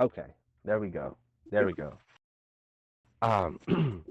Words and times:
Okay, 0.00 0.26
there 0.64 0.80
we 0.80 0.88
go. 0.88 1.16
There 1.50 1.66
we 1.66 1.72
go. 1.72 1.96
Um, 3.22 3.60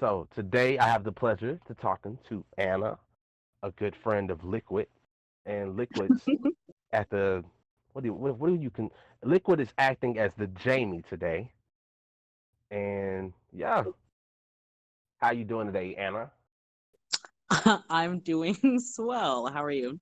so 0.00 0.28
today 0.34 0.78
I 0.78 0.86
have 0.86 1.02
the 1.02 1.12
pleasure 1.12 1.58
to 1.66 1.74
talking 1.74 2.18
to 2.28 2.44
Ana, 2.58 2.98
a 3.62 3.70
good 3.72 3.96
friend 3.96 4.30
of 4.30 4.44
Liquid, 4.44 4.86
and 5.46 5.76
Liquid's 5.76 6.22
at 6.92 7.08
the 7.08 7.42
what 7.94 8.02
do 8.02 8.08
you 8.08 8.12
what, 8.12 8.38
what 8.38 8.48
do 8.48 8.56
you 8.56 8.70
can 8.70 8.90
Liquid 9.24 9.60
is 9.60 9.68
acting 9.78 10.18
as 10.18 10.30
the 10.36 10.46
Jamie 10.48 11.02
today, 11.08 11.50
and 12.70 13.32
yeah, 13.50 13.84
how 15.18 15.30
you 15.30 15.44
doing 15.44 15.66
today, 15.66 15.94
Ana? 15.94 16.30
I'm 17.88 18.18
doing 18.18 18.78
swell. 18.78 19.46
How 19.46 19.64
are 19.64 19.70
you? 19.70 19.98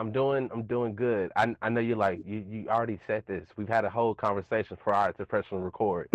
I'm 0.00 0.12
doing 0.12 0.48
I'm 0.50 0.62
doing 0.62 0.94
good. 0.94 1.30
I 1.36 1.54
I 1.60 1.68
know 1.68 1.80
you're 1.80 1.96
like 1.96 2.20
you 2.24 2.42
you 2.48 2.68
already 2.70 2.98
said 3.06 3.22
this. 3.26 3.46
We've 3.58 3.68
had 3.68 3.84
a 3.84 3.90
whole 3.90 4.14
conversation 4.14 4.78
prior 4.78 5.12
to 5.12 5.26
pressing 5.26 5.60
record. 5.60 6.08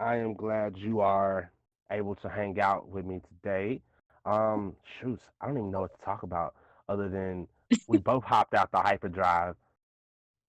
I 0.00 0.16
am 0.16 0.34
glad 0.34 0.76
you 0.76 1.00
are 1.00 1.52
able 1.92 2.16
to 2.16 2.28
hang 2.28 2.58
out 2.60 2.88
with 2.88 3.06
me 3.06 3.20
today. 3.28 3.80
Um, 4.26 4.74
shoots, 5.00 5.22
I 5.40 5.46
don't 5.46 5.58
even 5.58 5.70
know 5.70 5.82
what 5.82 5.96
to 5.96 6.04
talk 6.04 6.24
about 6.24 6.56
other 6.88 7.08
than 7.08 7.46
we 7.86 7.98
both 7.98 8.24
hopped 8.24 8.54
out 8.54 8.72
the 8.72 8.80
hyperdrive. 8.80 9.54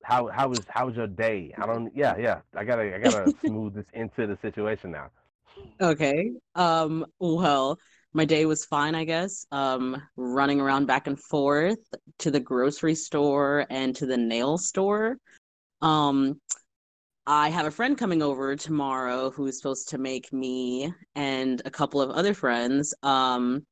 How 0.03 0.27
how 0.29 0.47
was 0.49 0.63
how 0.69 0.87
was 0.87 0.95
your 0.95 1.07
day? 1.07 1.53
I 1.61 1.67
don't 1.67 1.95
yeah, 1.95 2.17
yeah. 2.17 2.41
I 2.55 2.63
gotta 2.65 2.95
I 2.95 2.97
gotta 2.99 3.31
smooth 3.45 3.75
this 3.75 3.85
into 3.93 4.25
the 4.25 4.37
situation 4.41 4.89
now. 4.89 5.11
okay. 5.81 6.31
Um, 6.55 7.05
well, 7.19 7.79
my 8.13 8.25
day 8.25 8.45
was 8.45 8.65
fine, 8.65 8.95
I 8.95 9.05
guess. 9.05 9.45
Um, 9.51 10.01
running 10.15 10.61
around 10.61 10.85
back 10.85 11.07
and 11.07 11.19
forth 11.19 11.79
to 12.19 12.31
the 12.31 12.39
grocery 12.39 12.95
store 12.95 13.65
and 13.69 13.95
to 13.95 14.05
the 14.05 14.17
nail 14.17 14.57
store. 14.57 15.17
Um, 15.81 16.39
I 17.25 17.49
have 17.49 17.65
a 17.65 17.71
friend 17.71 17.97
coming 17.97 18.21
over 18.21 18.55
tomorrow 18.55 19.29
who's 19.31 19.57
supposed 19.57 19.89
to 19.89 19.97
make 19.97 20.31
me 20.33 20.93
and 21.15 21.61
a 21.65 21.71
couple 21.71 22.01
of 22.01 22.09
other 22.11 22.33
friends 22.33 22.93
um 23.03 23.65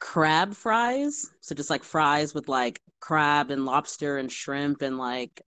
crab 0.00 0.54
fries. 0.54 1.30
So 1.40 1.54
just 1.54 1.70
like 1.70 1.84
fries 1.84 2.34
with 2.34 2.48
like 2.48 2.80
crab 3.00 3.50
and 3.50 3.64
lobster 3.64 4.18
and 4.18 4.30
shrimp 4.30 4.82
and 4.82 4.98
like 4.98 5.42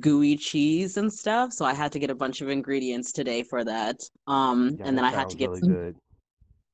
gooey 0.00 0.36
cheese 0.36 0.96
and 0.96 1.12
stuff. 1.12 1.52
So 1.52 1.64
I 1.64 1.74
had 1.74 1.92
to 1.92 1.98
get 1.98 2.10
a 2.10 2.14
bunch 2.14 2.40
of 2.40 2.48
ingredients 2.48 3.12
today 3.12 3.42
for 3.42 3.64
that. 3.64 3.96
Um 4.26 4.76
Yeah, 4.78 4.86
and 4.86 4.96
then 4.96 5.04
that 5.04 5.14
I 5.14 5.18
had 5.18 5.28
to 5.30 5.36
get 5.36 5.50
really 5.50 5.60
some. 5.60 5.78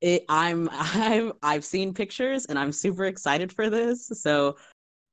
It, 0.01 0.25
I'm 0.29 0.69
I'm 0.71 1.33
I've 1.41 1.65
seen 1.65 1.93
pictures 1.93 2.45
and 2.45 2.57
I'm 2.57 2.71
super 2.71 3.05
excited 3.05 3.51
for 3.51 3.69
this. 3.69 4.07
So 4.13 4.57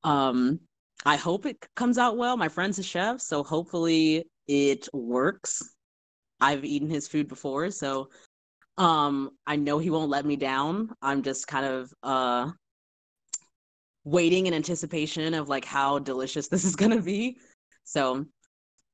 um 0.02 0.60
I 1.06 1.16
hope 1.16 1.46
it 1.46 1.66
comes 1.76 1.98
out 1.98 2.16
well. 2.16 2.36
My 2.36 2.48
friend's 2.48 2.78
a 2.78 2.82
chef, 2.82 3.20
so 3.20 3.42
hopefully 3.42 4.26
it 4.46 4.88
works. 4.92 5.74
I've 6.40 6.64
eaten 6.64 6.88
his 6.88 7.08
food 7.08 7.28
before, 7.28 7.70
so 7.70 8.10
um 8.78 9.30
I 9.46 9.56
know 9.56 9.78
he 9.78 9.90
won't 9.90 10.10
let 10.10 10.24
me 10.26 10.36
down. 10.36 10.92
I'm 11.02 11.22
just 11.22 11.46
kind 11.46 11.66
of 11.66 11.92
uh 12.02 12.50
waiting 14.04 14.46
in 14.46 14.54
anticipation 14.54 15.32
of 15.34 15.48
like 15.48 15.64
how 15.64 15.98
delicious 15.98 16.48
this 16.54 16.64
is 16.64 16.76
gonna 16.76 17.00
be. 17.00 17.38
So 17.84 18.24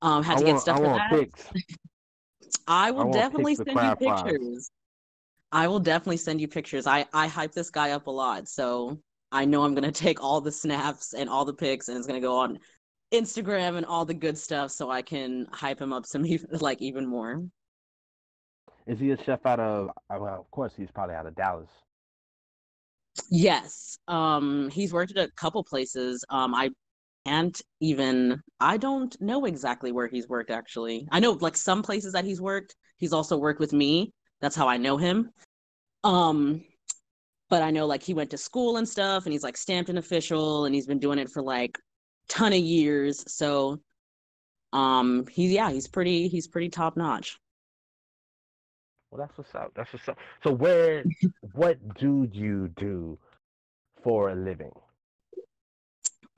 um 0.02 0.22
had 0.22 0.36
I 0.36 0.38
to 0.38 0.44
get 0.44 0.54
want 0.54 0.68
I 0.68 0.76
for 0.76 0.86
want 0.86 1.10
that. 1.10 1.10
pics. 1.10 1.46
I 2.66 2.88
I 2.88 2.90
will 2.90 3.04
want 3.04 3.14
definitely 3.14 3.54
send 3.56 3.80
you 3.82 3.96
pictures. 3.96 4.70
I 5.52 5.68
will 5.68 5.80
definitely 5.80 6.18
send 6.18 6.40
you 6.40 6.48
pictures. 6.48 6.86
I 6.86 7.06
I 7.12 7.26
hype 7.26 7.52
this 7.52 7.70
guy 7.70 7.90
up 7.90 8.06
a 8.06 8.10
lot, 8.10 8.48
so 8.48 9.00
I 9.32 9.44
know 9.44 9.64
I'm 9.64 9.74
gonna 9.74 9.92
take 10.06 10.22
all 10.22 10.40
the 10.40 10.52
snaps 10.52 11.14
and 11.14 11.28
all 11.28 11.44
the 11.44 11.54
pics, 11.54 11.88
and 11.88 11.98
it's 11.98 12.06
gonna 12.06 12.20
go 12.20 12.38
on 12.38 12.58
Instagram 13.12 13.76
and 13.76 13.86
all 13.86 14.04
the 14.04 14.14
good 14.14 14.38
stuff, 14.38 14.70
so 14.70 14.90
I 14.90 15.02
can 15.02 15.46
hype 15.52 15.80
him 15.80 15.92
up 15.92 16.06
some 16.06 16.24
even, 16.26 16.48
like 16.60 16.80
even 16.80 17.06
more. 17.06 17.42
Is 18.86 18.98
he 18.98 19.10
a 19.10 19.24
chef 19.24 19.44
out 19.46 19.60
of 19.60 19.88
uh, 19.88 20.18
well, 20.18 20.40
of 20.40 20.50
course 20.50 20.72
he's 20.76 20.90
probably 20.90 21.14
out 21.14 21.26
of 21.26 21.34
Dallas. 21.34 21.68
Yes, 23.30 23.98
um, 24.08 24.70
he's 24.70 24.92
worked 24.92 25.16
at 25.16 25.28
a 25.28 25.32
couple 25.32 25.62
places. 25.64 26.24
Um, 26.30 26.54
I 26.54 26.70
can't 27.26 27.60
even. 27.80 28.40
I 28.60 28.76
don't 28.76 29.20
know 29.20 29.44
exactly 29.44 29.92
where 29.92 30.06
he's 30.06 30.28
worked 30.28 30.50
actually. 30.50 31.08
I 31.10 31.20
know 31.20 31.32
like 31.32 31.56
some 31.56 31.82
places 31.82 32.12
that 32.12 32.24
he's 32.24 32.40
worked. 32.40 32.76
He's 32.98 33.12
also 33.12 33.36
worked 33.36 33.60
with 33.60 33.72
me. 33.72 34.12
That's 34.40 34.56
how 34.56 34.68
I 34.68 34.76
know 34.76 34.96
him. 34.96 35.30
Um, 36.04 36.64
but 37.50 37.62
I 37.62 37.70
know 37.70 37.86
like 37.86 38.02
he 38.02 38.14
went 38.14 38.30
to 38.30 38.38
school 38.38 38.76
and 38.78 38.88
stuff 38.88 39.24
and 39.26 39.32
he's 39.32 39.42
like 39.42 39.56
stamped 39.56 39.90
an 39.90 39.98
official 39.98 40.64
and 40.64 40.74
he's 40.74 40.86
been 40.86 41.00
doing 41.00 41.18
it 41.18 41.28
for 41.28 41.42
like 41.42 41.78
ton 42.28 42.52
of 42.52 42.60
years. 42.60 43.24
So 43.26 43.80
um 44.72 45.26
he's 45.30 45.50
yeah, 45.50 45.70
he's 45.70 45.88
pretty 45.88 46.28
he's 46.28 46.46
pretty 46.46 46.68
top 46.68 46.96
notch. 46.96 47.38
Well, 49.10 49.18
that's 49.18 49.36
what's 49.36 49.54
up. 49.56 49.72
That's 49.74 49.92
what's 49.92 50.08
up. 50.08 50.18
So 50.44 50.52
where 50.52 51.04
what 51.52 51.76
do 51.98 52.28
you 52.32 52.68
do 52.76 53.18
for 54.02 54.30
a 54.30 54.36
living? 54.36 54.72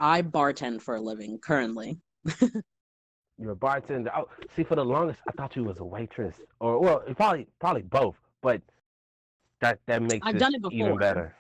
I 0.00 0.22
bartend 0.22 0.80
for 0.80 0.96
a 0.96 1.00
living 1.00 1.38
currently. 1.38 2.00
You're 3.38 3.52
a 3.52 3.56
bartender. 3.56 4.10
Oh, 4.16 4.28
see, 4.54 4.62
for 4.64 4.76
the 4.76 4.84
longest, 4.84 5.20
I 5.26 5.32
thought 5.32 5.56
you 5.56 5.64
was 5.64 5.78
a 5.78 5.84
waitress, 5.84 6.36
or 6.60 6.78
well, 6.80 7.00
probably 7.16 7.48
probably 7.60 7.82
both. 7.82 8.16
But 8.42 8.62
that 9.60 9.78
that 9.86 10.02
makes 10.02 10.26
I've 10.26 10.34
it 10.34 10.38
done 10.38 10.54
it 10.54 10.62
even 10.70 10.96
before. 10.96 10.98
better. 10.98 11.34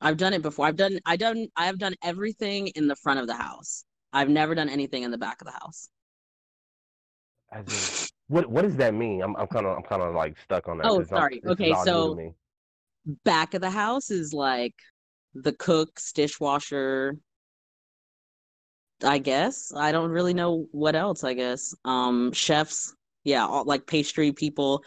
I've 0.00 0.16
done 0.16 0.34
it 0.34 0.42
before. 0.42 0.66
I've 0.66 0.76
done 0.76 0.98
I 1.06 1.16
done 1.16 1.48
I 1.56 1.66
have 1.66 1.78
done 1.78 1.94
everything 2.02 2.68
in 2.68 2.86
the 2.86 2.96
front 2.96 3.20
of 3.20 3.26
the 3.26 3.34
house. 3.34 3.84
I've 4.12 4.28
never 4.28 4.54
done 4.54 4.68
anything 4.68 5.02
in 5.04 5.10
the 5.10 5.18
back 5.18 5.40
of 5.40 5.46
the 5.46 5.52
house. 5.52 5.88
As 7.52 7.68
in, 7.68 7.90
what 8.28 8.46
what 8.50 8.62
does 8.62 8.76
that 8.76 8.94
mean? 8.94 9.22
I'm 9.22 9.36
I'm 9.36 9.46
kind 9.46 9.66
of 9.66 9.76
I'm 9.76 9.82
kind 9.84 10.02
of 10.02 10.14
like 10.14 10.36
stuck 10.38 10.68
on 10.68 10.78
that 10.78 10.88
Oh, 10.88 10.96
because 10.96 11.08
sorry. 11.08 11.42
is 11.42 11.52
Okay, 11.52 11.70
all 11.70 11.86
new 11.86 12.08
to 12.08 12.14
so 12.14 12.20
back 13.24 13.54
of 13.54 13.60
the 13.60 13.70
house 13.70 14.10
is 14.10 14.32
like 14.32 14.74
the 15.34 15.52
cooks, 15.52 16.12
dishwasher, 16.12 17.16
I 19.02 19.18
guess. 19.18 19.72
I 19.74 19.92
don't 19.92 20.10
really 20.10 20.34
know 20.34 20.66
what 20.72 20.94
else, 20.94 21.24
I 21.24 21.34
guess. 21.34 21.74
Um, 21.84 22.32
chefs, 22.32 22.94
yeah, 23.24 23.46
all, 23.46 23.64
like 23.64 23.86
pastry 23.86 24.32
people. 24.32 24.82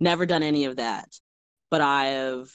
Never 0.00 0.26
done 0.26 0.42
any 0.42 0.64
of 0.66 0.76
that. 0.76 1.08
But 1.70 1.80
I've 1.80 2.52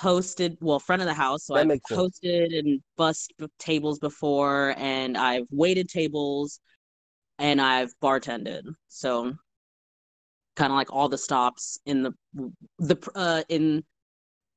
hosted, 0.00 0.56
well, 0.60 0.78
front 0.78 1.02
of 1.02 1.08
the 1.08 1.14
house, 1.14 1.46
so 1.46 1.54
That 1.54 1.60
I've 1.62 1.68
makes 1.68 1.88
sense. 1.88 2.20
hosted 2.22 2.58
and 2.58 2.80
bussed 2.96 3.32
b- 3.38 3.46
tables 3.58 3.98
before, 3.98 4.74
and 4.78 5.16
I've 5.16 5.46
waited 5.50 5.88
tables, 5.88 6.60
and 7.38 7.60
I've 7.60 7.92
bartended. 8.02 8.62
So 8.88 9.34
kind 10.54 10.70
of 10.72 10.76
like 10.76 10.92
all 10.92 11.08
the 11.08 11.18
stops 11.18 11.78
in 11.86 12.02
the 12.02 12.12
the 12.78 12.96
uh 13.14 13.42
in 13.48 13.82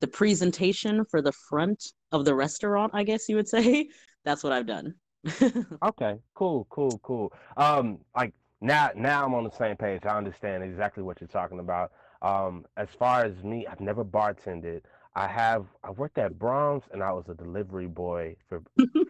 the 0.01 0.07
presentation 0.07 1.05
for 1.09 1.21
the 1.21 1.31
front 1.31 1.81
of 2.11 2.25
the 2.25 2.35
restaurant, 2.35 2.91
I 2.93 3.03
guess 3.03 3.29
you 3.29 3.37
would 3.37 3.47
say. 3.55 3.89
That's 4.23 4.43
what 4.43 4.53
I've 4.53 4.67
done. 4.67 4.95
Okay, 5.84 6.19
cool, 6.34 6.66
cool, 6.69 7.00
cool. 7.03 7.34
Um, 7.58 8.00
like 8.16 8.34
now, 8.62 8.91
now 8.96 9.25
I'm 9.25 9.34
on 9.34 9.44
the 9.44 9.52
same 9.52 9.75
page. 9.75 10.06
I 10.06 10.18
understand 10.18 10.63
exactly 10.63 11.03
what 11.03 11.19
you're 11.22 11.28
talking 11.28 11.59
about. 11.59 11.91
Um, 12.22 12.66
as 12.78 12.90
far 12.97 13.25
as 13.25 13.44
me, 13.44 13.68
I've 13.68 13.80
never 13.81 14.03
bartended. 14.03 14.81
I 15.16 15.28
have. 15.28 15.68
I 15.84 15.91
worked 15.91 16.18
at 16.18 16.34
Braum's, 16.40 16.86
and 16.91 17.03
I 17.03 17.12
was 17.12 17.30
a 17.30 17.34
delivery 17.36 17.88
boy 17.88 18.36
for 18.50 18.62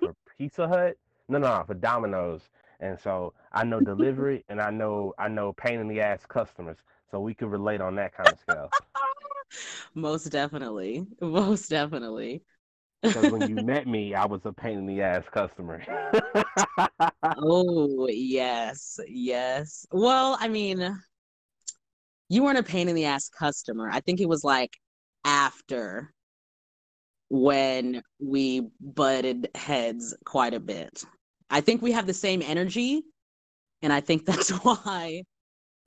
for 0.01 0.15
Pizza 0.37 0.67
Hut. 0.67 0.97
No, 1.29 1.37
no, 1.39 1.63
for 1.65 1.73
Domino's. 1.73 2.49
And 2.79 2.99
so 2.99 3.33
I 3.53 3.63
know 3.63 3.81
delivery, 3.81 4.43
and 4.49 4.61
I 4.61 4.69
know 4.71 5.13
I 5.17 5.27
know 5.27 5.53
pain 5.53 5.79
in 5.79 5.87
the 5.87 6.01
ass 6.01 6.25
customers. 6.27 6.77
So 7.11 7.19
we 7.19 7.33
could 7.33 7.49
relate 7.51 7.81
on 7.81 7.95
that 7.95 8.13
kind 8.15 8.31
of 8.31 8.39
scale. 8.39 8.73
Most 9.93 10.25
definitely. 10.31 11.05
Most 11.21 11.69
definitely. 11.69 12.43
Because 13.07 13.31
when 13.31 13.47
you 13.49 13.55
met 13.55 13.87
me, 13.87 14.13
I 14.13 14.25
was 14.25 14.41
a 14.45 14.51
pain 14.51 14.77
in 14.77 14.85
the 14.85 15.01
ass 15.01 15.23
customer. 15.31 15.81
Oh, 17.37 18.07
yes. 18.07 18.99
Yes. 19.07 19.85
Well, 19.91 20.37
I 20.39 20.47
mean, 20.47 20.97
you 22.29 22.43
weren't 22.43 22.57
a 22.57 22.63
pain 22.63 22.87
in 22.87 22.95
the 22.95 23.05
ass 23.05 23.29
customer. 23.29 23.89
I 23.91 23.99
think 23.99 24.19
it 24.21 24.29
was 24.29 24.43
like 24.43 24.71
after 25.23 26.13
when 27.29 28.01
we 28.19 28.67
butted 28.79 29.49
heads 29.55 30.15
quite 30.25 30.53
a 30.53 30.59
bit. 30.59 31.03
I 31.49 31.61
think 31.61 31.81
we 31.81 31.91
have 31.91 32.07
the 32.07 32.13
same 32.13 32.41
energy, 32.41 33.03
and 33.81 33.91
I 33.91 34.01
think 34.01 34.25
that's 34.27 34.49
why 34.49 35.23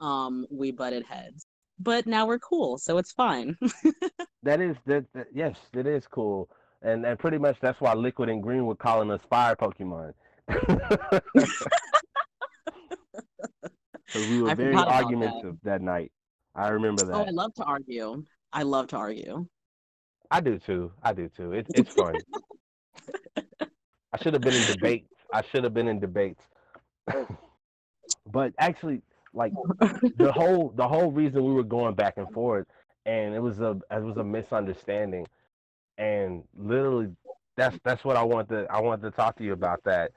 um 0.00 0.46
we 0.50 0.70
butted 0.70 1.04
heads. 1.04 1.46
But 1.78 2.06
now 2.06 2.26
we're 2.26 2.40
cool, 2.40 2.78
so 2.78 2.98
it's 2.98 3.12
fine. 3.12 3.56
That 4.44 4.60
is 4.60 4.76
that, 4.86 5.04
that 5.14 5.26
yes, 5.34 5.56
it 5.74 5.86
is 5.86 6.06
cool. 6.06 6.48
And 6.82 7.04
and 7.04 7.18
pretty 7.18 7.38
much 7.38 7.56
that's 7.60 7.80
why 7.80 7.94
Liquid 7.94 8.28
and 8.28 8.42
Green 8.42 8.66
were 8.66 8.76
calling 8.76 9.10
us 9.10 9.20
fire 9.28 9.56
Pokemon. 9.56 10.12
Because 14.08 14.28
we 14.30 14.42
were 14.42 14.50
I 14.50 14.54
very 14.54 14.72
forgot 14.72 14.88
about 14.88 14.92
that. 14.92 15.04
argumentative 15.04 15.56
that 15.64 15.82
night. 15.82 16.12
I 16.54 16.68
remember 16.68 17.04
oh, 17.04 17.08
that. 17.08 17.14
Oh, 17.14 17.24
I 17.24 17.30
love 17.30 17.54
to 17.54 17.64
argue. 17.64 18.24
I 18.52 18.62
love 18.62 18.88
to 18.88 18.96
argue. 18.96 19.46
I 20.30 20.40
do 20.40 20.58
too. 20.58 20.92
I 21.02 21.12
do 21.12 21.28
too. 21.36 21.52
It's 21.52 21.70
it's 21.74 21.94
fun. 21.94 22.14
I 24.12 24.22
should 24.22 24.32
have 24.32 24.42
been 24.42 24.54
in 24.54 24.66
debates. 24.66 25.12
I 25.32 25.42
should 25.42 25.64
have 25.64 25.74
been 25.74 25.88
in 25.88 26.00
debates. 26.00 26.42
but 28.26 28.54
actually, 28.58 29.02
like 29.34 29.52
the 30.16 30.32
whole 30.32 30.72
the 30.74 30.88
whole 30.88 31.12
reason 31.12 31.44
we 31.44 31.52
were 31.52 31.62
going 31.62 31.94
back 31.94 32.14
and 32.16 32.30
forth, 32.32 32.66
and 33.04 33.34
it 33.34 33.40
was 33.40 33.60
a 33.60 33.78
it 33.90 34.02
was 34.02 34.16
a 34.16 34.24
misunderstanding, 34.24 35.26
and 35.98 36.44
literally 36.56 37.08
that's 37.56 37.76
that's 37.84 38.04
what 38.04 38.16
I 38.16 38.22
want 38.22 38.48
to 38.50 38.66
I 38.70 38.80
wanted 38.80 39.02
to 39.02 39.10
talk 39.10 39.36
to 39.38 39.44
you 39.44 39.52
about 39.52 39.82
that. 39.84 40.12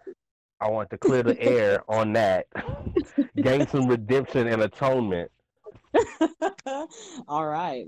I 0.61 0.69
want 0.69 0.91
to 0.91 0.97
clear 0.97 1.23
the 1.23 1.39
air 1.41 1.83
on 1.89 2.13
that, 2.13 2.45
gain 3.41 3.67
some 3.67 3.87
redemption 3.87 4.47
and 4.47 4.61
atonement. 4.61 5.31
All 7.27 7.45
right. 7.45 7.85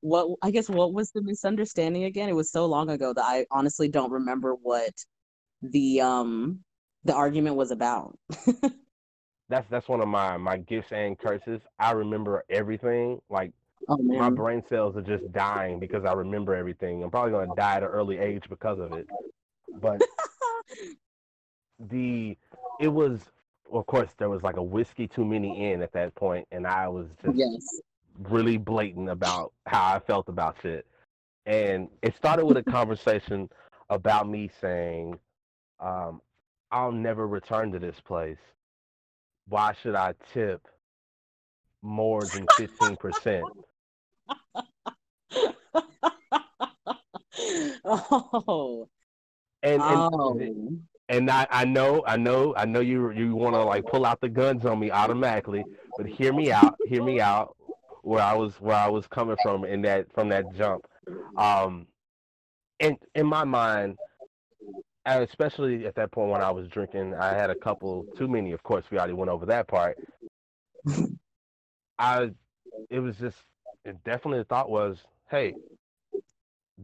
what 0.00 0.28
I 0.42 0.50
guess 0.52 0.68
what 0.68 0.94
was 0.94 1.10
the 1.10 1.22
misunderstanding 1.22 2.04
again? 2.04 2.28
It 2.28 2.36
was 2.36 2.50
so 2.50 2.66
long 2.66 2.88
ago 2.88 3.12
that 3.12 3.24
I 3.24 3.46
honestly 3.50 3.88
don't 3.88 4.12
remember 4.12 4.54
what 4.54 4.92
the 5.60 6.00
um 6.00 6.60
the 7.04 7.14
argument 7.14 7.56
was 7.56 7.72
about. 7.72 8.16
that's 9.48 9.68
that's 9.68 9.88
one 9.88 10.00
of 10.00 10.08
my 10.08 10.36
my 10.36 10.56
gifts 10.56 10.92
and 10.92 11.18
curses. 11.18 11.60
I 11.80 11.92
remember 11.92 12.44
everything. 12.48 13.20
Like 13.28 13.52
oh, 13.88 13.96
my 13.98 14.30
brain 14.30 14.62
cells 14.68 14.96
are 14.96 15.02
just 15.02 15.30
dying 15.32 15.78
because 15.78 16.04
I 16.04 16.12
remember 16.12 16.54
everything. 16.54 17.02
I'm 17.02 17.10
probably 17.10 17.32
gonna 17.32 17.54
die 17.56 17.76
at 17.76 17.82
an 17.82 17.88
early 17.88 18.18
age 18.18 18.44
because 18.48 18.78
of 18.78 18.92
it. 18.92 19.06
But 19.80 20.00
the 21.78 22.36
it 22.80 22.88
was 22.88 23.20
of 23.72 23.86
course 23.86 24.10
there 24.18 24.28
was 24.28 24.42
like 24.42 24.56
a 24.56 24.62
whiskey 24.62 25.08
too 25.08 25.24
many 25.24 25.72
in 25.72 25.82
at 25.82 25.92
that 25.92 26.14
point 26.14 26.46
and 26.52 26.66
I 26.66 26.88
was 26.88 27.06
just 27.24 27.36
yes. 27.36 27.80
really 28.28 28.58
blatant 28.58 29.08
about 29.08 29.52
how 29.66 29.94
I 29.94 29.98
felt 29.98 30.28
about 30.28 30.56
shit. 30.62 30.86
And 31.46 31.88
it 32.02 32.14
started 32.14 32.44
with 32.46 32.56
a 32.56 32.62
conversation 32.62 33.48
about 33.90 34.28
me 34.28 34.48
saying, 34.60 35.18
um, 35.80 36.20
I'll 36.70 36.92
never 36.92 37.26
return 37.26 37.72
to 37.72 37.78
this 37.78 37.98
place 38.00 38.38
why 39.48 39.74
should 39.82 39.94
I 39.94 40.14
tip 40.32 40.66
more 41.82 42.22
than 42.22 42.46
15%? 42.58 43.42
Oh. 47.84 48.88
And, 49.62 49.80
and, 49.80 50.10
oh. 50.12 50.40
and 51.08 51.30
I, 51.30 51.46
I 51.50 51.64
know, 51.64 52.02
I 52.06 52.16
know, 52.16 52.54
I 52.56 52.64
know 52.64 52.80
you 52.80 53.12
you 53.12 53.34
want 53.36 53.54
to 53.54 53.62
like 53.62 53.86
pull 53.86 54.04
out 54.04 54.20
the 54.20 54.28
guns 54.28 54.64
on 54.64 54.78
me 54.80 54.90
automatically, 54.90 55.64
but 55.96 56.06
hear 56.06 56.32
me 56.32 56.50
out, 56.50 56.76
hear 56.86 57.02
me 57.02 57.20
out 57.20 57.56
where 58.02 58.22
I 58.22 58.34
was 58.34 58.54
where 58.60 58.76
I 58.76 58.88
was 58.88 59.06
coming 59.06 59.36
from 59.42 59.64
in 59.64 59.82
that 59.82 60.12
from 60.12 60.28
that 60.30 60.52
jump. 60.56 60.84
Um 61.36 61.86
in 62.80 62.98
in 63.14 63.26
my 63.26 63.44
mind, 63.44 63.96
especially 65.06 65.86
at 65.86 65.94
that 65.94 66.10
point 66.12 66.30
when 66.30 66.42
I 66.42 66.50
was 66.50 66.68
drinking, 66.68 67.14
I 67.14 67.34
had 67.34 67.50
a 67.50 67.54
couple 67.54 68.06
too 68.16 68.28
many. 68.28 68.52
Of 68.52 68.62
course, 68.62 68.84
we 68.90 68.98
already 68.98 69.14
went 69.14 69.30
over 69.30 69.46
that 69.46 69.68
part. 69.68 69.98
I, 71.98 72.30
it 72.90 73.00
was 73.00 73.16
just 73.16 73.36
it 73.84 74.02
definitely 74.04 74.38
the 74.38 74.44
thought 74.44 74.70
was, 74.70 74.98
hey, 75.30 75.54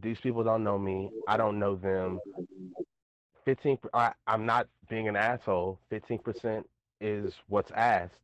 these 0.01 0.19
people 0.21 0.45
don't 0.45 0.65
know 0.65 0.79
me. 0.79 1.11
I 1.27 1.37
don't 1.37 1.59
know 1.59 1.77
them. 1.77 2.21
Fifteen. 3.45 3.79
I, 3.95 4.13
I'm 4.27 4.47
not 4.47 4.69
being 4.89 5.09
an 5.09 5.17
asshole. 5.17 5.79
Fifteen 5.91 6.19
percent 6.19 6.67
is 7.01 7.35
what's 7.49 7.71
asked. 7.73 8.15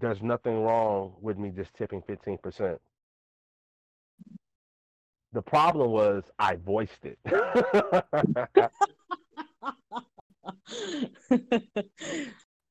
There's 0.00 0.22
nothing 0.22 0.62
wrong 0.62 1.12
with 1.20 1.38
me 1.38 1.50
just 1.50 1.74
tipping 1.74 2.02
fifteen 2.06 2.38
percent. 2.38 2.80
The 5.32 5.42
problem 5.42 5.90
was 5.90 6.22
I 6.38 6.56
voiced 6.56 7.04
it. 7.04 7.18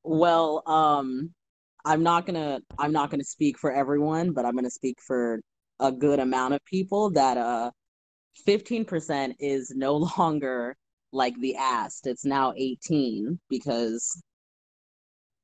well, 0.04 0.62
um, 0.66 1.32
I'm 1.84 2.02
not 2.02 2.26
gonna 2.26 2.60
I'm 2.78 2.92
not 2.92 3.10
gonna 3.10 3.24
speak 3.24 3.58
for 3.58 3.72
everyone, 3.72 4.32
but 4.32 4.44
I'm 4.44 4.54
gonna 4.54 4.70
speak 4.70 4.98
for 5.06 5.40
a 5.80 5.90
good 5.90 6.20
amount 6.20 6.54
of 6.54 6.64
people 6.64 7.10
that 7.10 7.36
uh 7.36 7.70
15% 8.46 9.34
is 9.40 9.72
no 9.74 9.96
longer 10.18 10.76
like 11.12 11.38
the 11.40 11.56
asked. 11.56 12.06
It's 12.06 12.24
now 12.24 12.54
18 12.56 13.38
because 13.48 14.22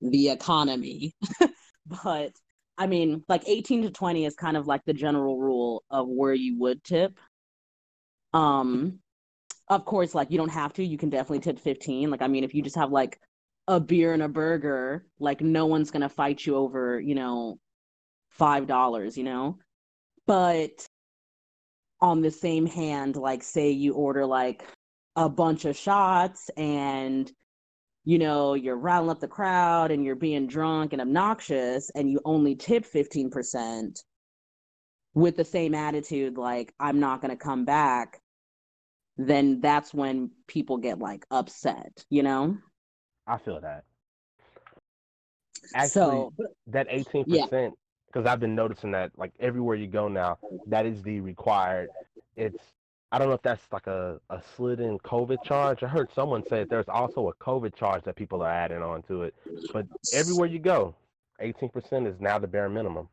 the 0.00 0.31
economy. 0.31 1.14
but 2.05 2.32
I 2.79 2.87
mean, 2.87 3.25
like 3.29 3.43
18 3.49 3.82
to 3.82 3.90
20 3.90 4.25
is 4.25 4.35
kind 4.35 4.56
of 4.56 4.67
like 4.67 4.85
the 4.85 4.94
general 4.94 5.38
rule 5.38 5.82
of 5.90 6.06
where 6.08 6.35
you 6.35 6.58
would 6.58 6.85
tip. 6.85 7.19
Um 8.32 9.00
of 9.69 9.85
course, 9.85 10.14
like 10.14 10.31
you 10.31 10.38
don't 10.38 10.49
have 10.49 10.73
to. 10.75 10.85
You 10.85 10.96
can 10.96 11.11
definitely 11.11 11.40
tip 11.40 11.58
15. 11.58 12.11
Like, 12.11 12.23
I 12.23 12.29
mean, 12.29 12.44
if 12.44 12.55
you 12.55 12.62
just 12.62 12.76
have 12.76 12.90
like 12.90 13.20
a 13.69 13.79
beer 13.79 14.12
and 14.12 14.23
a 14.23 14.29
burger, 14.29 15.06
like 15.20 15.41
no 15.41 15.67
one's 15.67 15.91
gonna 15.93 16.09
fight 16.09 16.44
you 16.44 16.56
over, 16.56 16.99
you 17.00 17.15
know, 17.15 17.59
five 18.31 18.67
dollars, 18.67 19.17
you 19.17 19.25
know. 19.25 19.59
But 20.26 20.88
on 22.00 22.23
the 22.23 22.31
same 22.31 22.67
hand, 22.67 23.17
like 23.17 23.43
say 23.44 23.70
you 23.70 23.94
order 23.94 24.26
like 24.26 24.65
a 25.17 25.29
bunch 25.29 25.65
of 25.65 25.76
shots 25.76 26.50
and 26.56 27.31
you 28.05 28.19
know, 28.19 28.55
you're 28.55 28.76
rattling 28.76 29.11
up 29.11 29.20
the 29.20 29.29
crowd 29.29 29.91
and 29.91 30.05
you're 30.05 30.17
being 30.17 30.47
drunk 30.47 30.93
and 30.94 31.03
obnoxious 31.03 31.91
and 31.94 32.11
you 32.11 32.21
only 32.25 32.55
tip 32.56 32.87
15% 32.91 34.03
with 35.14 35.37
the 35.37 35.44
same 35.44 35.75
attitude, 35.75 36.38
like, 36.38 36.73
I'm 36.81 37.00
not 37.00 37.21
going 37.21 37.32
to 37.32 37.37
come 37.37 37.67
back 37.67 38.23
then 39.19 39.61
that's 39.61 39.93
when 39.93 40.31
people 40.47 40.79
get 40.79 41.00
like 41.00 41.26
upset, 41.31 42.05
you 42.09 42.23
know? 42.23 42.56
I 43.28 43.38
feel 43.38 43.60
that. 43.60 43.84
Actually, 45.75 45.90
so, 45.90 46.32
that 46.69 46.88
18%, 46.88 47.72
because. 48.06 48.26
I've 48.26 48.40
been 48.40 48.54
noticing 48.54 48.90
that 48.92 49.12
like 49.16 49.32
everywhere 49.38 49.76
you 49.76 49.86
go 49.86 50.08
now, 50.08 50.38
that 50.66 50.86
is 50.86 51.02
the 51.02 51.20
required. 51.20 51.90
It's, 52.36 52.62
I 53.12 53.19
don't 53.19 53.28
know 53.28 53.34
if 53.34 53.42
that's 53.42 53.62
like 53.70 53.86
a, 53.86 54.19
a 54.30 54.40
slid 54.56 54.80
in 54.80 54.98
COVID 55.00 55.42
charge. 55.44 55.82
I 55.82 55.88
heard 55.88 56.08
someone 56.14 56.42
say 56.48 56.64
there's 56.64 56.88
also 56.88 57.28
a 57.28 57.34
COVID 57.34 57.75
charge 57.75 58.04
that 58.04 58.16
people 58.16 58.42
are 58.42 58.50
adding 58.50 58.82
on 58.82 59.02
to 59.04 59.25
it. 59.25 59.34
But 59.72 59.86
everywhere 60.14 60.46
you 60.46 60.58
go, 60.58 60.94
18% 61.42 62.06
is 62.06 62.20
now 62.20 62.38
the 62.38 62.46
bare 62.46 62.69
minimum. 62.69 63.08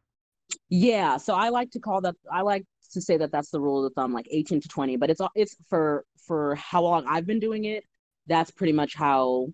Yeah, 0.70 1.18
so 1.18 1.36
I 1.36 1.50
like 1.50 1.72
to 1.72 1.80
call 1.80 2.02
that 2.02 2.16
I 2.32 2.42
like 2.42 2.66
to 2.92 3.02
say 3.02 3.18
that 3.18 3.32
that's 3.32 3.50
the 3.50 3.60
rule 3.60 3.86
of 3.86 3.94
thumb, 3.94 4.14
like 4.14 4.28
18 4.30 4.62
to 4.62 4.68
20. 4.68 4.96
But 4.98 5.10
it's 5.10 5.22
it's 5.36 5.56
for 5.68 6.06
for 6.18 6.56
how 6.56 6.82
long 6.84 7.06
I've 7.08 7.26
been 7.26 7.40
doing 7.40 7.66
it. 7.66 7.84
That's 8.28 8.52
pretty 8.52 8.74
much 8.74 8.96
how 8.96 9.48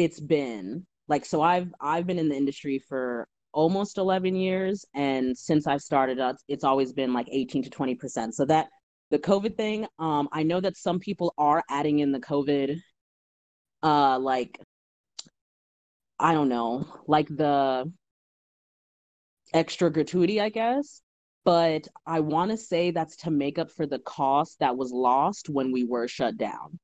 it's 0.00 0.18
been. 0.18 0.86
Like 1.08 1.24
so, 1.26 1.42
I've 1.42 1.72
I've 1.80 2.06
been 2.06 2.18
in 2.18 2.28
the 2.28 2.36
industry 2.36 2.78
for 2.88 3.28
almost 3.52 3.98
11 3.98 4.34
years, 4.36 4.84
and 4.94 5.36
since 5.36 5.66
I've 5.66 5.82
started, 5.82 6.18
it's, 6.18 6.44
it's 6.48 6.64
always 6.64 6.92
been 6.92 7.12
like 7.12 7.26
18 7.30 7.64
to 7.64 7.70
20 7.70 7.94
percent. 7.96 8.34
So 8.34 8.44
that 8.46 8.68
the 9.10 9.18
COVID 9.18 9.56
thing, 9.56 9.86
um, 9.98 10.28
I 10.32 10.42
know 10.44 10.60
that 10.60 10.76
some 10.76 11.00
people 11.00 11.34
are 11.36 11.62
adding 11.68 11.98
in 11.98 12.12
the 12.12 12.20
COVID, 12.20 12.80
uh, 13.82 14.18
like 14.18 14.58
I 16.18 16.32
don't 16.32 16.48
know, 16.48 16.86
like 17.06 17.28
the 17.28 17.92
extra 19.52 19.90
gratuity, 19.92 20.40
I 20.40 20.48
guess. 20.48 21.02
But 21.44 21.88
I 22.06 22.20
want 22.20 22.50
to 22.52 22.56
say 22.56 22.90
that's 22.90 23.16
to 23.18 23.30
make 23.30 23.58
up 23.58 23.70
for 23.70 23.86
the 23.86 23.98
cost 23.98 24.60
that 24.60 24.76
was 24.76 24.92
lost 24.92 25.48
when 25.48 25.72
we 25.72 25.84
were 25.84 26.08
shut 26.08 26.36
down. 26.36 26.78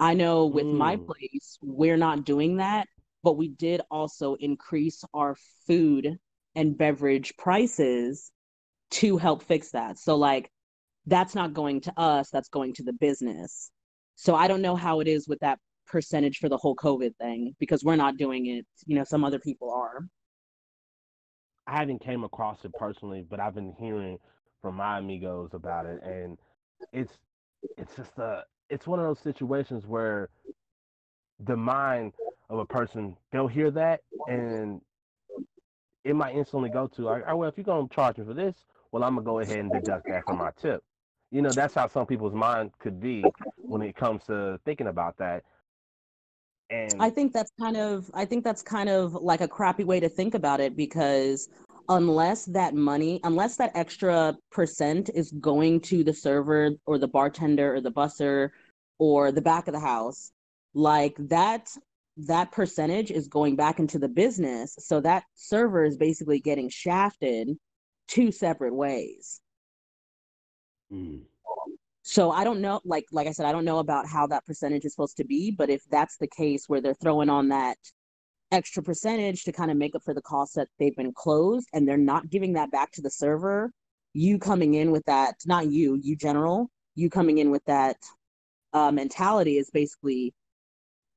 I 0.00 0.14
know 0.14 0.46
with 0.46 0.66
mm. 0.66 0.74
my 0.74 0.96
place, 0.96 1.58
we're 1.62 1.96
not 1.96 2.24
doing 2.24 2.56
that, 2.56 2.88
but 3.22 3.36
we 3.36 3.48
did 3.48 3.80
also 3.90 4.34
increase 4.34 5.04
our 5.14 5.36
food 5.66 6.18
and 6.54 6.76
beverage 6.76 7.36
prices 7.36 8.30
to 8.90 9.16
help 9.16 9.42
fix 9.42 9.70
that. 9.70 9.98
So, 9.98 10.16
like, 10.16 10.50
that's 11.06 11.34
not 11.34 11.52
going 11.54 11.80
to 11.82 11.92
us, 11.98 12.30
that's 12.30 12.48
going 12.48 12.74
to 12.74 12.82
the 12.82 12.92
business. 12.92 13.70
So, 14.16 14.34
I 14.34 14.48
don't 14.48 14.62
know 14.62 14.76
how 14.76 15.00
it 15.00 15.08
is 15.08 15.28
with 15.28 15.40
that 15.40 15.58
percentage 15.86 16.38
for 16.38 16.48
the 16.48 16.56
whole 16.56 16.76
COVID 16.76 17.16
thing 17.16 17.54
because 17.58 17.84
we're 17.84 17.96
not 17.96 18.16
doing 18.16 18.46
it. 18.46 18.66
You 18.86 18.96
know, 18.96 19.04
some 19.04 19.24
other 19.24 19.38
people 19.38 19.72
are. 19.72 20.06
I 21.66 21.78
haven't 21.78 22.00
came 22.00 22.24
across 22.24 22.58
it 22.64 22.72
personally, 22.78 23.24
but 23.28 23.40
I've 23.40 23.54
been 23.54 23.74
hearing 23.78 24.18
from 24.60 24.76
my 24.76 24.98
amigos 24.98 25.50
about 25.52 25.86
it, 25.86 26.02
and 26.02 26.38
it's 26.92 27.12
it's 27.78 27.94
just 27.96 28.18
a 28.18 28.44
it's 28.70 28.86
one 28.86 28.98
of 28.98 29.04
those 29.04 29.20
situations 29.20 29.86
where 29.86 30.28
the 31.40 31.56
mind 31.56 32.12
of 32.50 32.58
a 32.58 32.64
person 32.64 33.16
they'll 33.32 33.48
hear 33.48 33.70
that 33.70 34.00
and 34.28 34.80
it 36.04 36.14
might 36.14 36.34
instantly 36.34 36.68
go 36.68 36.86
to 36.86 37.02
like, 37.02 37.24
oh 37.26 37.36
well, 37.36 37.48
if 37.48 37.56
you're 37.56 37.64
gonna 37.64 37.88
charge 37.88 38.18
me 38.18 38.24
for 38.24 38.34
this, 38.34 38.54
well, 38.92 39.02
I'm 39.02 39.14
gonna 39.14 39.24
go 39.24 39.40
ahead 39.40 39.58
and 39.58 39.72
deduct 39.72 40.06
that 40.08 40.24
from 40.26 40.38
my 40.38 40.50
tip. 40.60 40.82
You 41.30 41.42
know, 41.42 41.52
that's 41.52 41.74
how 41.74 41.88
some 41.88 42.06
people's 42.06 42.34
mind 42.34 42.72
could 42.78 43.00
be 43.00 43.24
when 43.56 43.82
it 43.82 43.96
comes 43.96 44.22
to 44.24 44.60
thinking 44.64 44.86
about 44.86 45.16
that. 45.16 45.42
And 46.70 47.02
I 47.02 47.10
think 47.10 47.32
that's 47.32 47.50
kind 47.58 47.76
of 47.76 48.10
I 48.14 48.24
think 48.24 48.44
that's 48.44 48.62
kind 48.62 48.88
of 48.88 49.14
like 49.14 49.40
a 49.40 49.48
crappy 49.48 49.84
way 49.84 49.98
to 50.00 50.08
think 50.08 50.34
about 50.34 50.60
it 50.60 50.76
because 50.76 51.48
unless 51.88 52.44
that 52.46 52.74
money, 52.74 53.20
unless 53.24 53.56
that 53.56 53.72
extra 53.74 54.36
percent 54.50 55.10
is 55.14 55.30
going 55.32 55.80
to 55.80 56.04
the 56.04 56.12
server 56.12 56.70
or 56.86 56.98
the 56.98 57.08
bartender 57.08 57.74
or 57.74 57.80
the 57.80 57.92
busser 57.92 58.50
or 58.98 59.32
the 59.32 59.42
back 59.42 59.68
of 59.68 59.74
the 59.74 59.80
house, 59.80 60.32
like 60.74 61.14
that 61.18 61.70
that 62.16 62.52
percentage 62.52 63.10
is 63.10 63.26
going 63.26 63.56
back 63.56 63.80
into 63.80 63.98
the 63.98 64.08
business. 64.08 64.76
So 64.78 65.00
that 65.00 65.24
server 65.34 65.84
is 65.84 65.96
basically 65.96 66.40
getting 66.40 66.68
shafted 66.68 67.48
two 68.06 68.30
separate 68.30 68.74
ways. 68.74 69.40
Mm. 70.92 71.22
So 72.02 72.30
I 72.30 72.44
don't 72.44 72.60
know, 72.60 72.80
like 72.84 73.06
like 73.12 73.26
I 73.26 73.32
said, 73.32 73.46
I 73.46 73.52
don't 73.52 73.64
know 73.64 73.78
about 73.78 74.06
how 74.06 74.26
that 74.28 74.44
percentage 74.44 74.84
is 74.84 74.92
supposed 74.92 75.16
to 75.16 75.24
be, 75.24 75.50
but 75.50 75.70
if 75.70 75.82
that's 75.90 76.18
the 76.18 76.28
case 76.28 76.68
where 76.68 76.80
they're 76.80 76.94
throwing 76.94 77.30
on 77.30 77.48
that 77.48 77.78
extra 78.52 78.82
percentage 78.82 79.44
to 79.44 79.52
kind 79.52 79.70
of 79.70 79.76
make 79.76 79.94
up 79.94 80.02
for 80.04 80.14
the 80.14 80.22
costs 80.22 80.54
that 80.54 80.68
they've 80.78 80.96
been 80.96 81.12
closed 81.12 81.68
and 81.72 81.86
they're 81.86 81.96
not 81.96 82.30
giving 82.30 82.52
that 82.54 82.70
back 82.70 82.92
to 82.92 83.02
the 83.02 83.10
server, 83.10 83.70
you 84.12 84.38
coming 84.38 84.74
in 84.74 84.90
with 84.90 85.04
that, 85.06 85.34
not 85.46 85.70
you, 85.70 85.98
you 86.02 86.16
general, 86.16 86.70
you 86.94 87.10
coming 87.10 87.38
in 87.38 87.50
with 87.50 87.64
that 87.64 87.96
uh, 88.72 88.90
mentality 88.90 89.58
is 89.58 89.70
basically 89.70 90.34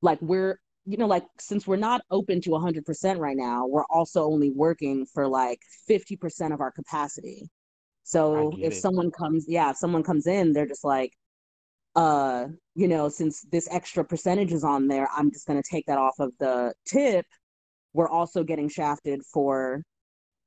like 0.01 0.21
we're 0.21 0.59
you 0.85 0.97
know 0.97 1.07
like 1.07 1.25
since 1.39 1.67
we're 1.67 1.75
not 1.75 2.01
open 2.11 2.39
to 2.41 2.51
100% 2.51 3.17
right 3.19 3.35
now 3.35 3.65
we're 3.65 3.85
also 3.89 4.23
only 4.23 4.51
working 4.51 5.05
for 5.05 5.27
like 5.27 5.59
50% 5.89 6.53
of 6.53 6.61
our 6.61 6.71
capacity 6.71 7.49
so 8.03 8.53
if 8.59 8.73
it. 8.73 8.77
someone 8.77 9.11
comes 9.11 9.45
yeah 9.47 9.71
if 9.71 9.77
someone 9.77 10.03
comes 10.03 10.27
in 10.27 10.53
they're 10.53 10.67
just 10.67 10.85
like 10.85 11.11
uh 11.95 12.45
you 12.75 12.87
know 12.87 13.09
since 13.09 13.41
this 13.51 13.67
extra 13.71 14.03
percentage 14.03 14.53
is 14.53 14.63
on 14.63 14.87
there 14.87 15.07
i'm 15.15 15.31
just 15.31 15.47
going 15.47 15.61
to 15.61 15.69
take 15.69 15.85
that 15.87 15.97
off 15.97 16.15
of 16.19 16.31
the 16.39 16.73
tip. 16.85 17.25
We're 17.93 18.09
also 18.09 18.43
getting 18.43 18.69
shafted 18.69 19.21
for 19.33 19.81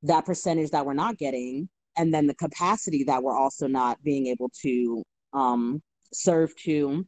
that 0.03 0.25
percentage 0.25 0.71
that 0.71 0.85
we're 0.85 0.93
not 0.93 1.17
getting 1.17 1.67
and 1.97 2.13
then 2.13 2.27
the 2.27 2.35
capacity 2.35 3.03
that 3.05 3.21
we're 3.21 3.37
also 3.37 3.67
not 3.67 4.01
being 4.03 4.27
able 4.27 4.49
to 4.61 5.03
um 5.33 5.81
serve 6.13 6.55
to. 6.57 7.05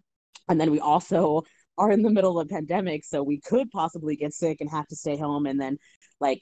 And 0.49 0.59
then 0.59 0.71
we 0.71 0.79
also 0.79 1.43
are 1.77 1.91
in 1.91 2.03
the 2.03 2.09
middle 2.09 2.39
of 2.39 2.45
a 2.45 2.49
pandemic 2.49 3.05
so 3.05 3.23
we 3.23 3.39
could 3.39 3.69
possibly 3.71 4.15
get 4.15 4.33
sick 4.33 4.57
and 4.59 4.69
have 4.69 4.87
to 4.87 4.95
stay 4.95 5.17
home 5.17 5.45
and 5.47 5.59
then 5.59 5.77
like 6.19 6.39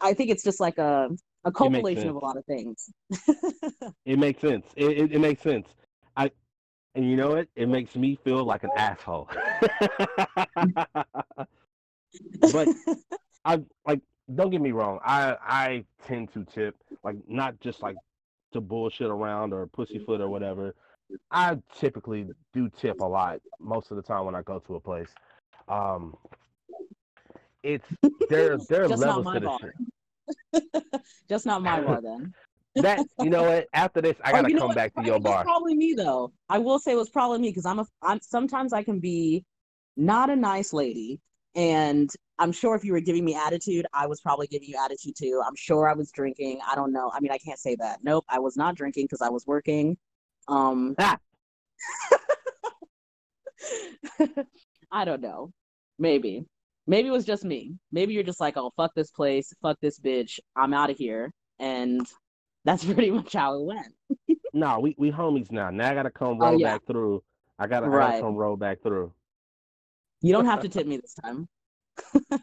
i 0.00 0.12
think 0.12 0.30
it's 0.30 0.42
just 0.42 0.58
like 0.58 0.78
a 0.78 1.08
a 1.44 1.52
compilation 1.52 2.08
of 2.08 2.16
a 2.16 2.18
lot 2.18 2.36
of 2.36 2.44
things. 2.46 2.90
It 4.06 4.18
makes 4.18 4.40
sense. 4.40 4.66
It, 4.76 4.98
it, 4.98 5.12
it, 5.12 5.18
makes 5.18 5.42
sense. 5.42 5.66
I 6.16 6.30
and 6.94 7.08
you 7.08 7.16
know 7.16 7.30
what 7.30 7.48
it 7.56 7.68
makes 7.68 7.96
me 7.96 8.18
feel 8.24 8.44
like 8.44 8.64
an 8.64 8.70
asshole 8.76 9.28
but 12.52 12.68
i 13.44 13.60
like 13.86 14.00
don't 14.34 14.50
get 14.50 14.60
me 14.60 14.72
wrong 14.72 14.98
i 15.04 15.36
i 15.46 15.84
tend 16.06 16.32
to 16.32 16.44
tip 16.44 16.74
like 17.02 17.16
not 17.28 17.58
just 17.60 17.82
like 17.82 17.96
to 18.52 18.60
bullshit 18.60 19.08
around 19.08 19.52
or 19.52 19.66
pussyfoot 19.66 20.20
or 20.20 20.28
whatever 20.28 20.74
I 21.30 21.58
typically 21.78 22.26
do 22.52 22.68
tip 22.68 23.00
a 23.00 23.04
lot 23.04 23.40
most 23.60 23.90
of 23.90 23.96
the 23.96 24.02
time 24.02 24.24
when 24.24 24.34
I 24.34 24.42
go 24.42 24.58
to 24.60 24.76
a 24.76 24.80
place. 24.80 25.08
Um, 25.68 26.16
it's 27.62 27.86
there. 28.28 28.56
There 28.68 28.84
are 28.84 28.88
levels 28.96 29.26
to 29.32 29.40
this 29.40 30.62
shit. 30.62 30.94
Just 31.28 31.46
not 31.46 31.62
my 31.62 31.80
bar 31.80 32.00
then. 32.00 32.34
That 32.76 33.00
you 33.20 33.30
know 33.30 33.44
what? 33.44 33.66
After 33.72 34.00
this, 34.00 34.16
I 34.24 34.32
gotta 34.32 34.54
oh, 34.54 34.58
come 34.58 34.74
back 34.74 34.94
to 34.94 35.04
your 35.04 35.20
bar. 35.20 35.44
Probably 35.44 35.74
me 35.74 35.94
though. 35.94 36.32
I 36.48 36.58
will 36.58 36.78
say 36.78 36.92
it 36.92 36.96
was 36.96 37.10
probably 37.10 37.38
me 37.38 37.50
because 37.50 37.66
I'm 37.66 37.78
a. 37.78 37.86
I'm 38.02 38.20
sometimes 38.20 38.72
I 38.72 38.82
can 38.82 39.00
be 39.00 39.44
not 39.96 40.30
a 40.30 40.36
nice 40.36 40.72
lady, 40.72 41.20
and 41.54 42.10
I'm 42.38 42.52
sure 42.52 42.74
if 42.74 42.84
you 42.84 42.92
were 42.92 43.00
giving 43.00 43.24
me 43.24 43.34
attitude, 43.34 43.86
I 43.92 44.06
was 44.06 44.20
probably 44.20 44.46
giving 44.48 44.68
you 44.68 44.76
attitude 44.82 45.14
too. 45.16 45.42
I'm 45.46 45.54
sure 45.56 45.88
I 45.88 45.94
was 45.94 46.10
drinking. 46.10 46.60
I 46.66 46.74
don't 46.74 46.92
know. 46.92 47.10
I 47.14 47.20
mean, 47.20 47.30
I 47.30 47.38
can't 47.38 47.58
say 47.58 47.76
that. 47.76 48.00
Nope, 48.02 48.24
I 48.28 48.38
was 48.40 48.56
not 48.56 48.74
drinking 48.74 49.04
because 49.04 49.22
I 49.22 49.28
was 49.28 49.46
working. 49.46 49.96
Um, 50.48 50.94
ah. 50.98 51.18
I 54.90 55.04
don't 55.04 55.20
know. 55.20 55.52
Maybe. 55.98 56.44
Maybe 56.86 57.08
it 57.08 57.12
was 57.12 57.24
just 57.24 57.44
me. 57.44 57.74
Maybe 57.92 58.12
you're 58.14 58.22
just 58.22 58.40
like, 58.40 58.56
oh, 58.56 58.72
fuck 58.76 58.94
this 58.94 59.10
place, 59.10 59.52
fuck 59.62 59.78
this 59.80 59.98
bitch, 59.98 60.38
I'm 60.54 60.74
out 60.74 60.90
of 60.90 60.98
here. 60.98 61.32
And 61.58 62.06
that's 62.64 62.84
pretty 62.92 63.10
much 63.10 63.32
how 63.32 63.58
it 63.58 63.64
went. 63.64 63.94
no, 64.52 64.80
we, 64.80 64.94
we 64.98 65.10
homies 65.10 65.50
now. 65.50 65.70
Now 65.70 65.90
I 65.90 65.94
gotta 65.94 66.10
come 66.10 66.38
oh, 66.40 66.46
roll 66.46 66.54
oh, 66.54 66.58
yeah. 66.58 66.74
back 66.74 66.86
through. 66.86 67.22
I 67.58 67.66
gotta, 67.66 67.88
right. 67.88 68.06
I 68.06 68.10
gotta 68.10 68.22
come 68.22 68.34
roll 68.34 68.56
back 68.56 68.82
through. 68.82 69.12
You 70.22 70.32
don't 70.32 70.46
have 70.46 70.60
to 70.60 70.68
tip 70.70 70.86
me 70.86 70.96
this 70.96 71.14
time. 71.14 71.48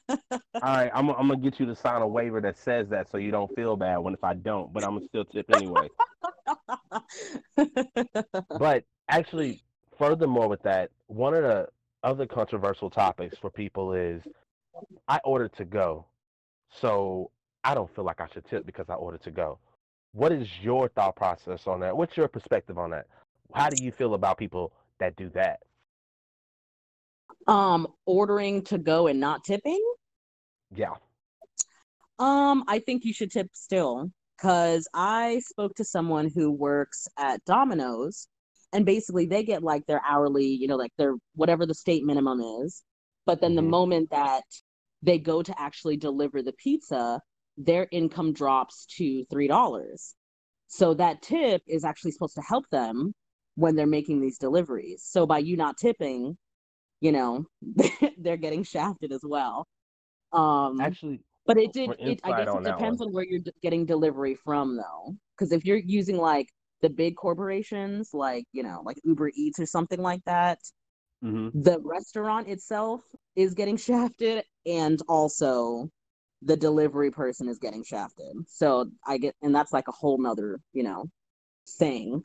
All 0.09 0.61
right, 0.61 0.91
I'm, 0.93 1.09
I'm 1.09 1.27
gonna 1.27 1.37
get 1.37 1.59
you 1.59 1.65
to 1.65 1.75
sign 1.75 2.01
a 2.01 2.07
waiver 2.07 2.39
that 2.41 2.57
says 2.57 2.87
that, 2.89 3.09
so 3.09 3.17
you 3.17 3.31
don't 3.31 3.53
feel 3.55 3.75
bad 3.75 3.97
when 3.97 4.13
if 4.13 4.23
I 4.23 4.33
don't. 4.33 4.71
But 4.71 4.83
I'm 4.83 4.95
gonna 4.95 5.07
still 5.07 5.25
tip 5.25 5.45
anyway. 5.53 5.89
but 8.59 8.83
actually, 9.09 9.63
furthermore, 9.97 10.47
with 10.47 10.61
that, 10.63 10.91
one 11.07 11.33
of 11.33 11.43
the 11.43 11.67
other 12.03 12.25
controversial 12.25 12.89
topics 12.89 13.37
for 13.37 13.49
people 13.49 13.93
is 13.93 14.21
I 15.07 15.19
ordered 15.23 15.53
to 15.57 15.65
go, 15.65 16.05
so 16.69 17.31
I 17.63 17.73
don't 17.73 17.93
feel 17.93 18.05
like 18.05 18.21
I 18.21 18.27
should 18.33 18.45
tip 18.45 18.65
because 18.65 18.89
I 18.89 18.93
ordered 18.93 19.23
to 19.23 19.31
go. 19.31 19.59
What 20.13 20.31
is 20.31 20.47
your 20.61 20.89
thought 20.89 21.15
process 21.15 21.67
on 21.67 21.79
that? 21.81 21.95
What's 21.95 22.17
your 22.17 22.27
perspective 22.27 22.77
on 22.77 22.91
that? 22.91 23.07
How 23.53 23.69
do 23.69 23.83
you 23.83 23.91
feel 23.91 24.13
about 24.13 24.37
people 24.37 24.73
that 24.99 25.15
do 25.15 25.29
that? 25.33 25.59
Um, 27.47 27.87
ordering 28.05 28.63
to 28.65 28.77
go 28.77 29.07
and 29.07 29.19
not 29.19 29.43
tipping? 29.43 29.81
Yeah. 30.75 30.93
Um, 32.19 32.63
I 32.67 32.79
think 32.79 33.03
you 33.03 33.13
should 33.13 33.31
tip 33.31 33.47
still 33.53 34.11
because 34.37 34.87
I 34.93 35.41
spoke 35.45 35.75
to 35.75 35.85
someone 35.85 36.29
who 36.33 36.51
works 36.51 37.07
at 37.17 37.43
Domino's 37.45 38.27
and 38.73 38.85
basically 38.85 39.25
they 39.25 39.43
get 39.43 39.63
like 39.63 39.85
their 39.85 40.01
hourly, 40.07 40.45
you 40.45 40.67
know, 40.67 40.75
like 40.77 40.91
their 40.97 41.15
whatever 41.35 41.65
the 41.65 41.73
state 41.73 42.03
minimum 42.05 42.39
is. 42.63 42.83
But 43.25 43.41
then 43.41 43.51
mm-hmm. 43.51 43.57
the 43.57 43.69
moment 43.69 44.09
that 44.11 44.43
they 45.01 45.17
go 45.17 45.41
to 45.41 45.59
actually 45.59 45.97
deliver 45.97 46.41
the 46.41 46.53
pizza, 46.53 47.19
their 47.65 47.87
income 47.91 48.33
drops 48.33 48.85
to 48.97 49.25
$3. 49.31 50.13
So 50.67 50.93
that 50.95 51.21
tip 51.21 51.61
is 51.67 51.83
actually 51.83 52.11
supposed 52.11 52.35
to 52.35 52.41
help 52.41 52.65
them 52.71 53.13
when 53.55 53.75
they're 53.75 53.87
making 53.87 54.21
these 54.21 54.37
deliveries. 54.37 55.03
So 55.05 55.25
by 55.25 55.39
you 55.39 55.57
not 55.57 55.77
tipping, 55.77 56.37
you 57.01 57.11
know, 57.11 57.45
they're 58.17 58.37
getting 58.37 58.63
shafted 58.63 59.11
as 59.11 59.21
well. 59.23 59.67
Um 60.31 60.79
actually 60.79 61.21
but 61.45 61.57
it 61.57 61.73
did. 61.73 61.89
It, 61.99 62.19
I 62.23 62.43
guess 62.43 62.55
it 62.55 62.63
depends 62.63 63.01
on 63.01 63.11
where 63.11 63.25
you're 63.25 63.41
getting 63.61 63.85
delivery 63.85 64.35
from, 64.35 64.77
though. 64.77 65.15
Because 65.35 65.51
if 65.51 65.65
you're 65.65 65.77
using 65.77 66.17
like 66.17 66.47
the 66.81 66.89
big 66.89 67.15
corporations, 67.15 68.11
like 68.13 68.45
you 68.51 68.63
know, 68.63 68.81
like 68.85 68.97
Uber 69.03 69.31
Eats 69.35 69.59
or 69.59 69.65
something 69.65 70.01
like 70.01 70.23
that, 70.25 70.59
mm-hmm. 71.23 71.59
the 71.59 71.79
restaurant 71.83 72.47
itself 72.47 73.01
is 73.35 73.53
getting 73.53 73.77
shafted, 73.89 74.43
and 74.65 75.01
also 75.07 75.89
the 76.41 76.57
delivery 76.57 77.11
person 77.11 77.47
is 77.47 77.59
getting 77.59 77.83
shafted. 77.83 78.35
So 78.47 78.89
I 79.05 79.17
get, 79.17 79.35
and 79.41 79.53
that's 79.53 79.73
like 79.73 79.87
a 79.87 79.91
whole 79.91 80.17
nother, 80.17 80.59
you 80.73 80.83
know, 80.83 81.05
thing. 81.67 82.23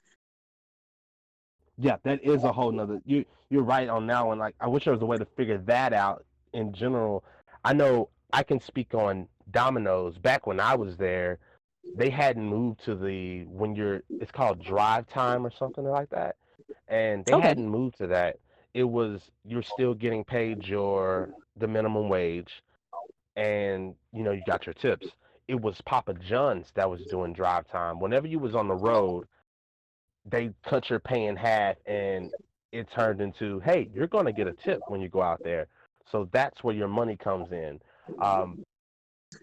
Yeah, 1.79 1.97
that 2.05 2.25
is 2.25 2.45
a 2.45 2.53
whole 2.53 2.73
nother. 2.73 3.01
You 3.05 3.25
you're 3.51 3.63
right 3.63 3.89
on 3.89 4.07
that 4.07 4.27
one. 4.27 4.39
Like 4.39 4.55
I 4.61 4.67
wish 4.67 4.85
there 4.85 4.95
was 4.95 5.03
a 5.03 5.07
way 5.07 5.19
to 5.19 5.27
figure 5.37 5.59
that 5.67 5.93
out 5.93 6.25
in 6.53 6.73
general. 6.73 7.23
I 7.65 7.75
know 7.75 8.09
I 8.33 8.43
can 8.43 8.61
speak 8.61 8.95
on 8.95 9.29
Domino's. 9.51 10.17
Back 10.17 10.47
when 10.47 10.59
I 10.59 10.75
was 10.75 10.97
there, 10.97 11.39
they 11.95 12.11
hadn't 12.11 12.47
moved 12.47 12.83
to 12.85 12.95
the 12.95 13.45
when 13.45 13.75
you're 13.75 14.03
it's 14.09 14.33
called 14.33 14.63
drive 14.63 15.07
time 15.07 15.45
or 15.47 15.51
something 15.51 15.85
like 15.85 16.09
that, 16.11 16.37
and 16.89 17.25
they 17.27 17.35
okay. 17.35 17.49
hadn't 17.49 17.69
moved 17.69 17.99
to 17.99 18.07
that. 18.07 18.39
It 18.73 18.85
was 18.85 19.31
you're 19.45 19.63
still 19.63 19.95
getting 19.95 20.25
paid 20.25 20.67
your 20.67 21.31
the 21.57 21.69
minimum 21.69 22.09
wage, 22.09 22.63
and 23.37 23.95
you 24.13 24.23
know 24.23 24.33
you 24.33 24.43
got 24.47 24.67
your 24.67 24.75
tips. 24.75 25.07
It 25.49 25.61
was 25.61 25.81
Papa 25.83 26.15
John's 26.15 26.73
that 26.75 26.91
was 26.91 27.03
doing 27.05 27.33
drive 27.33 27.69
time. 27.69 28.01
Whenever 28.01 28.27
you 28.27 28.39
was 28.39 28.55
on 28.55 28.67
the 28.67 28.75
road, 28.75 29.27
they 30.25 30.51
cut 30.65 30.91
your 30.91 30.99
pay 30.99 31.27
in 31.27 31.37
half, 31.37 31.77
and 31.87 32.33
it 32.73 32.89
turned 32.91 33.21
into 33.21 33.61
hey, 33.61 33.89
you're 33.95 34.09
gonna 34.09 34.33
get 34.33 34.49
a 34.49 34.53
tip 34.53 34.81
when 34.89 35.01
you 35.01 35.09
go 35.09 35.23
out 35.23 35.41
there. 35.45 35.69
So 36.11 36.29
that's 36.33 36.63
where 36.65 36.75
your 36.75 36.89
money 36.89 37.17
comes 37.17 37.53
in. 37.53 37.81
Um, 38.21 38.65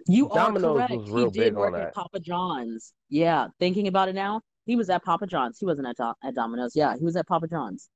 you 0.08 0.30
Domino's 0.34 0.82
are 0.82 0.88
correct. 0.88 1.10
he 1.10 1.30
did 1.40 1.56
work 1.56 1.76
at 1.76 1.94
Papa 1.94 2.20
John's. 2.20 2.94
Yeah, 3.10 3.48
thinking 3.60 3.88
about 3.88 4.10
it 4.10 4.16
now, 4.16 4.42
he 4.66 4.76
was 4.76 4.90
at 4.90 5.04
Papa 5.04 5.28
John's. 5.28 5.60
He 5.60 5.66
wasn't 5.66 5.88
at 5.88 6.16
at 6.24 6.36
Domino's. 6.36 6.76
Yeah, 6.76 6.96
he 6.98 7.04
was 7.04 7.16
at 7.16 7.28
Papa 7.28 7.48
John's. 7.48 7.90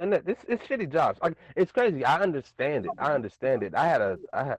And 0.00 0.14
it's 0.14 0.42
it's 0.48 0.66
shitty 0.66 0.90
jobs. 0.90 1.20
Like 1.22 1.36
it's 1.56 1.70
crazy. 1.70 2.04
I 2.04 2.20
understand 2.20 2.86
it. 2.86 2.92
I 2.98 3.12
understand 3.12 3.62
it. 3.62 3.74
I 3.74 3.86
had 3.86 4.00
a 4.00 4.18
I 4.32 4.44
had 4.44 4.58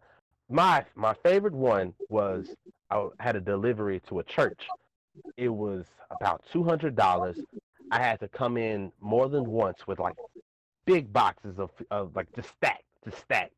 my 0.50 0.86
my 0.96 1.16
favorite 1.24 1.54
one 1.54 1.94
was 2.10 2.56
I 2.92 3.08
had 3.20 3.36
a 3.36 3.42
delivery 3.42 4.02
to 4.08 4.20
a 4.20 4.24
church. 4.24 4.68
It 5.38 5.50
was 5.50 5.86
about 6.12 6.44
two 6.54 6.64
hundred 6.64 6.96
dollars. 6.96 7.40
I 7.92 8.00
had 8.00 8.20
to 8.20 8.28
come 8.28 8.56
in 8.56 8.92
more 9.02 9.28
than 9.28 9.46
once 9.46 9.88
with 9.88 10.00
like 10.00 10.16
big 10.86 11.12
boxes 11.12 11.58
of, 11.58 11.72
of 11.90 12.16
like 12.16 12.28
just 12.36 12.50
stacked, 12.50 12.84
just 13.04 13.18
stacked. 13.20 13.54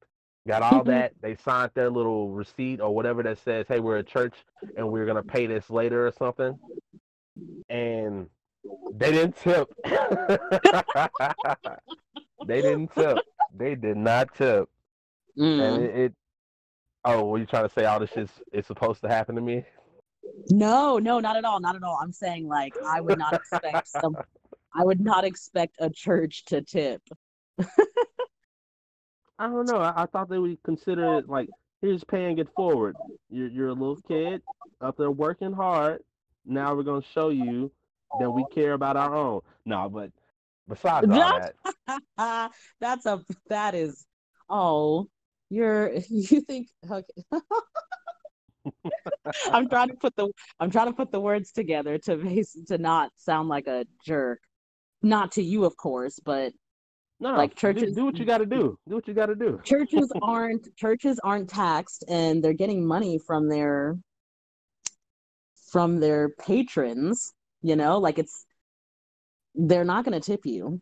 Got 0.48 0.62
all 0.62 0.82
mm-hmm. 0.82 0.90
that. 0.90 1.14
They 1.22 1.36
signed 1.36 1.72
their 1.74 1.90
little 1.90 2.30
receipt 2.30 2.82
or 2.82 2.94
whatever 2.94 3.24
that 3.24 3.38
says, 3.40 3.66
"Hey, 3.68 3.80
we're 3.80 3.98
a 3.98 4.04
church 4.04 4.36
and 4.78 4.90
we're 4.90 5.06
gonna 5.06 5.24
pay 5.24 5.48
this 5.48 5.70
later" 5.70 6.08
or 6.08 6.12
something. 6.12 6.58
And 7.70 8.28
they 8.94 9.12
didn't 9.12 9.38
tip. 9.38 9.72
they 12.48 12.62
didn't 12.62 12.94
tip. 12.94 13.18
They 13.56 13.76
did 13.76 13.98
not 13.98 14.34
tip. 14.36 14.70
Mm. 15.38 15.62
And 15.62 15.84
it, 15.84 15.96
it 15.96 16.14
Oh, 17.06 17.26
were 17.26 17.38
you 17.38 17.46
trying 17.46 17.68
to 17.68 17.74
say 17.74 17.86
all 17.86 18.00
this 18.00 18.12
shit 18.12 18.30
is 18.54 18.66
supposed 18.66 19.02
to 19.02 19.10
happen 19.10 19.36
to 19.36 19.42
me? 19.42 19.66
No, 20.50 20.98
no, 21.00 21.20
not 21.20 21.36
at 21.36 21.44
all, 21.44 21.60
not 21.60 21.76
at 21.76 21.84
all. 21.84 22.00
I'm 22.02 22.14
saying 22.14 22.48
like 22.48 22.74
I 22.86 23.02
would 23.02 23.20
not 23.20 23.34
expect 23.34 23.88
some 23.90 24.16
I 24.76 24.84
would 24.84 25.02
not 25.02 25.24
expect 25.24 25.76
a 25.80 25.90
church 25.90 26.46
to 26.46 26.62
tip. 26.62 27.02
I 29.38 29.48
don't 29.48 29.70
know. 29.70 29.78
I, 29.78 30.04
I, 30.04 30.06
thought 30.08 30.30
they 30.30 30.40
would 30.40 30.58
consider 30.64 31.20
it 31.20 31.30
like 31.30 31.50
here's 31.82 32.04
paying 32.04 32.40
it 32.40 32.48
forward. 32.56 32.96
You're 33.30 33.50
you're 33.50 33.68
a 33.68 33.74
little 33.74 34.00
kid 34.08 34.42
up 34.80 34.98
there 34.98 35.12
working 35.12 35.52
hard. 35.52 36.02
Now 36.46 36.74
we're 36.74 36.84
gonna 36.84 37.04
show 37.14 37.30
you 37.30 37.72
that 38.20 38.30
we 38.30 38.46
care 38.54 38.74
about 38.74 38.98
our 38.98 39.16
own. 39.16 39.42
No, 39.66 39.90
but 39.90 40.12
besides 40.68 41.08
all 41.10 41.40
that, 41.88 42.52
that's 42.80 43.06
a 43.06 43.22
that 43.50 43.76
is 43.76 44.06
oh 44.50 45.08
you're 45.50 45.94
you 46.10 46.42
think 46.42 46.68
okay. 46.90 47.06
I'm 49.52 49.68
trying 49.68 49.90
to 49.90 49.96
put 49.96 50.16
the 50.16 50.30
I'm 50.60 50.72
trying 50.72 50.88
to 50.88 50.94
put 50.94 51.12
the 51.12 51.20
words 51.20 51.52
together 51.52 51.98
to 52.00 52.18
base, 52.18 52.58
to 52.68 52.78
not 52.78 53.12
sound 53.18 53.50
like 53.50 53.68
a 53.68 53.86
jerk. 54.06 54.40
Not 55.02 55.34
to 55.34 55.44
you, 55.44 55.66
of 55.66 55.76
course, 55.76 56.18
but 56.24 56.54
no, 57.20 57.36
like 57.36 57.56
churches 57.56 57.94
do, 57.94 57.96
do 57.96 58.06
what 58.06 58.18
you 58.18 58.26
got 58.26 58.38
to 58.38 58.46
do. 58.46 58.78
Do 58.88 58.96
what 58.96 59.08
you 59.08 59.14
got 59.14 59.26
to 59.28 59.36
do. 59.36 59.60
churches 59.64 60.12
aren't 60.22 60.76
churches 60.78 61.20
aren't 61.24 61.50
taxed, 61.50 62.06
and 62.08 62.44
they're 62.44 62.54
getting 62.54 62.86
money 62.86 63.20
from 63.20 63.50
their 63.50 63.98
from 65.72 66.00
their 66.00 66.30
patrons. 66.30 67.34
You 67.64 67.76
know, 67.76 67.98
like 67.98 68.20
it's 68.20 68.46
they're 69.56 69.86
not 69.86 70.06
going 70.06 70.20
to 70.20 70.26
tip 70.26 70.46
you. 70.46 70.82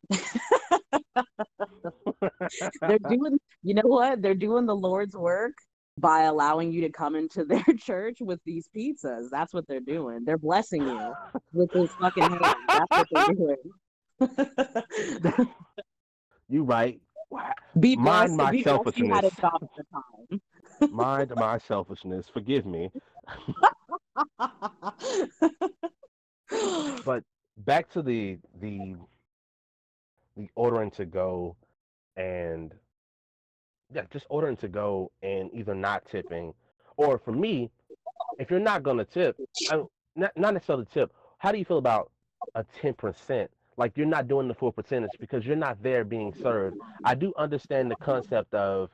they're 2.82 3.00
doing, 3.10 3.40
you 3.64 3.74
know 3.74 3.86
what? 3.86 4.22
They're 4.22 4.34
doing 4.34 4.66
the 4.66 4.76
Lord's 4.76 5.16
work 5.16 5.54
by 5.98 6.24
allowing 6.24 6.72
you 6.72 6.82
to 6.82 6.90
come 6.90 7.16
into 7.16 7.44
their 7.50 7.64
church 7.78 8.18
with 8.22 8.40
these 8.46 8.70
pizzas. 8.76 9.30
That's 9.32 9.54
what 9.54 9.68
they're 9.68 9.80
doing. 9.80 10.24
They're 10.26 10.38
blessing 10.38 10.88
you 10.88 11.14
with 11.54 11.72
this 11.72 11.92
fucking 12.00 12.24
hand. 12.24 12.56
That's 12.68 12.88
what 12.90 13.08
they're 13.12 13.36
doing. 13.36 13.58
you 16.50 16.64
right. 16.64 17.00
Be 17.80 17.96
Mind 17.96 18.36
my 18.36 18.52
be 18.52 18.64
selfishness. 18.64 19.32
Mind 20.90 21.32
my 21.36 21.58
selfishness. 21.60 22.28
Forgive 22.34 22.66
me. 22.66 22.92
but 27.06 27.24
back 27.58 27.90
to 27.92 28.02
the 28.02 28.38
the 28.60 28.96
the 30.38 30.50
ordering 30.56 30.92
to 30.92 31.06
go 31.06 31.56
and 32.16 32.74
yeah, 33.94 34.04
just 34.10 34.26
ordering 34.30 34.58
to 34.58 34.68
go 34.68 35.12
and 35.22 35.50
either 35.54 35.76
not 35.76 36.06
tipping, 36.06 36.54
or 36.98 37.18
for 37.18 37.32
me, 37.32 37.70
if 38.40 38.50
you're 38.50 38.60
not 38.60 38.84
gonna 38.84 39.06
tip, 39.06 39.38
I, 39.70 39.84
not 40.16 40.32
not 40.38 40.54
necessarily 40.54 40.86
tip. 40.94 41.12
How 41.40 41.52
do 41.52 41.58
you 41.58 41.66
feel 41.66 41.78
about 41.78 42.12
a 42.56 42.64
ten 42.82 42.94
percent? 42.94 43.52
Like 43.78 43.98
you're 43.98 44.06
not 44.06 44.28
doing 44.28 44.48
the 44.48 44.54
full 44.54 44.72
percentage 44.72 45.12
because 45.20 45.46
you're 45.46 45.56
not 45.56 45.82
there 45.82 46.04
being 46.04 46.34
served. 46.34 46.78
I 47.04 47.16
do 47.16 47.34
understand 47.38 47.90
the 47.90 47.96
concept 47.96 48.54
of 48.54 48.90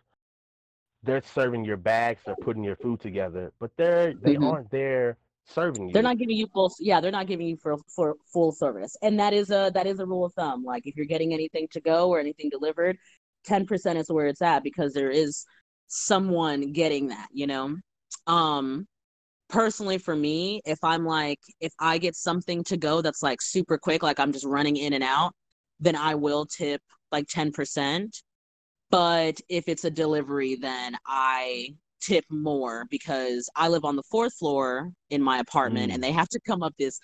they're 1.04 1.22
serving 1.22 1.66
your 1.66 1.78
bags, 1.78 2.22
they're 2.26 2.36
putting 2.36 2.64
your 2.64 2.76
food 2.78 3.00
together, 3.00 3.52
but 3.60 3.72
they're 3.78 4.14
they 4.14 4.36
mm-hmm. 4.36 4.46
aren't 4.46 4.72
there 4.72 5.18
serving 5.48 5.88
you. 5.88 5.94
They're 5.94 6.04
not 6.04 6.18
giving 6.18 6.38
you 6.38 6.48
full 6.54 6.74
yeah, 6.80 7.00
they're 7.00 7.12
not 7.12 7.27
giving 7.27 7.48
you 7.48 7.58
for 7.58 7.77
for 7.94 8.16
full 8.32 8.51
service. 8.51 8.96
And 9.01 9.20
that 9.20 9.34
is 9.34 9.50
a 9.50 9.72
that 9.74 9.88
is 9.88 10.00
a 10.00 10.06
rule 10.06 10.25
of 10.25 10.34
thumb. 10.34 10.63
Like 10.63 10.86
if 10.86 10.96
you're 10.96 11.06
getting 11.06 11.34
anything 11.34 11.68
to 11.72 11.82
go 11.82 12.10
or 12.10 12.20
anything 12.20 12.50
delivered, 12.50 12.98
10% 13.48 13.96
is 13.96 14.12
where 14.12 14.27
it's 14.27 14.42
at 14.42 14.63
because 14.63 14.94
there 14.94 15.12
is 15.12 15.46
someone 15.88 16.72
getting 16.74 17.08
that, 17.08 17.28
you 17.32 17.48
know. 17.48 17.76
Um 18.28 18.88
personally 19.50 19.98
for 19.98 20.15
me, 20.15 20.62
if 20.65 20.80
I'm 20.84 21.06
like 21.06 21.39
if 21.60 21.74
I 21.80 21.98
get 21.98 22.15
something 22.15 22.63
to 22.65 22.78
go 22.78 23.02
that's 23.02 23.24
like 23.24 23.41
super 23.41 23.78
quick, 23.78 24.04
like 24.04 24.19
I'm 24.19 24.34
just 24.34 24.45
running 24.45 24.78
in 24.78 24.93
and 24.93 25.04
out, 25.04 25.34
then 25.80 25.95
I 25.95 26.15
will 26.15 26.45
tip 26.45 26.82
like 27.12 27.28
10%. 27.28 28.10
But 28.89 29.39
if 29.50 29.67
it's 29.67 29.84
a 29.84 29.91
delivery, 29.91 30.56
then 30.56 30.98
I 31.06 31.76
tip 32.02 32.26
more 32.30 32.86
because 32.90 33.50
I 33.56 33.68
live 33.68 33.86
on 33.86 33.96
the 33.96 34.04
fourth 34.04 34.34
floor 34.36 34.92
in 35.10 35.22
my 35.22 35.40
apartment 35.40 35.92
mm. 35.92 35.96
and 35.96 36.04
they 36.04 36.12
have 36.12 36.30
to 36.30 36.40
come 36.40 36.64
up 36.64 36.74
this 36.78 37.00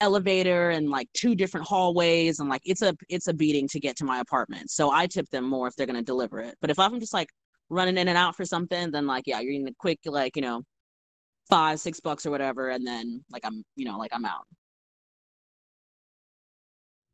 elevator 0.00 0.70
and 0.70 0.90
like 0.90 1.08
two 1.14 1.34
different 1.34 1.66
hallways 1.66 2.40
and 2.40 2.48
like 2.48 2.60
it's 2.64 2.82
a 2.82 2.94
it's 3.08 3.28
a 3.28 3.34
beating 3.34 3.68
to 3.68 3.80
get 3.80 3.96
to 3.96 4.04
my 4.04 4.20
apartment. 4.20 4.70
So 4.70 4.90
I 4.90 5.06
tip 5.06 5.28
them 5.30 5.44
more 5.44 5.68
if 5.68 5.76
they're 5.76 5.86
gonna 5.86 6.02
deliver 6.02 6.40
it. 6.40 6.56
But 6.60 6.70
if 6.70 6.78
I'm 6.78 7.00
just 7.00 7.14
like 7.14 7.28
running 7.70 7.96
in 7.96 8.08
and 8.08 8.18
out 8.18 8.36
for 8.36 8.44
something, 8.44 8.90
then 8.90 9.06
like 9.06 9.24
yeah, 9.26 9.40
you're 9.40 9.54
in 9.54 9.66
a 9.68 9.74
quick 9.78 10.00
like, 10.04 10.36
you 10.36 10.42
know, 10.42 10.62
five, 11.48 11.80
six 11.80 12.00
bucks 12.00 12.26
or 12.26 12.30
whatever, 12.30 12.70
and 12.70 12.86
then 12.86 13.24
like 13.30 13.42
I'm 13.44 13.64
you 13.76 13.84
know, 13.84 13.98
like 13.98 14.10
I'm 14.12 14.24
out. 14.24 14.46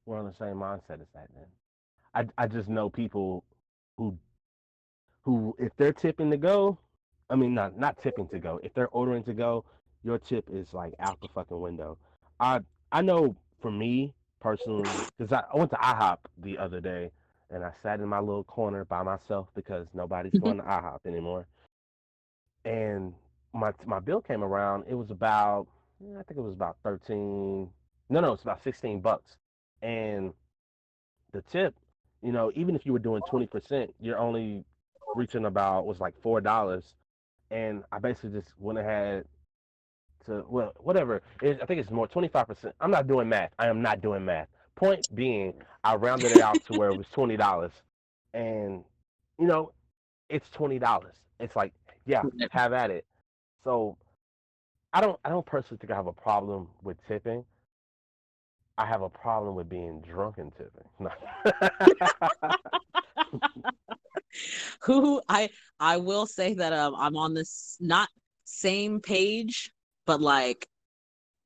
We're 0.07 0.19
on 0.19 0.27
the 0.27 0.35
same 0.35 0.57
mindset 0.57 1.01
as 1.01 1.09
that 1.14 1.29
then. 1.35 1.47
I 2.14 2.45
I 2.45 2.47
just 2.47 2.69
know 2.69 2.90
people 2.90 3.45
who 3.97 4.19
who 5.23 5.55
if 5.59 5.71
they're 5.77 5.93
tipping 5.93 6.31
to 6.31 6.37
go, 6.37 6.79
I 7.31 7.37
mean, 7.37 7.55
not 7.55 7.79
not 7.79 8.03
tipping 8.03 8.29
to 8.29 8.38
go. 8.38 8.61
If 8.62 8.75
they're 8.75 8.88
ordering 8.88 9.23
to 9.25 9.33
go, 9.33 9.64
your 10.03 10.19
tip 10.19 10.49
is 10.51 10.75
like 10.75 10.93
out 10.99 11.21
the 11.21 11.29
fucking 11.29 11.61
window. 11.61 11.97
I 12.40 12.61
I 12.90 13.03
know 13.03 13.37
for 13.62 13.71
me 13.71 14.12
personally, 14.40 14.88
because 15.16 15.33
I, 15.33 15.45
I 15.53 15.57
went 15.57 15.71
to 15.71 15.77
IHOP 15.77 16.19
the 16.38 16.59
other 16.59 16.81
day 16.81 17.11
and 17.51 17.64
I 17.64 17.73
sat 17.83 18.01
in 18.01 18.09
my 18.09 18.19
little 18.19 18.45
corner 18.45 18.85
by 18.85 19.03
myself 19.03 19.49
because 19.55 19.87
nobody's 19.95 20.33
mm-hmm. 20.33 20.45
going 20.45 20.57
to 20.57 20.62
IHOP 20.64 20.99
anymore. 21.07 21.47
And 22.64 23.14
my 23.53 23.73
my 23.87 24.01
bill 24.01 24.21
came 24.21 24.43
around. 24.43 24.85
It 24.88 24.95
was 24.95 25.11
about 25.11 25.69
I 26.03 26.23
think 26.23 26.38
it 26.38 26.43
was 26.43 26.55
about 26.55 26.77
thirteen. 26.83 27.71
No, 28.09 28.21
no, 28.21 28.33
it's 28.33 28.43
about 28.43 28.62
sixteen 28.62 29.01
bucks. 29.01 29.37
And 29.83 30.33
the 31.33 31.43
tip, 31.43 31.75
you 32.23 32.33
know, 32.33 32.51
even 32.57 32.75
if 32.75 32.85
you 32.85 32.93
were 32.93 32.99
doing 32.99 33.23
twenty 33.29 33.47
percent, 33.47 33.95
you're 34.01 34.19
only 34.19 34.64
reaching 35.14 35.45
about 35.45 35.87
was 35.87 36.01
like 36.01 36.14
four 36.23 36.40
dollars 36.40 36.95
and 37.50 37.84
I 37.92 37.98
basically 37.98 38.30
just 38.30 38.48
went 38.58 38.78
ahead 38.78 39.26
to 40.26 40.44
well 40.48 40.72
whatever 40.78 41.22
it, 41.42 41.58
I 41.62 41.66
think 41.66 41.80
it's 41.80 41.90
more 41.90 42.06
twenty 42.06 42.28
five 42.28 42.46
percent. 42.46 42.74
I'm 42.80 42.90
not 42.90 43.06
doing 43.06 43.28
math. 43.28 43.52
I 43.58 43.68
am 43.68 43.82
not 43.82 44.00
doing 44.00 44.24
math. 44.24 44.48
Point 44.76 45.04
being, 45.14 45.54
I 45.84 45.94
rounded 45.96 46.32
it 46.32 46.40
out 46.40 46.64
to 46.66 46.74
where 46.74 46.90
it 46.90 46.94
was 46.94 47.08
twenty 47.08 47.36
dollars, 47.36 47.72
and 48.34 48.84
you 49.38 49.46
know, 49.46 49.72
it's 50.28 50.48
twenty 50.50 50.78
dollars. 50.78 51.16
It's 51.38 51.56
like 51.56 51.72
yeah, 52.06 52.24
have 52.50 52.72
at 52.72 52.90
it. 52.90 53.04
So 53.64 53.96
I 54.92 55.00
don't 55.00 55.18
I 55.24 55.28
don't 55.30 55.46
personally 55.46 55.78
think 55.78 55.90
I 55.90 55.96
have 55.96 56.06
a 56.06 56.12
problem 56.12 56.68
with 56.82 56.96
tipping. 57.06 57.44
I 58.78 58.86
have 58.86 59.02
a 59.02 59.10
problem 59.10 59.54
with 59.54 59.68
being 59.68 60.00
drunk 60.00 60.38
and 60.38 60.52
tipping. 60.56 60.88
who 64.83 65.23
I 65.29 65.51
I 65.79 65.99
will 65.99 66.27
say 66.27 66.55
that 66.55 66.73
um, 66.73 66.95
I'm 66.97 67.16
on 67.16 67.35
this 67.35 67.77
not 67.81 68.09
same 68.45 69.01
page, 69.01 69.71
but 70.07 70.21
like 70.21 70.66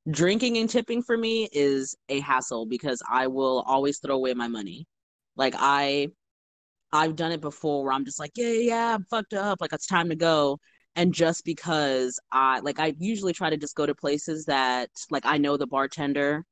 drinking 0.09 0.57
and 0.57 0.69
tipping 0.69 1.01
for 1.01 1.17
me 1.17 1.49
is 1.51 1.95
a 2.09 2.19
hassle 2.19 2.65
because 2.65 3.01
I 3.09 3.27
will 3.27 3.63
always 3.67 3.99
throw 3.99 4.15
away 4.15 4.33
my 4.33 4.47
money. 4.47 4.87
Like 5.35 5.55
I 5.57 6.09
I've 6.93 7.15
done 7.15 7.31
it 7.31 7.41
before 7.41 7.83
where 7.83 7.93
I'm 7.93 8.05
just 8.05 8.19
like, 8.19 8.31
yeah, 8.35 8.49
yeah, 8.49 8.95
I'm 8.95 9.03
fucked 9.05 9.33
up, 9.33 9.59
like 9.61 9.73
it's 9.73 9.87
time 9.87 10.09
to 10.09 10.15
go. 10.15 10.59
And 10.95 11.13
just 11.13 11.43
because 11.45 12.19
I 12.31 12.59
like 12.61 12.79
I 12.79 12.95
usually 12.99 13.33
try 13.33 13.49
to 13.49 13.57
just 13.57 13.75
go 13.75 13.85
to 13.85 13.95
places 13.95 14.45
that 14.45 14.89
like 15.11 15.25
I 15.25 15.37
know 15.37 15.57
the 15.57 15.67
bartender, 15.67 16.45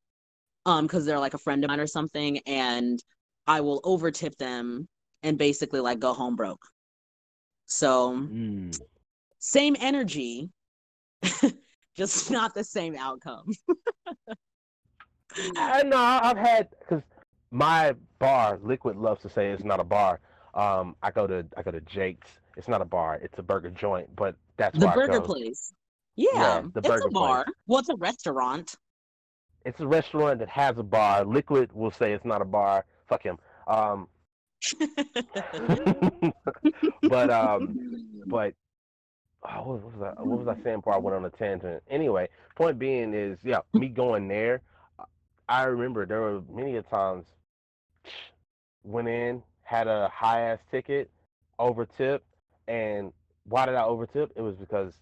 um, 0.66 0.86
because 0.88 1.06
they're 1.06 1.20
like 1.20 1.34
a 1.36 1.40
friend 1.40 1.64
of 1.64 1.70
mine 1.70 1.80
or 1.80 1.88
something, 1.88 2.40
and 2.48 3.00
I 3.48 3.62
will 3.62 3.82
over 3.84 4.12
tip 4.12 4.38
them 4.38 4.88
and 5.24 5.38
basically 5.38 5.80
like 5.80 6.00
go 6.00 6.14
home 6.14 6.36
broke. 6.36 6.68
So 7.66 8.14
mm. 8.14 8.80
same 9.40 9.76
energy, 9.80 10.50
just 11.96 12.30
not 12.30 12.54
the 12.54 12.64
same 12.64 12.96
outcome. 12.96 13.48
I 15.58 15.82
know 15.84 15.98
I've 15.98 16.38
had 16.38 16.70
because 16.80 17.02
my 17.50 17.96
bar, 18.20 18.60
Liquid 18.62 18.98
loves 18.98 19.22
to 19.22 19.30
say 19.30 19.50
it's 19.50 19.64
not 19.64 19.80
a 19.80 19.84
bar. 19.84 20.20
Um, 20.54 20.96
I 21.02 21.12
go 21.12 21.26
to 21.26 21.46
I 21.58 21.64
go 21.64 21.72
to 21.72 21.82
Jake's. 21.82 22.30
It's 22.58 22.68
not 22.68 22.82
a 22.82 22.86
bar. 22.86 23.20
It's 23.24 23.40
a 23.40 23.44
burger 23.44 23.72
joint, 23.72 24.16
but 24.16 24.36
that's 24.58 24.78
the 24.78 24.88
burger 24.88 25.22
place. 25.22 25.74
Yeah, 26.16 26.30
yeah 26.34 26.62
the 26.74 26.80
it's 26.80 26.88
burger 26.88 27.08
a 27.08 27.12
bar. 27.12 27.44
Place. 27.46 27.56
Well, 27.66 27.80
it's 27.80 27.90
a 27.90 27.96
restaurant. 27.96 28.76
It's 29.66 29.80
a 29.80 29.88
restaurant 29.88 30.40
that 30.40 30.50
has 30.50 30.78
a 30.78 30.84
bar. 30.84 31.26
Liquid 31.26 31.72
will 31.74 31.90
say 31.90 32.12
it's 32.12 32.26
not 32.26 32.42
a 32.42 32.46
bar. 32.46 32.86
Fuck 33.08 33.24
him. 33.24 33.40
Um, 33.68 34.08
but 37.08 37.30
um, 37.30 37.72
but 38.26 38.54
oh, 39.44 39.62
what 39.64 39.84
was 39.84 40.02
I? 40.02 40.22
What 40.22 40.40
was 40.40 40.48
I 40.48 40.58
saying 40.64 40.78
before 40.78 40.94
I 40.94 40.98
went 40.98 41.16
on 41.16 41.26
a 41.26 41.30
tangent? 41.30 41.84
Anyway, 41.90 42.30
point 42.56 42.80
being 42.80 43.14
is, 43.14 43.40
yeah, 43.44 43.60
me 43.74 43.88
going 43.90 44.28
there. 44.28 44.62
I 45.50 45.64
remember 45.64 46.06
there 46.06 46.22
were 46.22 46.42
many 46.50 46.76
a 46.78 46.84
times 46.84 47.26
went 48.84 49.08
in, 49.08 49.44
had 49.64 49.88
a 49.88 50.10
high 50.10 50.42
ass 50.42 50.60
ticket, 50.70 51.10
overtip, 51.60 52.20
and 52.68 53.12
why 53.46 53.66
did 53.66 53.76
I 53.76 53.84
overtip? 53.84 54.32
It 54.36 54.42
was 54.42 54.56
because 54.56 54.94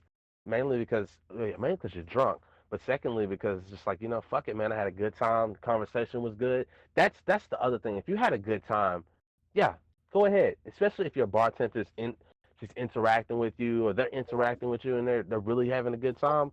mainly 0.45 0.77
because 0.77 1.09
mainly 1.31 1.71
because 1.75 1.93
you're 1.95 2.03
drunk, 2.03 2.41
but 2.69 2.81
secondly 2.85 3.25
because 3.27 3.61
just 3.69 3.87
like 3.87 4.01
you 4.01 4.07
know, 4.07 4.21
fuck 4.21 4.47
it, 4.47 4.55
man. 4.55 4.71
I 4.71 4.75
had 4.75 4.87
a 4.87 4.91
good 4.91 5.15
time. 5.15 5.53
The 5.53 5.59
conversation 5.59 6.21
was 6.21 6.35
good. 6.35 6.67
That's 6.95 7.19
that's 7.25 7.47
the 7.47 7.59
other 7.61 7.79
thing. 7.79 7.97
If 7.97 8.07
you 8.07 8.17
had 8.17 8.33
a 8.33 8.37
good 8.37 8.63
time, 8.65 9.03
yeah, 9.53 9.73
go 10.13 10.25
ahead. 10.25 10.55
Especially 10.67 11.05
if 11.05 11.15
your 11.15 11.27
bartender's 11.27 11.87
in 11.97 12.15
just 12.59 12.73
interacting 12.73 13.39
with 13.39 13.53
you 13.57 13.87
or 13.87 13.93
they're 13.93 14.07
interacting 14.07 14.69
with 14.69 14.85
you 14.85 14.97
and 14.97 15.07
they're 15.07 15.23
they're 15.23 15.39
really 15.39 15.69
having 15.69 15.93
a 15.93 15.97
good 15.97 16.17
time. 16.17 16.51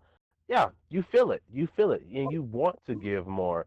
Yeah, 0.49 0.69
you 0.89 1.03
feel 1.03 1.33
it. 1.33 1.43
You 1.53 1.69
feel 1.77 1.93
it, 1.93 2.03
and 2.13 2.33
you 2.33 2.43
want 2.43 2.79
to 2.87 2.95
give 2.95 3.27
more. 3.27 3.67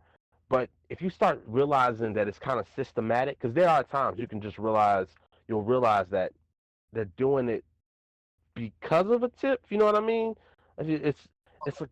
But 0.49 0.69
if 0.89 1.01
you 1.01 1.09
start 1.09 1.41
realizing 1.45 2.13
that 2.13 2.27
it's 2.27 2.39
kind 2.39 2.59
of 2.59 2.65
systematic, 2.75 3.39
because 3.39 3.53
there 3.55 3.69
are 3.69 3.83
times 3.83 4.19
you 4.19 4.27
can 4.27 4.41
just 4.41 4.57
realize 4.57 5.07
you'll 5.47 5.63
realize 5.63 6.07
that 6.09 6.31
they're 6.91 7.05
doing 7.17 7.47
it 7.49 7.63
because 8.55 9.09
of 9.09 9.23
a 9.23 9.29
tip. 9.29 9.61
You 9.69 9.77
know 9.77 9.85
what 9.85 9.95
I 9.95 10.01
mean? 10.01 10.35
It's 10.77 11.27
it's 11.65 11.79
like 11.79 11.89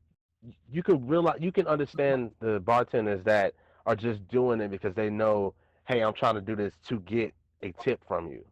you 0.71 0.83
can 0.83 1.05
realize 1.07 1.37
you 1.39 1.51
can 1.51 1.67
understand 1.67 2.31
the 2.39 2.59
bartenders 2.59 3.23
that 3.25 3.53
are 3.85 3.95
just 3.95 4.27
doing 4.27 4.61
it 4.61 4.71
because 4.71 4.93
they 4.95 5.09
know, 5.09 5.53
hey, 5.89 6.01
I'm 6.03 6.13
trying 6.13 6.35
to 6.35 6.41
do 6.41 6.55
this 6.55 6.73
to 6.87 6.99
get 6.99 7.33
a 7.63 7.73
tip 7.81 7.99
from 8.07 8.31
you. 8.31 8.45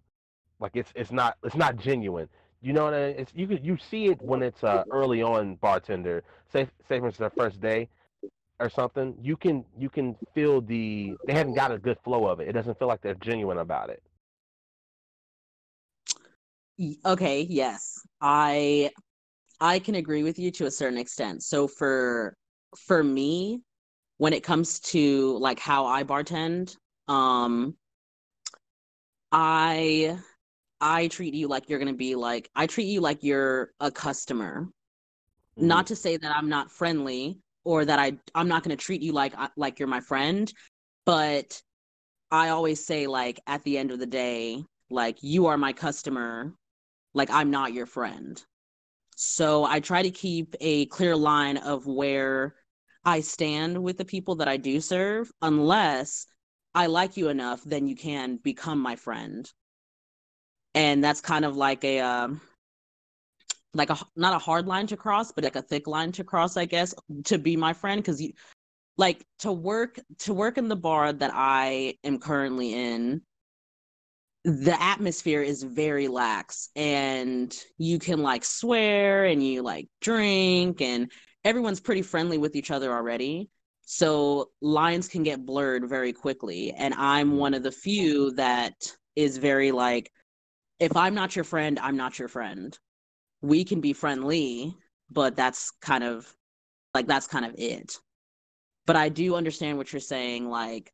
Like 0.59 0.71
it's 0.73 0.91
it's 0.95 1.11
not 1.11 1.37
it's 1.43 1.55
not 1.55 1.77
genuine. 1.77 2.27
You 2.61 2.73
know 2.73 2.85
what 2.85 2.95
I 2.95 3.07
mean? 3.09 3.15
It's 3.19 3.31
you 3.35 3.59
you 3.61 3.77
see 3.77 4.07
it 4.07 4.19
when 4.21 4.41
it's 4.41 4.63
uh 4.63 4.83
early 4.91 5.21
on 5.21 5.55
bartender. 5.55 6.23
Say 6.51 6.67
say 6.89 6.99
for 6.99 7.05
instance 7.07 7.17
their 7.17 7.29
first 7.29 7.61
day 7.61 7.87
or 8.59 8.69
something. 8.69 9.15
You 9.21 9.37
can 9.37 9.63
you 9.77 9.87
can 9.87 10.15
feel 10.33 10.61
the 10.61 11.13
they 11.27 11.33
haven't 11.33 11.53
got 11.53 11.71
a 11.71 11.77
good 11.77 11.99
flow 12.03 12.25
of 12.25 12.39
it. 12.39 12.47
It 12.47 12.53
doesn't 12.53 12.79
feel 12.79 12.87
like 12.87 13.01
they're 13.01 13.13
genuine 13.13 13.59
about 13.59 13.91
it. 13.91 14.01
Okay, 17.05 17.41
yes. 17.41 17.99
I 18.19 18.89
I 19.61 19.77
can 19.77 19.93
agree 19.93 20.23
with 20.23 20.39
you 20.39 20.49
to 20.53 20.65
a 20.65 20.71
certain 20.71 20.97
extent. 20.97 21.43
So 21.43 21.67
for 21.67 22.35
for 22.87 23.03
me, 23.03 23.61
when 24.17 24.33
it 24.33 24.41
comes 24.41 24.79
to 24.79 25.37
like 25.37 25.59
how 25.59 25.85
I 25.85 26.03
bartend, 26.03 26.75
um 27.07 27.75
I 29.31 30.17
I 30.79 31.07
treat 31.07 31.33
you 31.33 31.47
like 31.47 31.69
you're 31.69 31.79
going 31.79 31.91
to 31.91 31.97
be 31.97 32.15
like 32.15 32.49
I 32.55 32.67
treat 32.67 32.85
you 32.87 33.01
like 33.01 33.23
you're 33.23 33.71
a 33.79 33.91
customer. 33.91 34.67
Mm-hmm. 35.57 35.67
Not 35.67 35.87
to 35.87 35.95
say 35.95 36.17
that 36.17 36.35
I'm 36.35 36.49
not 36.49 36.71
friendly 36.71 37.39
or 37.63 37.83
that 37.85 37.99
I 37.99 38.17
I'm 38.35 38.47
not 38.47 38.63
going 38.63 38.75
to 38.75 38.83
treat 38.83 39.01
you 39.01 39.11
like 39.11 39.37
uh, 39.37 39.49
like 39.57 39.79
you're 39.79 39.87
my 39.87 39.99
friend, 39.99 40.51
but 41.05 41.61
I 42.31 42.49
always 42.49 42.85
say 42.85 43.07
like 43.07 43.39
at 43.47 43.63
the 43.63 43.77
end 43.77 43.91
of 43.91 43.99
the 43.99 44.05
day, 44.05 44.63
like 44.89 45.17
you 45.21 45.47
are 45.47 45.57
my 45.57 45.73
customer, 45.73 46.53
like 47.13 47.29
I'm 47.31 47.51
not 47.51 47.73
your 47.73 47.85
friend. 47.85 48.41
So 49.15 49.65
I 49.65 49.79
try 49.79 50.03
to 50.03 50.11
keep 50.11 50.55
a 50.61 50.85
clear 50.87 51.15
line 51.15 51.57
of 51.57 51.87
where 51.87 52.55
I 53.03 53.21
stand 53.21 53.81
with 53.81 53.97
the 53.97 54.05
people 54.05 54.35
that 54.35 54.47
I 54.47 54.57
do 54.57 54.79
serve 54.79 55.31
unless 55.41 56.27
I 56.73 56.87
like 56.87 57.17
you 57.17 57.29
enough 57.29 57.63
then 57.63 57.87
you 57.87 57.95
can 57.95 58.37
become 58.37 58.79
my 58.79 58.95
friend 58.95 59.51
and 60.77 61.03
that's 61.03 61.21
kind 61.21 61.43
of 61.43 61.57
like 61.57 61.83
a 61.83 61.99
um, 61.99 62.39
like 63.73 63.89
a 63.89 63.97
not 64.15 64.35
a 64.35 64.39
hard 64.39 64.67
line 64.67 64.85
to 64.87 64.97
cross, 64.97 65.31
but 65.31 65.43
like 65.43 65.55
a 65.55 65.61
thick 65.61 65.87
line 65.87 66.11
to 66.13 66.23
cross, 66.23 66.55
I 66.55 66.65
guess, 66.65 66.93
to 67.25 67.39
be 67.39 67.57
my 67.57 67.73
friend 67.73 67.99
because 68.01 68.21
you 68.21 68.33
like 68.95 69.25
to 69.39 69.51
work 69.51 69.99
to 70.19 70.33
work 70.35 70.59
in 70.59 70.67
the 70.67 70.75
bar 70.75 71.11
that 71.13 71.31
I 71.33 71.95
am 72.03 72.19
currently 72.19 72.73
in. 72.73 73.21
The 74.43 74.79
atmosphere 74.81 75.41
is 75.41 75.63
very 75.63 76.07
lax, 76.07 76.69
and 76.75 77.53
you 77.79 77.97
can 77.97 78.21
like 78.21 78.45
swear 78.45 79.25
and 79.25 79.43
you 79.43 79.63
like 79.63 79.87
drink, 79.99 80.79
and 80.81 81.11
everyone's 81.43 81.79
pretty 81.79 82.03
friendly 82.03 82.37
with 82.37 82.55
each 82.55 82.69
other 82.69 82.91
already. 82.93 83.49
So 83.89 84.49
lines 84.61 85.07
can 85.07 85.23
get 85.23 85.45
blurred 85.45 85.87
very 85.87 86.11
quickly. 86.11 86.73
And 86.73 86.93
I'm 86.93 87.37
one 87.37 87.53
of 87.53 87.63
the 87.63 87.71
few 87.71 88.31
that 88.31 88.73
is 89.15 89.37
very 89.37 89.71
like, 89.71 90.11
if 90.77 90.97
I'm 90.97 91.15
not 91.15 91.37
your 91.37 91.45
friend, 91.45 91.79
I'm 91.79 91.95
not 91.95 92.19
your 92.19 92.27
friend. 92.27 92.77
We 93.41 93.63
can 93.63 93.79
be 93.79 93.93
friendly, 93.93 94.75
but 95.09 95.37
that's 95.37 95.71
kind 95.79 96.03
of 96.03 96.27
like 96.93 97.07
that's 97.07 97.27
kind 97.27 97.45
of 97.45 97.55
it. 97.57 97.97
But 98.85 98.97
I 98.97 99.07
do 99.07 99.35
understand 99.35 99.77
what 99.77 99.93
you're 99.93 100.01
saying 100.01 100.49
like 100.49 100.91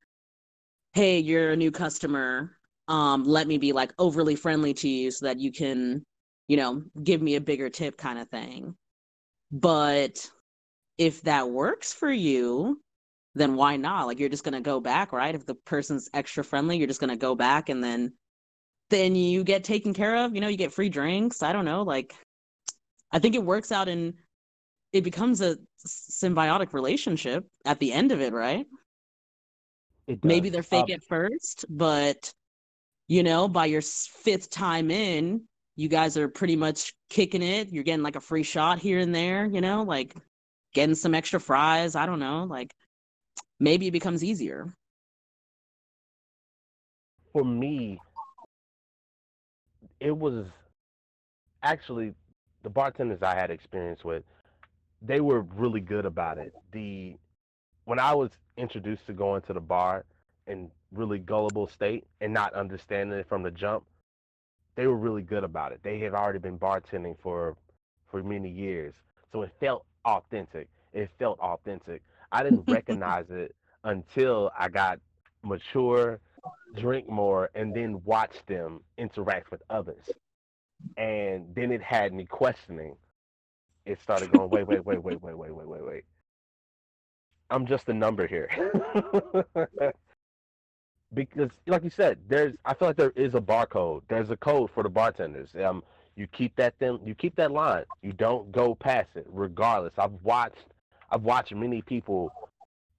hey, 0.93 1.17
you're 1.17 1.53
a 1.53 1.57
new 1.57 1.71
customer. 1.71 2.55
Um 2.87 3.23
let 3.23 3.47
me 3.47 3.57
be 3.57 3.73
like 3.73 3.91
overly 3.97 4.35
friendly 4.35 4.75
to 4.75 4.87
you 4.87 5.09
so 5.09 5.25
that 5.25 5.39
you 5.39 5.51
can, 5.51 6.05
you 6.47 6.57
know, 6.57 6.83
give 7.03 7.23
me 7.23 7.37
a 7.37 7.41
bigger 7.41 7.71
tip 7.71 7.97
kind 7.97 8.19
of 8.19 8.29
thing. 8.29 8.75
But 9.51 10.29
if 10.97 11.21
that 11.23 11.49
works 11.49 11.93
for 11.93 12.11
you, 12.11 12.81
then 13.35 13.55
why 13.55 13.77
not? 13.77 14.07
Like 14.07 14.19
you're 14.19 14.29
just 14.29 14.43
going 14.43 14.53
to 14.53 14.61
go 14.61 14.79
back, 14.79 15.11
right? 15.11 15.33
If 15.33 15.45
the 15.45 15.55
person's 15.55 16.09
extra 16.13 16.43
friendly, 16.43 16.77
you're 16.77 16.87
just 16.87 16.99
going 16.99 17.09
to 17.09 17.15
go 17.15 17.35
back 17.35 17.69
and 17.69 17.83
then 17.83 18.13
then 18.89 19.15
you 19.15 19.43
get 19.43 19.63
taken 19.63 19.93
care 19.93 20.17
of. 20.17 20.35
You 20.35 20.41
know, 20.41 20.47
you 20.47 20.57
get 20.57 20.73
free 20.73 20.89
drinks. 20.89 21.41
I 21.41 21.51
don't 21.51 21.65
know. 21.65 21.81
Like, 21.81 22.13
I 23.11 23.19
think 23.19 23.33
it 23.33 23.43
works 23.43 23.71
out 23.71 23.87
and 23.87 24.13
it 24.91 25.03
becomes 25.03 25.41
a 25.41 25.57
symbiotic 25.87 26.73
relationship 26.73 27.45
at 27.65 27.79
the 27.79 27.91
end 27.91 28.11
of 28.11 28.21
it, 28.21 28.33
right? 28.33 28.67
It 30.05 30.23
Maybe 30.23 30.49
they're 30.49 30.63
fake 30.63 30.85
um, 30.85 30.91
at 30.91 31.03
first, 31.03 31.65
but 31.69 32.33
you 33.07 33.23
know, 33.23 33.47
by 33.47 33.65
your 33.65 33.81
fifth 33.81 34.49
time 34.49 34.91
in, 34.91 35.43
you 35.75 35.87
guys 35.89 36.17
are 36.17 36.27
pretty 36.27 36.55
much 36.55 36.93
kicking 37.09 37.41
it. 37.41 37.71
You're 37.71 37.83
getting 37.83 38.03
like 38.03 38.15
a 38.15 38.21
free 38.21 38.43
shot 38.43 38.79
here 38.79 38.99
and 38.99 39.13
there, 39.13 39.45
you 39.45 39.61
know, 39.61 39.83
like 39.83 40.15
getting 40.73 40.95
some 40.95 41.13
extra 41.15 41.39
fries. 41.39 41.95
I 41.95 42.05
don't 42.05 42.19
know. 42.19 42.43
Like, 42.43 42.73
maybe 43.59 43.87
it 43.87 43.91
becomes 43.91 44.23
easier. 44.23 44.73
For 47.31 47.43
me, 47.43 47.99
it 49.99 50.15
was 50.15 50.45
actually 51.63 52.13
the 52.63 52.69
bartenders 52.69 53.23
I 53.23 53.35
had 53.35 53.49
experience 53.51 54.03
with, 54.03 54.23
they 55.01 55.21
were 55.21 55.41
really 55.41 55.81
good 55.81 56.05
about 56.05 56.37
it. 56.37 56.53
The 56.71 57.15
when 57.85 57.99
I 57.99 58.13
was 58.13 58.31
introduced 58.57 59.05
to 59.07 59.13
going 59.13 59.41
to 59.43 59.53
the 59.53 59.59
bar 59.61 60.05
in 60.47 60.71
really 60.91 61.19
gullible 61.19 61.67
state 61.67 62.05
and 62.21 62.33
not 62.33 62.53
understanding 62.53 63.17
it 63.17 63.27
from 63.27 63.43
the 63.43 63.51
jump, 63.51 63.83
they 64.75 64.87
were 64.87 64.95
really 64.95 65.21
good 65.21 65.43
about 65.43 65.71
it. 65.71 65.81
They 65.83 65.99
had 65.99 66.13
already 66.13 66.39
been 66.39 66.57
bartending 66.57 67.17
for 67.21 67.57
for 68.09 68.23
many 68.23 68.49
years. 68.49 68.93
So 69.31 69.41
it 69.41 69.51
felt 69.59 69.85
authentic. 70.05 70.67
It 70.93 71.09
felt 71.17 71.39
authentic. 71.39 72.01
I 72.31 72.43
didn't 72.43 72.63
recognize 72.67 73.25
it 73.29 73.55
until 73.83 74.51
I 74.57 74.69
got 74.69 74.99
mature 75.43 76.19
drink 76.75 77.07
more, 77.07 77.49
and 77.55 77.73
then 77.73 78.01
watch 78.03 78.35
them 78.47 78.81
interact 78.97 79.51
with 79.51 79.61
others. 79.69 80.09
And 80.97 81.53
then 81.55 81.71
it 81.71 81.81
had 81.81 82.13
me 82.13 82.25
questioning. 82.25 82.95
It 83.85 84.01
started 84.01 84.31
going, 84.31 84.49
wait, 84.49 84.67
wait, 84.67 84.83
wait, 84.85 85.01
wait, 85.03 85.21
wait, 85.21 85.37
wait, 85.37 85.55
wait, 85.55 85.67
wait, 85.67 85.85
wait. 85.85 86.03
I'm 87.49 87.65
just 87.65 87.87
a 87.89 87.93
number 87.93 88.27
here. 88.27 88.49
because 91.13 91.51
like 91.67 91.83
you 91.83 91.89
said, 91.89 92.17
there's 92.27 92.53
I 92.65 92.73
feel 92.73 92.87
like 92.89 92.97
there 92.97 93.13
is 93.15 93.35
a 93.35 93.41
barcode. 93.41 94.01
There's 94.07 94.31
a 94.31 94.37
code 94.37 94.71
for 94.73 94.83
the 94.83 94.89
bartenders. 94.89 95.51
Um 95.63 95.83
you 96.15 96.27
keep 96.27 96.55
that 96.55 96.77
thing 96.79 96.99
you 97.05 97.15
keep 97.15 97.35
that 97.35 97.51
line. 97.51 97.85
You 98.01 98.13
don't 98.13 98.51
go 98.51 98.75
past 98.75 99.09
it, 99.15 99.25
regardless. 99.29 99.93
I've 99.97 100.13
watched 100.23 100.65
I've 101.11 101.23
watched 101.23 101.53
many 101.53 101.81
people 101.81 102.31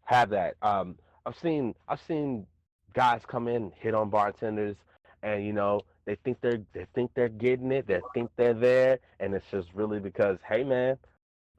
have 0.04 0.30
that. 0.30 0.56
Um 0.62 0.96
I've 1.26 1.38
seen 1.38 1.74
I've 1.88 2.02
seen 2.02 2.46
guys 2.92 3.22
come 3.26 3.48
in, 3.48 3.72
hit 3.78 3.94
on 3.94 4.10
bartenders, 4.10 4.76
and 5.22 5.44
you 5.44 5.52
know 5.52 5.80
they 6.04 6.16
think 6.16 6.38
they're 6.40 6.60
they 6.72 6.86
think 6.94 7.10
they're 7.14 7.28
getting 7.28 7.72
it, 7.72 7.86
they 7.86 8.00
think 8.12 8.30
they're 8.36 8.54
there, 8.54 8.98
and 9.20 9.34
it's 9.34 9.46
just 9.50 9.68
really 9.74 10.00
because 10.00 10.38
hey 10.48 10.64
man, 10.64 10.98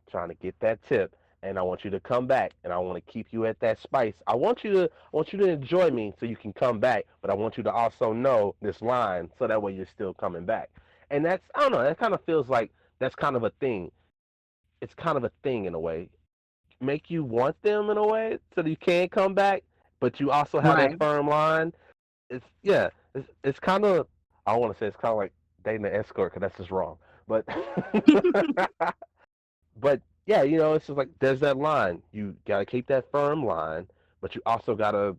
trying 0.10 0.30
to 0.30 0.36
get 0.36 0.60
that 0.60 0.80
tip, 0.88 1.16
and 1.42 1.58
I 1.58 1.62
want 1.62 1.84
you 1.84 1.90
to 1.92 2.00
come 2.00 2.28
back, 2.28 2.54
and 2.64 2.72
I 2.72 2.78
want 2.78 3.04
to 3.04 3.12
keep 3.12 3.28
you 3.32 3.46
at 3.46 3.60
that 3.62 3.80
spice. 3.80 4.16
I 4.28 4.36
want 4.36 4.64
you 4.64 4.74
to 4.74 4.84
I 4.84 5.10
want 5.12 5.34
you 5.34 5.40
to 5.40 5.48
enjoy 5.50 5.90
me 5.90 6.14
so 6.20 6.26
you 6.26 6.36
can 6.36 6.54
come 6.54 6.80
back, 6.80 7.06
but 7.22 7.32
I 7.32 7.34
want 7.34 7.58
you 7.58 7.64
to 7.64 7.72
also 7.72 8.14
know 8.14 8.56
this 8.62 8.82
line 8.82 9.30
so 9.40 9.48
that 9.48 9.62
way 9.62 9.74
you're 9.74 9.88
still 9.88 10.14
coming 10.14 10.46
back. 10.46 10.70
And 11.12 11.26
that's 11.26 11.44
I 11.56 11.62
don't 11.62 11.72
know, 11.72 11.84
that 11.84 11.98
kind 11.98 12.14
of 12.14 12.24
feels 12.26 12.50
like 12.50 12.72
that's 13.00 13.16
kind 13.16 13.36
of 13.36 13.44
a 13.44 13.52
thing. 13.60 13.92
It's 14.82 14.94
kind 14.94 15.18
of 15.18 15.24
a 15.24 15.32
thing 15.44 15.66
in 15.66 15.74
a 15.74 15.80
way. 15.80 16.10
Make 16.82 17.10
you 17.10 17.24
want 17.24 17.62
them 17.62 17.90
in 17.90 17.98
a 17.98 18.06
way 18.06 18.38
so 18.54 18.62
that 18.62 18.70
you 18.70 18.76
can 18.76 19.08
come 19.10 19.34
back, 19.34 19.64
but 20.00 20.20
you 20.20 20.32
also 20.32 20.60
have 20.60 20.78
right. 20.78 20.92
that 20.92 21.00
firm 21.00 21.28
line. 21.28 21.74
It's 22.30 22.46
yeah, 22.64 22.90
it's 23.14 23.30
it's 23.44 23.60
kind 23.60 23.86
of 23.86 24.08
I 24.46 24.52
don't 24.52 24.62
want 24.62 24.74
to 24.74 24.80
say 24.80 24.88
it's 24.88 24.98
kind 24.98 25.12
of 25.12 25.18
like 25.18 25.34
dating 25.64 25.86
an 25.86 25.94
escort 25.94 26.34
because 26.34 26.48
that's 26.48 26.58
just 26.58 26.72
wrong. 26.72 26.98
But 27.28 27.46
but 29.80 30.02
yeah, 30.26 30.44
you 30.44 30.58
know, 30.58 30.74
it's 30.74 30.88
just 30.88 30.98
like 30.98 31.10
there's 31.20 31.40
that 31.42 31.58
line. 31.58 32.02
You 32.12 32.36
gotta 32.46 32.66
keep 32.66 32.88
that 32.88 33.10
firm 33.12 33.46
line, 33.46 33.88
but 34.22 34.36
you 34.36 34.42
also 34.46 34.76
gotta 34.76 35.16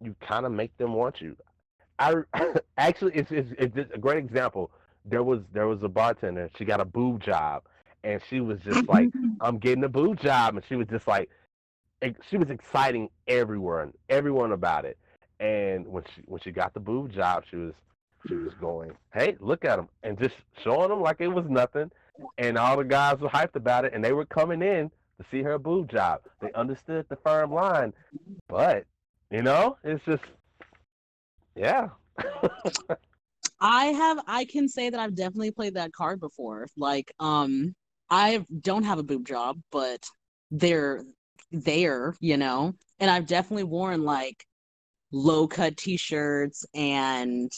you 0.00 0.14
kind 0.20 0.46
of 0.46 0.52
make 0.52 0.76
them 0.78 0.94
want 0.94 1.20
you. 1.20 1.36
I 1.98 2.14
actually 2.78 3.14
it's, 3.14 3.30
it's 3.30 3.52
it's 3.58 3.94
a 3.94 3.98
great 3.98 4.18
example. 4.18 4.70
There 5.04 5.22
was 5.22 5.40
there 5.52 5.66
was 5.66 5.82
a 5.82 5.88
bartender. 5.88 6.50
She 6.56 6.64
got 6.64 6.80
a 6.80 6.84
boob 6.84 7.22
job, 7.22 7.64
and 8.04 8.20
she 8.28 8.40
was 8.40 8.58
just 8.60 8.88
like, 8.88 9.08
"I'm 9.40 9.58
getting 9.58 9.84
a 9.84 9.88
boob 9.88 10.20
job," 10.20 10.56
and 10.56 10.64
she 10.68 10.76
was 10.76 10.86
just 10.88 11.06
like, 11.06 11.28
she 12.30 12.36
was 12.36 12.50
exciting 12.50 13.08
everyone, 13.28 13.92
everyone 14.08 14.52
about 14.52 14.84
it. 14.84 14.98
And 15.40 15.86
when 15.88 16.04
she 16.14 16.22
when 16.26 16.40
she 16.40 16.52
got 16.52 16.74
the 16.74 16.80
boob 16.80 17.12
job, 17.12 17.44
she 17.50 17.56
was 17.56 17.74
she 18.28 18.34
was 18.34 18.54
going, 18.54 18.92
"Hey, 19.12 19.36
look 19.40 19.64
at 19.64 19.78
him," 19.78 19.88
and 20.02 20.18
just 20.18 20.34
showing 20.62 20.88
them 20.88 21.00
like 21.00 21.20
it 21.20 21.28
was 21.28 21.46
nothing. 21.48 21.90
And 22.38 22.56
all 22.56 22.76
the 22.76 22.84
guys 22.84 23.18
were 23.18 23.28
hyped 23.28 23.56
about 23.56 23.84
it, 23.84 23.92
and 23.94 24.04
they 24.04 24.12
were 24.12 24.26
coming 24.26 24.62
in 24.62 24.90
to 25.18 25.26
see 25.30 25.42
her 25.42 25.58
boob 25.58 25.90
job. 25.90 26.20
They 26.40 26.52
understood 26.52 27.06
the 27.08 27.16
firm 27.16 27.52
line, 27.52 27.92
but 28.48 28.84
you 29.30 29.42
know, 29.42 29.78
it's 29.82 30.04
just, 30.04 30.22
yeah. 31.56 31.88
I 33.64 33.86
have, 33.86 34.18
I 34.26 34.44
can 34.44 34.68
say 34.68 34.90
that 34.90 34.98
I've 34.98 35.14
definitely 35.14 35.52
played 35.52 35.74
that 35.74 35.92
card 35.92 36.18
before. 36.18 36.66
Like, 36.76 37.12
um, 37.20 37.74
I 38.10 38.44
don't 38.60 38.82
have 38.82 38.98
a 38.98 39.04
boob 39.04 39.24
job, 39.24 39.60
but 39.70 40.04
they're 40.50 41.04
there, 41.52 42.16
you 42.18 42.36
know, 42.36 42.74
and 42.98 43.08
I've 43.08 43.26
definitely 43.26 43.64
worn 43.64 44.02
like 44.02 44.44
low 45.12 45.46
cut 45.46 45.76
t-shirts 45.76 46.66
and 46.74 47.50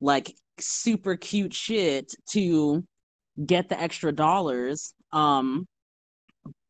like 0.00 0.32
super 0.60 1.16
cute 1.16 1.52
shit 1.52 2.14
to 2.30 2.84
get 3.44 3.68
the 3.68 3.80
extra 3.80 4.12
dollars. 4.12 4.94
Um, 5.12 5.66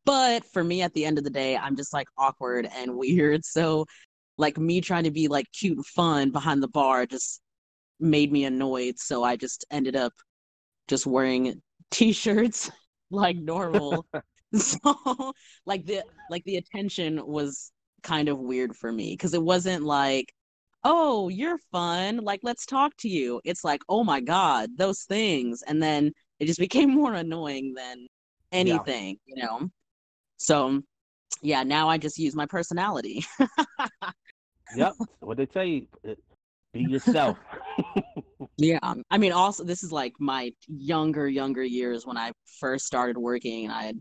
but 0.05 0.43
for 0.53 0.63
me, 0.63 0.81
at 0.81 0.93
the 0.93 1.05
end 1.05 1.19
of 1.19 1.23
the 1.23 1.29
day, 1.29 1.55
I'm 1.55 1.75
just 1.75 1.93
like 1.93 2.07
awkward 2.17 2.67
and 2.75 2.97
weird. 2.97 3.45
So, 3.45 3.85
like, 4.37 4.57
me 4.57 4.81
trying 4.81 5.03
to 5.05 5.11
be 5.11 5.27
like 5.27 5.45
cute 5.53 5.77
and 5.77 5.85
fun 5.85 6.31
behind 6.31 6.63
the 6.63 6.67
bar 6.67 7.05
just 7.05 7.41
made 7.99 8.31
me 8.31 8.45
annoyed. 8.45 8.99
So, 8.99 9.23
I 9.23 9.35
just 9.35 9.65
ended 9.71 9.95
up 9.95 10.13
just 10.87 11.05
wearing 11.05 11.61
t 11.91 12.13
shirts 12.13 12.71
like 13.11 13.37
normal. 13.37 14.05
so, 14.55 15.33
like, 15.65 15.85
the 15.85 16.03
like 16.29 16.43
the 16.45 16.57
attention 16.57 17.25
was 17.25 17.71
kind 18.03 18.29
of 18.29 18.37
weird 18.39 18.75
for 18.75 18.91
me 18.91 19.13
because 19.13 19.33
it 19.33 19.41
wasn't 19.41 19.83
like 19.83 20.31
oh, 20.85 21.29
you're 21.29 21.57
fun. 21.71 22.17
Like, 22.17 22.41
let's 22.43 22.65
talk 22.65 22.95
to 22.99 23.09
you. 23.09 23.41
It's 23.43 23.63
like, 23.63 23.81
oh 23.89 24.03
my 24.03 24.21
God, 24.21 24.69
those 24.77 25.01
things. 25.01 25.63
And 25.65 25.81
then 25.81 26.11
it 26.39 26.45
just 26.45 26.59
became 26.59 26.91
more 26.91 27.13
annoying 27.15 27.73
than 27.75 28.07
anything, 28.51 29.17
yeah. 29.25 29.35
you 29.35 29.43
know? 29.43 29.69
So, 30.37 30.81
yeah, 31.41 31.63
now 31.63 31.89
I 31.89 31.97
just 31.97 32.19
use 32.19 32.35
my 32.35 32.45
personality. 32.45 33.25
yep. 34.75 34.93
What 35.19 35.37
they 35.37 35.47
say, 35.53 35.87
be 36.75 36.91
yourself. 36.91 37.37
yeah. 38.57 38.79
Um, 38.83 39.03
I 39.09 39.17
mean, 39.17 39.31
also, 39.31 39.63
this 39.63 39.83
is 39.83 39.91
like 39.91 40.13
my 40.19 40.51
younger, 40.67 41.27
younger 41.27 41.63
years 41.63 42.05
when 42.05 42.17
I 42.17 42.31
first 42.59 42.85
started 42.85 43.17
working 43.17 43.65
and 43.65 43.73
I 43.73 43.93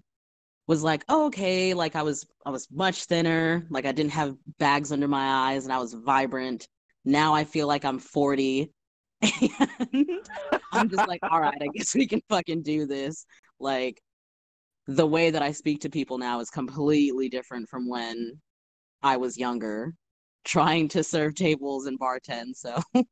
was 0.67 0.83
like 0.83 1.05
oh, 1.11 1.27
okay 1.27 1.75
like 1.75 1.95
i 1.95 2.01
was 2.01 2.27
i 2.47 2.51
was 2.51 2.67
much 2.73 3.05
thinner 3.05 3.67
like 3.69 3.85
i 3.85 3.93
didn't 3.93 4.13
have 4.13 4.35
bags 4.59 4.93
under 4.93 5.07
my 5.07 5.53
eyes 5.53 5.65
and 5.65 5.73
i 5.75 5.79
was 5.79 5.93
vibrant 5.93 6.67
now 7.05 7.35
I 7.35 7.45
feel 7.45 7.67
like 7.67 7.85
I'm 7.85 7.99
40 7.99 8.71
and 9.23 9.51
I'm 10.73 10.89
just 10.89 11.07
like, 11.09 11.21
all 11.23 11.41
right, 11.41 11.61
I 11.61 11.67
guess 11.75 11.95
we 11.95 12.07
can 12.07 12.21
fucking 12.29 12.63
do 12.63 12.87
this. 12.87 13.27
Like 13.61 14.01
the 14.87 15.07
way 15.07 15.31
that 15.31 15.43
I 15.43 15.53
speak 15.53 15.81
to 15.83 15.91
people 15.91 16.19
now 16.19 16.41
is 16.41 16.51
completely 16.51 17.29
different 17.29 17.69
from 17.69 17.89
when 17.89 18.41
I 19.03 19.17
was 19.17 19.39
younger, 19.39 19.95
trying 20.45 20.89
to 20.89 21.03
serve 21.03 21.35
tables 21.35 21.87
and 21.87 21.99
bartend. 21.99 22.55
So 22.57 22.81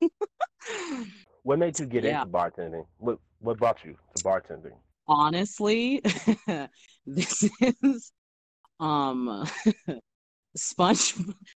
what 1.42 1.58
made 1.58 1.78
you 1.78 1.86
get 1.86 2.04
yeah. 2.04 2.22
into 2.22 2.32
bartending? 2.32 2.86
What 2.98 3.18
what 3.40 3.58
brought 3.58 3.84
you 3.84 3.96
to 4.16 4.24
bartending? 4.24 4.74
Honestly, 5.08 6.00
this 7.06 7.48
is 7.60 8.12
um 8.80 9.46
Sponge 10.56 11.14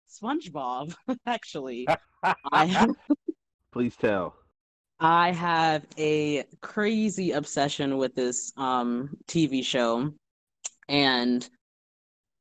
SpongeBob, 0.08 0.94
actually. 1.26 1.88
I 2.52 2.66
have, 2.66 2.92
Please 3.72 3.96
tell. 3.96 4.36
I 5.00 5.32
have 5.32 5.86
a 5.98 6.44
crazy 6.62 7.32
obsession 7.32 7.98
with 7.98 8.14
this 8.14 8.54
um 8.56 9.10
TV 9.28 9.66
show. 9.66 10.14
And 10.90 11.50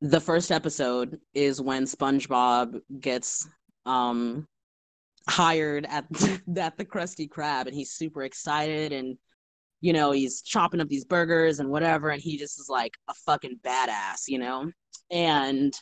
the 0.03 0.21
first 0.21 0.51
episode 0.51 1.21
is 1.33 1.61
when 1.61 1.85
SpongeBob 1.85 2.81
gets 3.01 3.47
um 3.87 4.47
hired 5.29 5.87
at 5.87 6.05
at 6.59 6.77
the 6.77 6.85
Krusty 6.85 7.29
Krab 7.29 7.67
and 7.67 7.75
he's 7.75 7.93
super 7.93 8.25
excited 8.25 8.93
and 8.93 9.17
you 9.81 9.93
know 9.93 10.11
he's 10.11 10.43
chopping 10.43 10.81
up 10.81 10.89
these 10.89 11.05
burgers 11.05 11.61
and 11.61 11.71
whatever 11.71 12.11
and 12.11 12.21
he 12.21 12.37
just 12.37 12.59
is 12.59 12.69
like 12.69 12.95
a 13.09 13.15
fucking 13.27 13.61
badass 13.65 14.23
you 14.27 14.39
know 14.39 14.71
and 15.11 15.73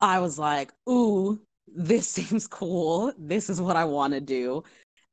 I 0.00 0.20
was 0.20 0.38
like, 0.38 0.72
ooh, 0.88 1.40
this 1.66 2.08
seems 2.10 2.46
cool. 2.46 3.12
This 3.18 3.48
is 3.50 3.60
what 3.60 3.74
I 3.76 3.86
want 3.86 4.12
to 4.14 4.20
do. 4.20 4.62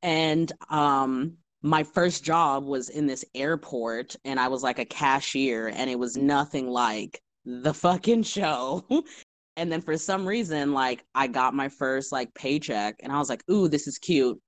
And 0.02 0.52
um 0.70 1.38
my 1.62 1.82
first 1.82 2.22
job 2.22 2.64
was 2.64 2.90
in 2.90 3.06
this 3.06 3.24
airport 3.34 4.14
and 4.24 4.38
I 4.38 4.48
was 4.48 4.62
like 4.62 4.78
a 4.78 4.84
cashier 4.84 5.68
and 5.68 5.90
it 5.90 5.98
was 5.98 6.16
nothing 6.16 6.68
like 6.68 7.20
the 7.44 7.74
fucking 7.74 8.22
show. 8.22 8.84
and 9.56 9.70
then 9.70 9.80
for 9.80 9.96
some 9.96 10.26
reason 10.26 10.72
like 10.72 11.04
I 11.14 11.26
got 11.26 11.54
my 11.54 11.68
first 11.68 12.12
like 12.12 12.34
paycheck 12.34 12.96
and 13.02 13.12
I 13.12 13.18
was 13.18 13.28
like, 13.28 13.44
"Ooh, 13.50 13.68
this 13.68 13.86
is 13.86 13.98
cute." 13.98 14.40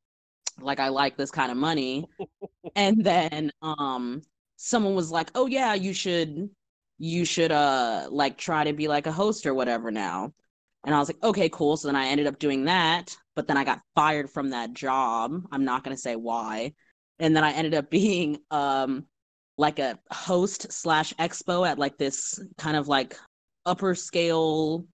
Like 0.61 0.81
I 0.81 0.89
like 0.89 1.17
this 1.17 1.31
kind 1.31 1.51
of 1.51 1.59
money. 1.59 2.07
and 2.77 3.05
then 3.05 3.53
um 3.63 4.23
someone 4.57 4.95
was 4.95 5.11
like, 5.11 5.31
"Oh 5.35 5.47
yeah, 5.47 5.75
you 5.75 5.93
should 5.93 6.51
you 6.99 7.25
should 7.25 7.53
uh 7.53 8.09
like 8.11 8.39
try 8.39 8.65
to 8.65 8.73
be 8.73 8.89
like 8.89 9.07
a 9.07 9.13
host 9.13 9.47
or 9.47 9.55
whatever 9.55 9.91
now. 9.91 10.33
And 10.85 10.95
I 10.95 10.99
was 10.99 11.09
like, 11.09 11.23
okay, 11.23 11.49
cool. 11.49 11.77
So 11.77 11.89
then 11.89 11.97
I 11.97 12.07
ended 12.07 12.27
up 12.27 12.39
doing 12.39 12.67
that, 12.67 13.17
but 13.35 13.49
then 13.49 13.57
I 13.57 13.65
got 13.65 13.81
fired 13.95 14.31
from 14.31 14.51
that 14.51 14.73
job. 14.73 15.43
I'm 15.53 15.65
not 15.65 15.85
gonna 15.85 15.97
say 15.97 16.17
why. 16.17 16.75
And 17.19 17.37
then 17.37 17.45
I 17.45 17.53
ended 17.53 17.75
up 17.75 17.91
being 17.91 18.39
um 18.51 19.07
like 19.59 19.79
a 19.79 19.99
host 20.11 20.71
slash 20.73 21.13
expo 21.15 21.67
at 21.67 21.79
like 21.79 21.97
this 21.97 22.39
kind 22.59 22.77
of 22.77 22.89
like 22.89 23.17
upper 23.65 23.95
scale 23.95 24.87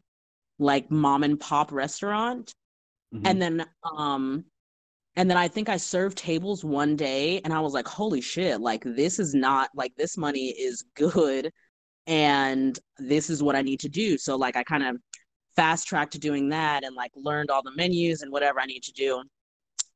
like 0.59 0.91
mom 0.91 1.25
and 1.25 1.39
pop 1.39 1.73
restaurant. 1.73 2.55
Mm-hmm. 3.15 3.27
And 3.27 3.43
then 3.43 3.67
um 3.97 4.45
and 5.17 5.29
then 5.29 5.37
I 5.37 5.49
think 5.49 5.69
I 5.69 5.77
served 5.77 6.17
tables 6.17 6.65
one 6.65 6.97
day 6.97 7.41
and 7.45 7.53
I 7.53 7.61
was 7.61 7.75
like, 7.75 7.87
holy 7.87 8.23
shit, 8.23 8.61
like 8.61 8.83
this 8.83 9.19
is 9.19 9.35
not 9.35 9.69
like 9.75 9.95
this 9.97 10.17
money 10.17 10.49
is 10.49 10.85
good 10.95 11.53
and 12.07 12.79
this 12.99 13.29
is 13.29 13.43
what 13.43 13.55
I 13.55 13.63
need 13.63 13.81
to 13.81 13.89
do. 13.91 14.17
So 14.17 14.37
like 14.37 14.57
I 14.57 14.63
kind 14.65 14.85
of 14.85 14.97
fast 15.55 15.87
tracked 15.87 16.13
to 16.13 16.19
doing 16.19 16.49
that 16.49 16.83
and 16.85 16.97
like 16.97 17.13
learned 17.15 17.51
all 17.51 17.63
the 17.63 17.73
menus 17.73 18.23
and 18.23 18.33
whatever 18.33 18.59
I 18.61 18.67
need 18.67 18.83
to 18.85 18.93
do. 18.93 19.23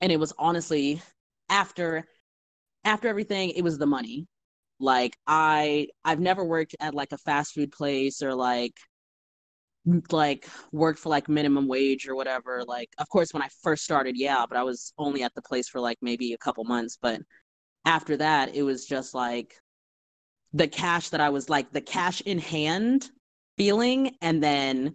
And 0.02 0.12
it 0.12 0.20
was 0.20 0.34
honestly 0.38 1.00
after 1.48 2.06
after 2.84 3.08
everything, 3.08 3.50
it 3.50 3.62
was 3.62 3.78
the 3.78 3.86
money. 3.86 4.26
Like 4.78 5.16
I 5.26 5.88
I've 6.04 6.20
never 6.20 6.44
worked 6.44 6.76
at 6.80 6.94
like 6.94 7.12
a 7.12 7.18
fast 7.18 7.54
food 7.54 7.72
place 7.72 8.22
or 8.22 8.34
like 8.34 8.74
like 10.10 10.48
worked 10.72 10.98
for 10.98 11.08
like 11.10 11.28
minimum 11.28 11.68
wage 11.68 12.08
or 12.08 12.16
whatever. 12.16 12.62
Like 12.66 12.90
of 12.98 13.08
course 13.08 13.32
when 13.32 13.42
I 13.42 13.48
first 13.62 13.84
started, 13.84 14.16
yeah, 14.16 14.44
but 14.48 14.58
I 14.58 14.62
was 14.64 14.92
only 14.98 15.22
at 15.22 15.34
the 15.34 15.42
place 15.42 15.68
for 15.68 15.80
like 15.80 15.98
maybe 16.02 16.32
a 16.32 16.38
couple 16.38 16.64
months. 16.64 16.98
But 17.00 17.22
after 17.84 18.16
that, 18.18 18.54
it 18.54 18.62
was 18.62 18.86
just 18.86 19.14
like 19.14 19.54
the 20.52 20.68
cash 20.68 21.10
that 21.10 21.20
I 21.20 21.30
was 21.30 21.48
like 21.48 21.72
the 21.72 21.80
cash 21.80 22.20
in 22.22 22.38
hand 22.38 23.10
feeling 23.56 24.16
and 24.20 24.42
then 24.42 24.94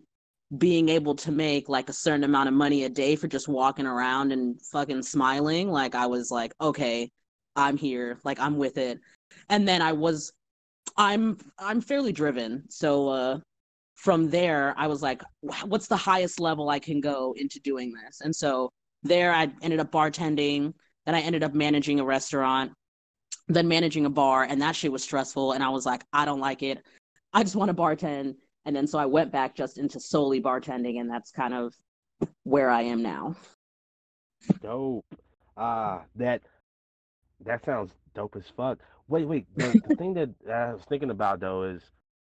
being 0.57 0.89
able 0.89 1.15
to 1.15 1.31
make 1.31 1.69
like 1.69 1.89
a 1.89 1.93
certain 1.93 2.23
amount 2.23 2.49
of 2.49 2.55
money 2.55 2.83
a 2.83 2.89
day 2.89 3.15
for 3.15 3.27
just 3.27 3.47
walking 3.47 3.85
around 3.85 4.31
and 4.31 4.61
fucking 4.71 5.01
smiling 5.01 5.69
like 5.71 5.95
I 5.95 6.07
was 6.07 6.29
like 6.29 6.53
okay 6.59 7.09
I'm 7.55 7.77
here 7.77 8.19
like 8.23 8.39
I'm 8.39 8.57
with 8.57 8.77
it 8.77 8.99
and 9.51 9.67
then 9.67 9.83
I 9.83 9.91
was 9.91 10.33
I'm 10.97 11.37
I'm 11.59 11.81
fairly 11.81 12.11
driven. 12.11 12.63
So 12.69 13.09
uh 13.09 13.39
from 13.95 14.31
there 14.31 14.73
I 14.77 14.87
was 14.87 15.03
like 15.03 15.21
what's 15.65 15.87
the 15.87 15.97
highest 15.97 16.39
level 16.39 16.69
I 16.69 16.79
can 16.79 16.99
go 17.01 17.35
into 17.37 17.59
doing 17.59 17.93
this? 17.93 18.21
And 18.21 18.35
so 18.35 18.71
there 19.03 19.31
I 19.31 19.51
ended 19.61 19.79
up 19.79 19.91
bartending 19.91 20.73
then 21.05 21.15
I 21.15 21.21
ended 21.21 21.43
up 21.43 21.53
managing 21.53 21.99
a 21.99 22.05
restaurant 22.05 22.71
then 23.47 23.67
managing 23.67 24.05
a 24.05 24.09
bar 24.09 24.43
and 24.43 24.61
that 24.61 24.75
shit 24.75 24.91
was 24.91 25.03
stressful 25.03 25.51
and 25.53 25.63
i 25.63 25.67
was 25.67 25.85
like 25.85 26.05
i 26.13 26.25
don't 26.25 26.39
like 26.39 26.63
it. 26.63 26.83
I 27.33 27.43
just 27.43 27.55
want 27.55 27.69
to 27.69 27.73
bartend. 27.73 28.35
And 28.65 28.75
then 28.75 28.87
so 28.87 28.97
i 28.97 29.05
went 29.05 29.31
back 29.31 29.55
just 29.55 29.77
into 29.77 29.99
solely 29.99 30.41
bartending 30.41 30.99
and 30.99 31.09
that's 31.09 31.31
kind 31.31 31.53
of 31.53 31.75
where 32.43 32.69
i 32.69 32.81
am 32.81 33.01
now. 33.01 33.35
Dope. 34.61 35.05
Ah 35.57 35.99
uh, 35.99 36.01
that 36.15 36.41
that 37.45 37.65
sounds 37.65 37.91
dope 38.13 38.35
as 38.35 38.47
fuck 38.55 38.79
wait 39.11 39.27
wait 39.27 39.45
the, 39.55 39.79
the 39.87 39.95
thing 39.99 40.13
that 40.13 40.29
i 40.51 40.73
was 40.73 40.81
thinking 40.89 41.11
about 41.11 41.39
though 41.39 41.63
is 41.63 41.81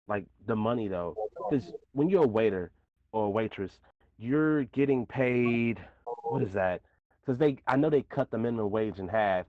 like 0.08 0.26
the 0.48 0.56
money 0.56 0.88
though 0.88 1.16
because 1.50 1.72
when 1.92 2.10
you're 2.10 2.24
a 2.24 2.28
waiter 2.28 2.72
or 3.12 3.26
a 3.26 3.30
waitress 3.30 3.80
you're 4.18 4.64
getting 4.66 5.06
paid 5.06 5.80
what 6.24 6.42
is 6.42 6.54
that 6.54 6.82
because 7.30 7.40
they 7.40 7.58
I 7.68 7.76
know 7.76 7.90
they 7.90 8.02
cut 8.02 8.32
the 8.32 8.38
minimum 8.40 8.72
wage 8.72 8.98
in 8.98 9.08
half. 9.08 9.46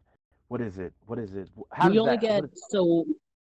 What 0.48 0.60
is 0.60 0.78
it? 0.78 0.92
What 1.06 1.18
is 1.18 1.34
it? 1.34 1.48
How 1.72 1.88
we 1.88 1.98
only 1.98 2.16
that? 2.16 2.20
get 2.20 2.44
so 2.68 3.06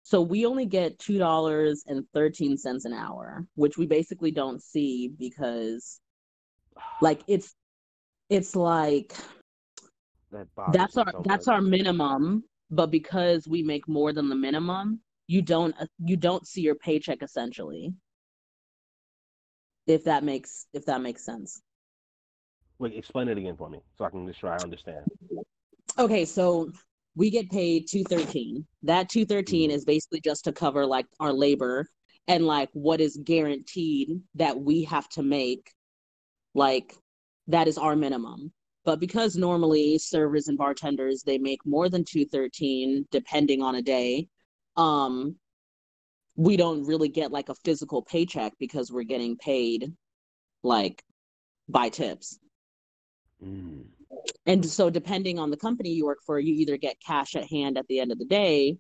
so 0.04 0.22
we 0.22 0.46
only 0.46 0.66
get 0.66 1.00
two 1.00 1.18
dollars 1.18 1.84
and 1.88 2.06
thirteen 2.14 2.58
cents 2.58 2.86
an 2.86 2.94
hour, 2.94 3.46
which 3.56 3.78
we 3.78 3.88
basically 3.88 4.32
don't 4.32 4.62
see 4.62 5.12
because 5.18 6.00
like 7.02 7.22
it's 7.28 7.56
it's 8.30 8.56
like 8.56 9.16
that 10.32 10.48
that's 10.72 10.98
our 10.98 11.12
so 11.12 11.24
that's 11.26 11.48
our 11.48 11.62
minimum, 11.62 12.44
but 12.72 12.90
because 12.90 13.48
we 13.48 13.62
make 13.62 13.88
more 13.88 14.14
than 14.14 14.30
the 14.30 14.36
minimum, 14.36 15.02
you 15.28 15.42
don't 15.42 15.76
you 16.00 16.18
don't 16.18 16.48
see 16.48 16.62
your 16.62 16.76
paycheck 16.76 17.22
essentially. 17.22 17.94
If 19.88 20.06
that 20.06 20.24
makes 20.24 20.66
if 20.74 20.86
that 20.86 21.02
makes 21.02 21.24
sense. 21.26 21.62
Wait, 22.80 22.96
explain 22.96 23.28
it 23.28 23.38
again 23.38 23.56
for 23.58 23.70
me 23.70 23.80
so 23.98 24.06
I 24.06 24.10
can 24.10 24.26
just 24.26 24.40
try 24.40 24.58
to 24.58 24.64
understand. 24.64 25.06
Okay, 26.00 26.26
so 26.26 26.72
we 27.16 27.30
get 27.30 27.52
paid 27.52 27.88
213. 27.90 28.66
That 28.84 29.10
213 29.10 29.70
Mhm. 29.70 29.74
is 29.74 29.86
basically 29.86 30.22
just 30.22 30.46
to 30.46 30.54
cover 30.54 30.86
like 30.86 31.06
our 31.20 31.34
labor 31.34 31.88
and 32.28 32.48
like 32.48 32.70
what 32.74 33.02
is 33.02 33.20
guaranteed 33.24 34.22
that 34.36 34.60
we 34.60 34.84
have 34.86 35.10
to 35.10 35.24
make 35.24 35.72
like 36.54 36.96
that 37.48 37.68
is 37.68 37.78
our 37.78 37.96
minimum. 37.96 38.54
But 38.84 39.00
because 39.00 39.36
normally 39.36 39.98
servers 39.98 40.48
and 40.48 40.58
bartenders 40.58 41.24
they 41.24 41.38
make 41.38 41.66
more 41.66 41.90
than 41.90 42.04
213 42.04 43.08
depending 43.12 43.62
on 43.62 43.76
a 43.76 43.82
day, 43.82 44.28
um 44.78 45.36
we 46.36 46.58
don't 46.58 46.86
really 46.86 47.10
get 47.10 47.32
like 47.32 47.50
a 47.50 47.56
physical 47.56 48.02
paycheck 48.02 48.54
because 48.60 48.92
we're 48.92 49.04
getting 49.04 49.38
paid 49.38 49.94
like 50.64 51.04
by 51.68 51.90
tips. 51.90 52.40
Mm. 53.44 53.86
And 54.46 54.66
so, 54.66 54.90
depending 54.90 55.40
on 55.40 55.50
the 55.50 55.58
company 55.58 55.90
you 55.90 56.06
work 56.06 56.20
for, 56.26 56.40
you 56.40 56.54
either 56.54 56.78
get 56.78 56.98
cash 57.06 57.36
at 57.36 57.50
hand 57.50 57.78
at 57.78 57.88
the 57.88 58.00
end 58.00 58.12
of 58.12 58.20
the 58.20 58.26
day, 58.26 58.78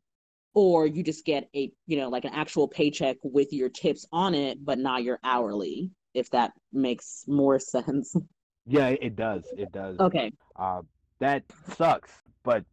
or 0.53 0.85
you 0.85 1.03
just 1.03 1.25
get 1.25 1.49
a, 1.55 1.71
you 1.87 1.97
know, 1.97 2.09
like 2.09 2.25
an 2.25 2.33
actual 2.33 2.67
paycheck 2.67 3.17
with 3.23 3.53
your 3.53 3.69
tips 3.69 4.05
on 4.11 4.35
it, 4.35 4.63
but 4.63 4.77
not 4.77 5.03
your 5.03 5.19
hourly, 5.23 5.91
if 6.13 6.29
that 6.31 6.51
makes 6.73 7.23
more 7.27 7.59
sense. 7.59 8.15
Yeah, 8.65 8.89
it 8.89 9.15
does. 9.15 9.43
It 9.57 9.71
does. 9.71 9.99
Okay. 9.99 10.31
Uh, 10.55 10.81
that 11.19 11.43
sucks. 11.75 12.11
But 12.43 12.63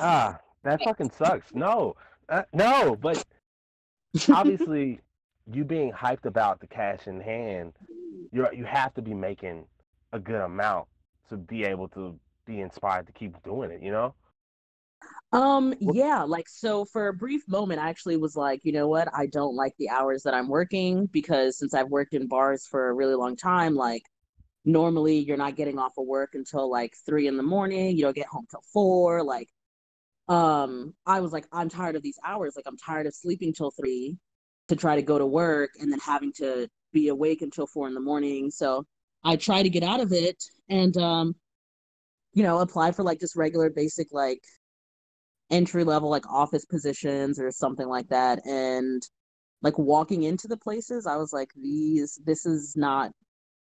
ah, 0.00 0.38
that 0.62 0.82
fucking 0.82 1.10
sucks. 1.10 1.54
No, 1.54 1.96
uh, 2.28 2.42
no. 2.52 2.96
But 2.96 3.24
obviously, 4.30 5.00
you 5.52 5.64
being 5.64 5.92
hyped 5.92 6.24
about 6.24 6.60
the 6.60 6.66
cash 6.66 7.06
in 7.06 7.20
hand, 7.20 7.72
you 8.32 8.46
you 8.52 8.64
have 8.64 8.94
to 8.94 9.02
be 9.02 9.14
making 9.14 9.66
a 10.12 10.18
good 10.18 10.40
amount 10.40 10.86
to 11.28 11.36
be 11.36 11.64
able 11.64 11.88
to 11.88 12.18
be 12.44 12.60
inspired 12.60 13.06
to 13.06 13.12
keep 13.12 13.40
doing 13.42 13.70
it. 13.70 13.82
You 13.82 13.92
know? 13.92 14.14
Um, 15.32 15.74
yeah, 15.80 16.22
like 16.22 16.48
so 16.48 16.84
for 16.84 17.08
a 17.08 17.12
brief 17.12 17.48
moment, 17.48 17.80
I 17.80 17.88
actually 17.88 18.16
was 18.18 18.36
like, 18.36 18.60
you 18.64 18.72
know 18.72 18.86
what? 18.86 19.08
I 19.14 19.26
don't 19.26 19.56
like 19.56 19.74
the 19.78 19.88
hours 19.88 20.22
that 20.24 20.34
I'm 20.34 20.48
working 20.48 21.06
because 21.06 21.58
since 21.58 21.74
I've 21.74 21.88
worked 21.88 22.14
in 22.14 22.28
bars 22.28 22.66
for 22.66 22.88
a 22.88 22.94
really 22.94 23.14
long 23.14 23.36
time, 23.36 23.74
like 23.74 24.02
normally 24.64 25.18
you're 25.18 25.36
not 25.36 25.56
getting 25.56 25.78
off 25.78 25.92
of 25.98 26.06
work 26.06 26.30
until 26.34 26.70
like 26.70 26.94
three 27.06 27.26
in 27.26 27.36
the 27.36 27.42
morning, 27.42 27.96
you 27.96 28.02
don't 28.02 28.16
get 28.16 28.26
home 28.26 28.46
till 28.50 28.62
four. 28.72 29.22
Like, 29.22 29.48
um, 30.28 30.94
I 31.06 31.20
was 31.20 31.32
like, 31.32 31.46
I'm 31.52 31.68
tired 31.68 31.96
of 31.96 32.02
these 32.02 32.18
hours. 32.24 32.54
Like, 32.56 32.66
I'm 32.66 32.78
tired 32.78 33.06
of 33.06 33.14
sleeping 33.14 33.52
till 33.52 33.70
three 33.70 34.16
to 34.68 34.76
try 34.76 34.96
to 34.96 35.02
go 35.02 35.18
to 35.18 35.26
work 35.26 35.70
and 35.80 35.90
then 35.90 35.98
having 36.00 36.32
to 36.34 36.68
be 36.92 37.08
awake 37.08 37.42
until 37.42 37.66
four 37.66 37.88
in 37.88 37.94
the 37.94 38.00
morning. 38.00 38.50
So 38.50 38.86
I 39.24 39.36
try 39.36 39.62
to 39.62 39.70
get 39.70 39.82
out 39.82 40.00
of 40.00 40.12
it 40.12 40.42
and 40.68 40.96
um, 40.96 41.34
you 42.34 42.42
know, 42.42 42.60
apply 42.60 42.92
for 42.92 43.02
like 43.02 43.20
just 43.20 43.36
regular 43.36 43.70
basic 43.70 44.08
like 44.12 44.42
entry 45.52 45.84
level 45.84 46.08
like 46.08 46.26
office 46.28 46.64
positions 46.64 47.38
or 47.38 47.50
something 47.50 47.86
like 47.86 48.08
that 48.08 48.44
and 48.46 49.02
like 49.60 49.78
walking 49.78 50.22
into 50.22 50.48
the 50.48 50.56
places 50.56 51.06
i 51.06 51.16
was 51.16 51.30
like 51.30 51.50
these 51.60 52.18
this 52.24 52.46
is 52.46 52.74
not 52.74 53.12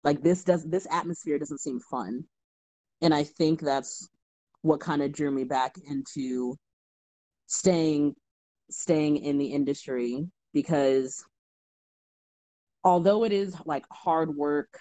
like 0.04 0.22
this 0.22 0.44
does 0.44 0.64
this 0.68 0.86
atmosphere 0.90 1.38
doesn't 1.38 1.60
seem 1.60 1.80
fun 1.80 2.24
and 3.02 3.14
i 3.14 3.24
think 3.24 3.60
that's 3.60 4.08
what 4.62 4.80
kind 4.80 5.02
of 5.02 5.12
drew 5.12 5.30
me 5.30 5.44
back 5.44 5.76
into 5.88 6.54
staying 7.46 8.14
staying 8.70 9.16
in 9.16 9.38
the 9.38 9.46
industry 9.46 10.26
because 10.52 11.24
although 12.84 13.24
it 13.24 13.32
is 13.32 13.54
like 13.64 13.84
hard 13.92 14.34
work 14.34 14.80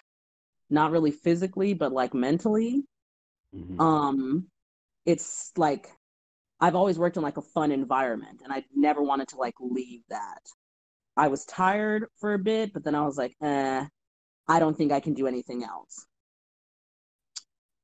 not 0.69 0.91
really 0.91 1.11
physically 1.11 1.73
but 1.73 1.91
like 1.91 2.13
mentally 2.13 2.83
Mhm. 3.55 3.79
um 3.79 4.47
it's 5.05 5.51
like 5.57 5.89
I've 6.59 6.75
always 6.75 6.99
worked 6.99 7.17
in 7.17 7.23
like 7.23 7.37
a 7.37 7.41
fun 7.41 7.71
environment 7.71 8.41
and 8.43 8.51
I 8.51 8.65
never 8.75 9.01
wanted 9.01 9.29
to 9.29 9.37
like 9.37 9.55
leave 9.59 10.01
that. 10.09 10.41
I 11.15 11.29
was 11.29 11.45
tired 11.45 12.05
for 12.19 12.33
a 12.33 12.39
bit, 12.39 12.73
but 12.73 12.83
then 12.83 12.95
I 12.95 13.05
was 13.05 13.17
like, 13.17 13.33
eh, 13.41 13.85
I 14.49 14.59
don't 14.59 14.75
think 14.75 14.91
I 14.91 14.99
can 14.99 15.13
do 15.13 15.27
anything 15.27 15.63
else. 15.63 16.07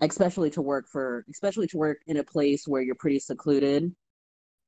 Especially 0.01 0.49
to 0.51 0.62
work 0.62 0.88
for 0.91 1.23
especially 1.30 1.67
to 1.67 1.78
work 1.78 1.99
in 2.08 2.17
a 2.17 2.23
place 2.23 2.67
where 2.67 2.82
you're 2.82 2.95
pretty 2.95 3.19
secluded 3.19 3.95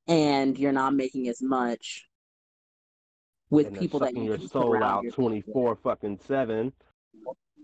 and 0.06 0.56
you're 0.58 0.72
not 0.72 0.94
making 0.94 1.28
as 1.28 1.42
much 1.42 2.06
with 3.50 3.66
and 3.66 3.78
people 3.78 4.00
that 4.00 4.16
you 4.16 4.24
your 4.24 4.38
soul 4.38 4.82
out 4.82 5.02
yourself 5.02 5.14
twenty 5.16 5.44
with. 5.46 5.78
fucking 5.82 6.18
seven. 6.26 6.72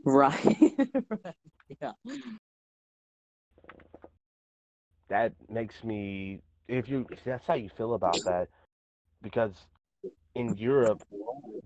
Right. 0.04 0.34
Right. 1.08 1.34
yeah. 1.80 1.92
that 5.08 5.32
makes 5.48 5.82
me 5.82 6.40
if 6.68 6.88
you 6.88 7.06
if 7.10 7.24
that's 7.24 7.46
how 7.46 7.54
you 7.54 7.70
feel 7.76 7.94
about 7.94 8.18
that 8.26 8.48
because 9.22 9.52
in 10.34 10.56
Europe 10.56 11.02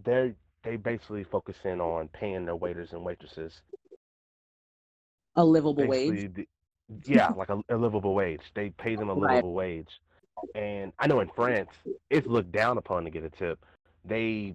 they're 0.05 0.35
they 0.65 0.77
basically 0.77 1.25
focus 1.25 1.57
in 1.65 1.81
on 1.81 2.09
paying 2.09 2.45
their 2.45 2.57
waiters 2.57 2.93
and 2.93 3.05
waitresses 3.05 3.63
A 5.37 5.45
livable 5.45 5.87
wage. 5.87 6.29
the, 6.35 6.47
yeah 7.05 7.31
like 7.33 7.51
a, 7.51 7.61
a 7.69 7.77
livable 7.77 8.15
wage 8.15 8.41
they 8.55 8.71
pay 8.71 8.97
them 8.97 9.09
a 9.11 9.15
Right. 9.15 9.31
livable 9.31 9.53
wage 9.53 10.01
and 10.55 10.93
I 10.99 11.07
know 11.07 11.21
in 11.21 11.29
France 11.37 11.71
it's 12.11 12.27
looked 12.27 12.51
down 12.53 12.79
upon 12.79 13.05
to 13.05 13.11
get 13.11 13.25
a 13.25 13.31
tip 13.31 13.65
they 14.05 14.55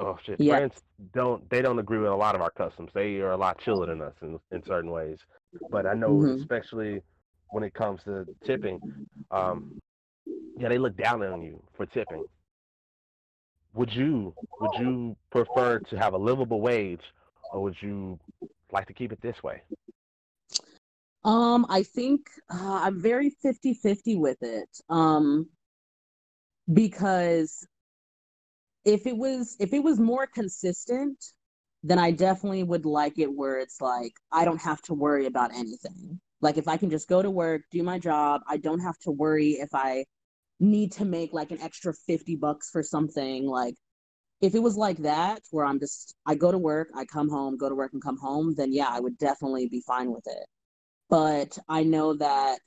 oh 0.00 0.18
shit 0.24 0.38
Yeah. 0.40 0.58
France 0.58 0.82
don't 1.14 1.48
they 1.50 1.62
don't 1.62 1.78
agree 1.78 1.98
with 1.98 2.10
a 2.10 2.16
lot 2.16 2.34
of 2.34 2.40
our 2.42 2.50
customs 2.50 2.90
they 2.92 3.16
are 3.20 3.30
a 3.30 3.36
lot 3.36 3.58
chiller 3.58 3.86
than 3.86 4.02
us 4.02 4.14
in, 4.22 4.38
in 4.50 4.64
certain 4.64 4.90
ways 4.90 5.18
but 5.70 5.86
I 5.86 5.94
know 5.94 6.22
Mhm. 6.22 6.40
especially 6.40 7.02
when 7.50 7.62
it 7.62 7.72
comes 7.74 8.02
to 8.04 8.26
tipping 8.44 8.80
um 9.30 9.80
yeah 10.58 10.68
they 10.68 10.78
look 10.78 10.96
down 10.96 11.22
on 11.22 11.40
you 11.42 11.62
for 11.76 11.86
tipping 11.86 12.24
would 13.78 13.94
you 13.94 14.34
would 14.60 14.74
you 14.80 15.16
prefer 15.30 15.78
to 15.78 15.96
have 15.96 16.12
a 16.12 16.18
livable 16.18 16.60
wage 16.60 17.00
or 17.52 17.62
would 17.62 17.76
you 17.80 18.18
like 18.72 18.86
to 18.86 18.92
keep 18.92 19.12
it 19.12 19.20
this 19.22 19.42
way 19.42 19.62
Um, 21.24 21.66
I 21.68 21.82
think 21.82 22.20
uh, 22.50 22.80
I'm 22.84 23.02
very 23.02 23.30
50-50 23.44 24.18
with 24.18 24.38
it. 24.42 24.68
Um, 24.88 25.48
because 26.72 27.66
if 28.84 29.06
it 29.06 29.16
was 29.16 29.56
if 29.58 29.72
it 29.72 29.82
was 29.82 29.98
more 29.98 30.26
consistent, 30.26 31.18
then 31.82 31.98
I 31.98 32.10
definitely 32.10 32.62
would 32.62 32.86
like 32.86 33.18
it 33.18 33.32
where 33.32 33.58
it's 33.58 33.80
like 33.80 34.12
I 34.32 34.44
don't 34.44 34.60
have 34.60 34.80
to 34.82 34.94
worry 34.94 35.26
about 35.26 35.52
anything. 35.52 36.20
Like 36.40 36.56
if 36.56 36.68
I 36.68 36.76
can 36.76 36.90
just 36.90 37.08
go 37.08 37.20
to 37.22 37.30
work, 37.30 37.62
do 37.70 37.82
my 37.82 37.98
job, 37.98 38.42
I 38.48 38.56
don't 38.56 38.80
have 38.80 38.98
to 39.00 39.10
worry 39.10 39.52
if 39.52 39.70
I 39.74 40.04
need 40.60 40.92
to 40.92 41.04
make 41.04 41.32
like 41.32 41.50
an 41.50 41.60
extra 41.60 41.92
50 41.92 42.36
bucks 42.36 42.70
for 42.70 42.82
something. 42.82 43.46
Like 43.46 43.74
if 44.40 44.54
it 44.54 44.62
was 44.62 44.76
like 44.76 44.98
that, 44.98 45.42
where 45.50 45.64
I'm 45.64 45.80
just 45.80 46.14
I 46.26 46.34
go 46.34 46.52
to 46.52 46.58
work, 46.58 46.88
I 46.94 47.04
come 47.04 47.28
home, 47.28 47.56
go 47.56 47.68
to 47.68 47.74
work 47.74 47.92
and 47.92 48.02
come 48.02 48.18
home, 48.18 48.54
then 48.56 48.72
yeah, 48.72 48.88
I 48.90 49.00
would 49.00 49.18
definitely 49.18 49.68
be 49.68 49.82
fine 49.86 50.10
with 50.12 50.26
it 50.26 50.46
but 51.08 51.58
I 51.68 51.84
know 51.84 52.14
that 52.14 52.60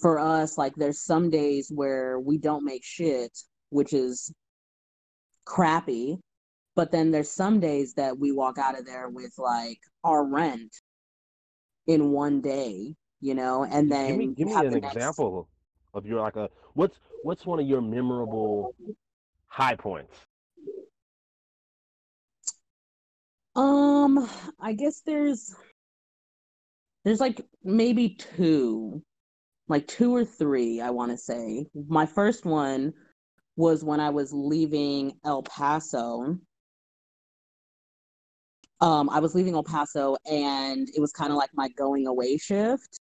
for 0.00 0.18
us, 0.18 0.58
like 0.58 0.74
there's 0.76 1.00
some 1.00 1.30
days 1.30 1.70
where 1.72 2.18
we 2.18 2.38
don't 2.38 2.64
make 2.64 2.84
shit, 2.84 3.36
which 3.70 3.92
is 3.92 4.32
crappy. 5.44 6.18
But 6.74 6.92
then 6.92 7.10
there's 7.10 7.30
some 7.30 7.58
days 7.58 7.94
that 7.94 8.18
we 8.18 8.30
walk 8.30 8.58
out 8.58 8.78
of 8.78 8.86
there 8.86 9.08
with 9.08 9.32
like 9.36 9.78
our 10.04 10.24
rent 10.24 10.72
in 11.88 12.12
one 12.12 12.40
day, 12.40 12.94
you 13.20 13.34
know, 13.34 13.64
and 13.64 13.90
then 13.90 14.08
give 14.08 14.16
me 14.18 14.34
give 14.34 14.46
me 14.46 14.54
an 14.54 14.80
next- 14.80 14.94
example 14.94 15.48
of 15.98 16.06
your 16.06 16.20
like 16.20 16.36
a 16.36 16.48
what's 16.74 16.98
what's 17.22 17.44
one 17.44 17.60
of 17.60 17.66
your 17.66 17.82
memorable 17.82 18.74
high 19.48 19.74
points 19.74 20.14
Um, 23.58 24.30
I 24.60 24.72
guess 24.72 25.00
there's 25.04 25.52
there's 27.04 27.18
like 27.18 27.44
maybe 27.64 28.10
two, 28.10 29.02
like 29.66 29.88
two 29.88 30.14
or 30.14 30.24
three, 30.24 30.80
I 30.80 30.90
want 30.90 31.10
to 31.10 31.18
say. 31.18 31.66
My 31.88 32.06
first 32.06 32.44
one 32.44 32.92
was 33.56 33.82
when 33.82 33.98
I 33.98 34.10
was 34.10 34.32
leaving 34.32 35.18
El 35.24 35.42
Paso. 35.42 36.38
um, 38.80 39.10
I 39.10 39.18
was 39.18 39.34
leaving 39.34 39.54
El 39.54 39.64
Paso 39.64 40.16
and 40.30 40.88
it 40.94 41.00
was 41.00 41.10
kind 41.10 41.32
of 41.32 41.36
like 41.36 41.50
my 41.52 41.68
going 41.70 42.06
away 42.06 42.36
shift. 42.36 43.00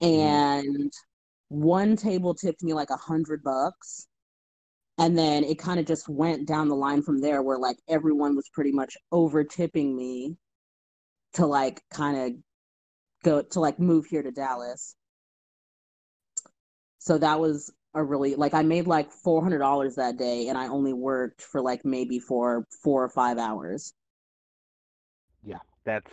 Mm-hmm. 0.00 0.20
And 0.20 0.92
one 1.48 1.96
table 1.96 2.34
tipped 2.34 2.62
me 2.62 2.74
like 2.74 2.90
a 2.90 2.96
hundred 2.96 3.42
bucks. 3.42 4.08
And 4.98 5.16
then 5.16 5.44
it 5.44 5.58
kind 5.58 5.78
of 5.78 5.86
just 5.86 6.08
went 6.08 6.48
down 6.48 6.68
the 6.68 6.74
line 6.74 7.02
from 7.02 7.20
there 7.20 7.42
where 7.42 7.58
like 7.58 7.76
everyone 7.88 8.34
was 8.34 8.48
pretty 8.52 8.72
much 8.72 8.96
over 9.12 9.44
tipping 9.44 9.94
me 9.94 10.36
to 11.34 11.44
like 11.44 11.82
kind 11.90 12.16
of 12.16 12.32
go 13.22 13.42
to 13.42 13.60
like 13.60 13.78
move 13.78 14.06
here 14.06 14.22
to 14.22 14.30
Dallas. 14.30 14.96
So 16.98 17.18
that 17.18 17.38
was 17.38 17.70
a 17.94 18.02
really 18.02 18.34
like 18.36 18.54
I 18.54 18.62
made 18.62 18.86
like 18.86 19.12
four 19.12 19.42
hundred 19.42 19.58
dollars 19.58 19.96
that 19.96 20.16
day 20.16 20.48
and 20.48 20.56
I 20.56 20.68
only 20.68 20.92
worked 20.92 21.42
for 21.42 21.60
like 21.60 21.84
maybe 21.84 22.18
for 22.18 22.66
four 22.82 23.04
or 23.04 23.08
five 23.10 23.38
hours. 23.38 23.92
Yeah, 25.44 25.58
that's 25.84 26.10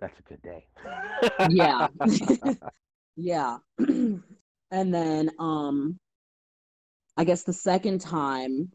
that's 0.00 0.18
a 0.18 0.22
good 0.28 0.42
day. 0.42 0.66
Yeah. 1.48 1.88
yeah. 3.16 3.58
and 4.70 4.94
then 4.94 5.30
um 5.38 5.98
I 7.16 7.24
guess 7.24 7.44
the 7.44 7.52
second 7.52 8.00
time 8.00 8.70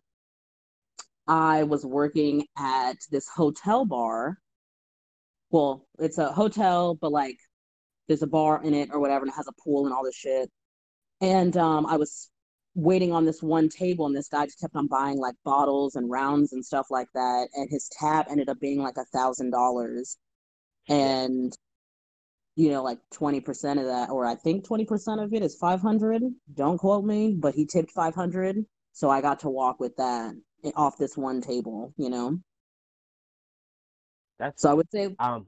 I 1.27 1.63
was 1.63 1.85
working 1.85 2.45
at 2.57 2.97
this 3.11 3.27
hotel 3.27 3.85
bar. 3.85 4.37
Well, 5.51 5.85
it's 5.99 6.17
a 6.17 6.31
hotel, 6.31 6.95
but 6.95 7.11
like 7.11 7.37
there's 8.07 8.23
a 8.23 8.27
bar 8.27 8.61
in 8.63 8.73
it 8.73 8.89
or 8.91 8.99
whatever, 8.99 9.25
and 9.25 9.31
it 9.31 9.37
has 9.37 9.47
a 9.47 9.63
pool 9.63 9.85
and 9.85 9.93
all 9.93 10.03
this 10.03 10.15
shit. 10.15 10.49
And 11.21 11.55
um, 11.57 11.85
I 11.85 11.97
was 11.97 12.29
waiting 12.75 13.11
on 13.13 13.25
this 13.25 13.43
one 13.43 13.69
table, 13.69 14.07
and 14.07 14.15
this 14.15 14.29
guy 14.29 14.45
just 14.45 14.59
kept 14.59 14.75
on 14.75 14.87
buying 14.87 15.17
like 15.19 15.35
bottles 15.45 15.95
and 15.95 16.09
rounds 16.09 16.53
and 16.53 16.65
stuff 16.65 16.87
like 16.89 17.07
that. 17.13 17.49
And 17.53 17.69
his 17.69 17.89
tab 17.89 18.25
ended 18.29 18.49
up 18.49 18.59
being 18.59 18.81
like 18.81 18.97
a 18.97 19.05
thousand 19.05 19.51
dollars. 19.51 20.17
And 20.89 21.55
you 22.61 22.69
know, 22.69 22.83
like 22.83 22.99
20% 23.15 23.79
of 23.79 23.85
that, 23.85 24.11
or 24.11 24.23
I 24.23 24.35
think 24.35 24.67
20% 24.67 25.23
of 25.23 25.33
it 25.33 25.41
is 25.41 25.55
500. 25.55 26.21
Don't 26.53 26.77
quote 26.77 27.03
me, 27.03 27.35
but 27.35 27.55
he 27.55 27.65
tipped 27.65 27.89
500. 27.89 28.63
So 28.93 29.09
I 29.09 29.19
got 29.19 29.39
to 29.39 29.49
walk 29.49 29.79
with 29.79 29.95
that 29.95 30.35
off 30.75 30.95
this 30.95 31.17
one 31.17 31.41
table, 31.41 31.91
you 31.97 32.11
know? 32.11 32.37
That's 34.37 34.61
So 34.61 34.69
I 34.69 34.75
would 34.75 34.91
say, 34.91 35.15
um. 35.17 35.47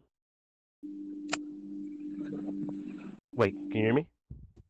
Wait, 3.36 3.54
can 3.54 3.80
you 3.80 3.86
hear 3.86 3.94
me? 3.94 4.08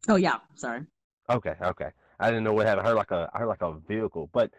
oh, 0.09 0.17
yeah, 0.17 0.39
sorry. 0.55 0.81
Okay, 1.29 1.55
okay. 1.61 1.91
I 2.19 2.29
didn't 2.29 2.43
know 2.43 2.53
what 2.53 2.65
happened. 2.65 2.85
I 2.85 2.89
heard 2.89 2.97
like 2.97 3.11
a 3.11 3.29
I 3.33 3.39
heard 3.39 3.47
like 3.47 3.61
a 3.61 3.73
vehicle, 3.87 4.29
but 4.33 4.51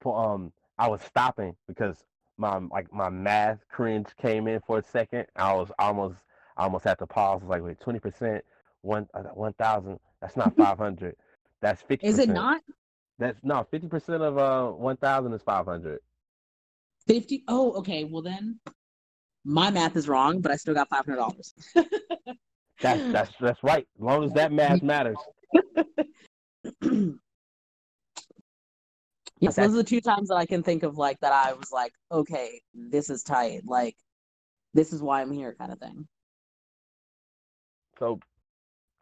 for 0.00 0.18
um 0.18 0.52
I 0.76 0.88
was 0.88 1.02
stopping 1.02 1.54
because 1.68 2.04
my 2.36 2.58
like 2.72 2.92
my 2.92 3.10
math 3.10 3.60
cringe 3.68 4.08
came 4.20 4.48
in 4.48 4.60
for 4.66 4.78
a 4.78 4.82
second. 4.82 5.26
I 5.36 5.52
was 5.54 5.70
almost 5.78 6.18
I 6.58 6.64
almost 6.64 6.84
had 6.84 6.98
to 6.98 7.06
pause. 7.06 7.40
I 7.42 7.46
was 7.46 7.50
like, 7.50 7.62
wait, 7.62 7.80
twenty 7.80 8.00
percent, 8.00 8.44
one 8.82 9.06
uh, 9.14 9.22
one 9.34 9.52
thousand. 9.54 9.98
That's 10.20 10.36
not 10.36 10.56
five 10.58 10.76
hundred. 10.78 11.16
That's 11.62 11.80
fifty. 11.82 12.06
Is 12.06 12.18
it 12.18 12.28
not 12.28 12.60
That's 13.18 13.38
no 13.42 13.66
fifty 13.70 13.88
percent 13.88 14.22
of 14.22 14.38
uh 14.38 14.72
one 14.72 14.96
thousand 14.96 15.32
is 15.32 15.42
five 15.42 15.64
hundred. 15.64 16.00
50? 17.06 17.44
Oh, 17.48 17.72
okay. 17.72 18.04
Well, 18.04 18.20
then 18.20 18.60
my 19.42 19.70
math 19.70 19.96
is 19.96 20.08
wrong, 20.08 20.42
but 20.42 20.52
I 20.52 20.56
still 20.56 20.74
got 20.74 20.90
$500. 20.90 21.54
That's 22.80 23.12
that's 23.12 23.32
that's 23.40 23.62
right. 23.64 23.88
As 23.96 24.00
long 24.00 24.24
as 24.24 24.32
that 24.34 24.52
math 24.52 24.82
matters. 24.82 25.16
Yes, 29.40 29.54
those 29.54 29.72
are 29.72 29.76
the 29.76 29.84
two 29.84 30.00
times 30.00 30.28
that 30.28 30.36
I 30.36 30.46
can 30.46 30.62
think 30.62 30.82
of 30.82 30.98
like 30.98 31.20
that 31.20 31.32
I 31.32 31.52
was 31.52 31.70
like, 31.70 31.92
okay, 32.10 32.60
this 32.74 33.08
is 33.08 33.22
tight. 33.22 33.62
Like, 33.64 33.96
this 34.74 34.92
is 34.92 35.00
why 35.00 35.22
I'm 35.22 35.30
here, 35.30 35.54
kind 35.58 35.72
of 35.72 35.78
thing. 35.78 36.08
So, 37.98 38.20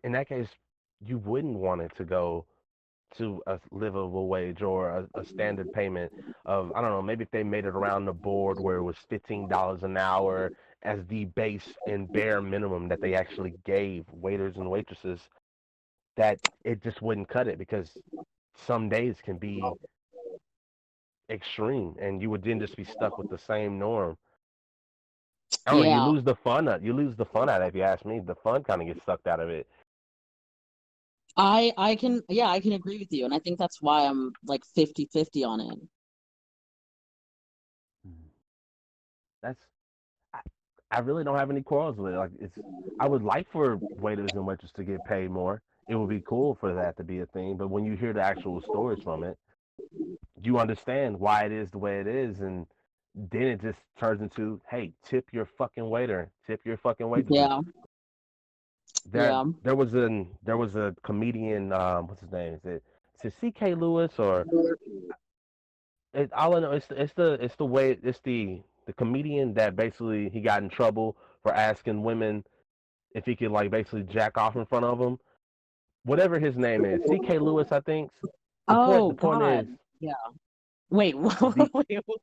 in 0.05 0.13
that 0.13 0.29
case, 0.29 0.49
you 1.05 1.19
wouldn't 1.19 1.59
want 1.59 1.83
it 1.83 1.93
to 1.97 2.05
go 2.05 2.47
to 3.17 3.43
a 3.47 3.61
livable 3.71 4.29
wage 4.29 4.63
or 4.63 4.91
a, 4.91 5.09
a 5.15 5.25
standard 5.25 5.73
payment 5.73 6.13
of 6.45 6.73
I 6.75 6.81
don't 6.81 6.91
know, 6.91 7.03
maybe 7.03 7.25
if 7.25 7.31
they 7.31 7.45
made 7.45 7.65
it 7.65 7.75
around 7.75 8.05
the 8.05 8.13
board 8.13 8.59
where 8.61 8.77
it 8.77 8.83
was 8.83 8.97
fifteen 9.09 9.49
dollars 9.49 9.83
an 9.83 9.97
hour 9.97 10.53
as 10.83 11.01
the 11.07 11.27
base 11.27 11.69
and 11.87 12.11
bare 12.13 12.41
minimum 12.43 12.89
that 12.89 13.01
they 13.01 13.15
actually 13.15 13.55
gave 13.65 14.05
waiters 14.13 14.57
and 14.57 14.71
waitresses, 14.71 15.21
that 16.17 16.39
it 16.65 16.83
just 16.83 17.03
wouldn't 17.03 17.29
cut 17.29 17.49
it 17.49 17.59
because 17.59 17.97
some 18.57 18.89
days 18.89 19.17
can 19.23 19.39
be 19.39 19.63
extreme 21.31 21.95
and 22.01 22.23
you 22.23 22.31
would 22.31 22.43
then 22.43 22.61
just 22.61 22.77
be 22.77 22.85
stuck 22.85 23.19
with 23.19 23.29
the 23.29 23.39
same 23.39 23.79
norm. 23.79 24.17
Oh, 25.67 25.83
I 25.83 25.85
don't 25.85 25.87
Yeah. 25.87 26.07
you 26.07 26.13
lose 26.13 26.25
the 26.25 26.35
fun 26.37 26.69
out 26.69 26.83
you 26.83 26.93
lose 26.93 27.17
the 27.17 27.25
fun 27.25 27.49
out 27.49 27.61
of 27.63 27.67
it 27.67 27.69
if 27.71 27.75
you 27.75 27.83
ask 27.83 28.05
me. 28.05 28.21
The 28.21 28.35
fun 28.37 28.63
kind 28.65 28.81
of 28.83 28.89
gets 28.89 29.05
sucked 29.05 29.27
out 29.27 29.41
of 29.41 29.49
it. 29.51 29.67
I 31.37 31.73
I 31.77 31.97
can 31.97 32.23
yeah, 32.29 32.49
I 32.49 32.61
can 32.61 32.73
agree 32.73 32.99
with 32.99 33.13
you. 33.13 33.25
And 33.25 33.35
I 33.35 33.39
think 33.39 33.59
that's 33.59 33.83
why 33.83 34.07
I'm 34.07 34.33
like 34.47 34.63
50-50 34.77 35.45
on 35.45 35.61
it. 35.61 35.79
Hmm. 38.07 38.29
That's 39.43 39.61
I, 40.35 40.41
I 40.91 40.99
really 41.01 41.25
don't 41.25 41.37
have 41.39 41.51
any 41.51 41.63
quarrels 41.63 41.97
with 41.99 42.15
it. 42.15 42.17
Like 42.17 42.31
it's 42.41 42.59
I 43.01 43.07
would 43.09 43.23
like 43.23 43.51
for 43.53 43.81
waiters 44.01 44.35
and 44.35 44.47
waitresses 44.47 44.73
to 44.77 44.85
get 44.85 45.05
paid 45.05 45.31
more. 45.31 45.61
It 45.89 45.95
would 45.97 46.09
be 46.09 46.21
cool 46.21 46.55
for 46.55 46.75
that 46.75 46.97
to 46.97 47.05
be 47.05 47.21
a 47.21 47.27
thing. 47.27 47.57
But 47.57 47.69
when 47.69 47.85
you 47.85 47.95
hear 47.97 48.13
the 48.13 48.23
actual 48.23 48.61
stories 48.63 49.01
from 49.03 49.23
it, 49.23 49.37
you 50.43 50.59
understand 50.59 51.19
why 51.21 51.45
it 51.45 51.53
is 51.53 51.71
the 51.71 51.79
way 51.79 52.01
it 52.01 52.07
is 52.07 52.41
and 52.41 52.67
then 53.17 53.43
it 53.43 53.63
just 53.63 53.79
turns 53.99 54.21
into, 54.21 54.61
hey, 54.71 54.93
tip 55.03 55.27
your 55.33 55.47
fucking 55.59 55.89
waiter, 55.89 56.31
tip 56.47 56.61
your 56.65 56.77
fucking 56.77 57.09
waitress. 57.09 57.35
Yeah. 57.35 57.61
There, 59.11 59.31
Yeah. 59.31 59.45
there 59.63 59.75
was 59.75 59.95
an 59.95 60.29
there 60.45 60.57
was 60.57 60.77
a 60.77 60.95
comedian. 61.03 61.73
Um, 61.73 62.09
what's 62.09 62.21
his 62.21 62.31
name? 62.33 62.55
Is 62.55 62.65
it 62.65 62.83
is 63.25 63.33
it 63.33 63.35
C.K. 63.41 63.75
Lewis 63.75 64.13
or 64.19 64.45
it, 66.13 66.33
all 66.33 66.57
I 66.57 66.61
know 66.61 66.73
it's 66.73 66.87
it's 66.91 67.13
the 67.15 67.33
it's 67.41 67.57
the 67.57 67.65
way 67.65 67.97
it's 68.03 68.21
the 68.21 68.61
the 68.87 68.93
comedian 68.93 69.55
that 69.55 69.77
basically 69.77 70.29
he 70.29 70.41
got 70.41 70.63
in 70.63 70.69
trouble 70.69 71.17
for 71.43 71.53
asking 71.55 72.03
women 72.03 72.45
if 73.13 73.25
he 73.25 73.35
could 73.37 73.51
like 73.51 73.71
basically 73.71 74.03
jack 74.05 74.37
off 74.37 74.57
in 74.57 74.67
front 74.67 74.85
of 74.85 74.99
them. 74.99 75.19
Whatever 76.05 76.39
his 76.39 76.57
name 76.57 76.85
is, 76.85 77.01
C.K. 77.09 77.39
Lewis, 77.39 77.73
I 77.73 77.81
think. 77.81 78.11
The 78.23 78.75
point, 78.75 78.89
Oh 79.01 79.09
the 79.09 79.15
point 79.15 79.41
God. 79.41 79.69
is, 80.03 80.15
Wait, 80.91 81.15
The- 81.21 81.71
wait, 81.73 82.01
what? 82.07 82.21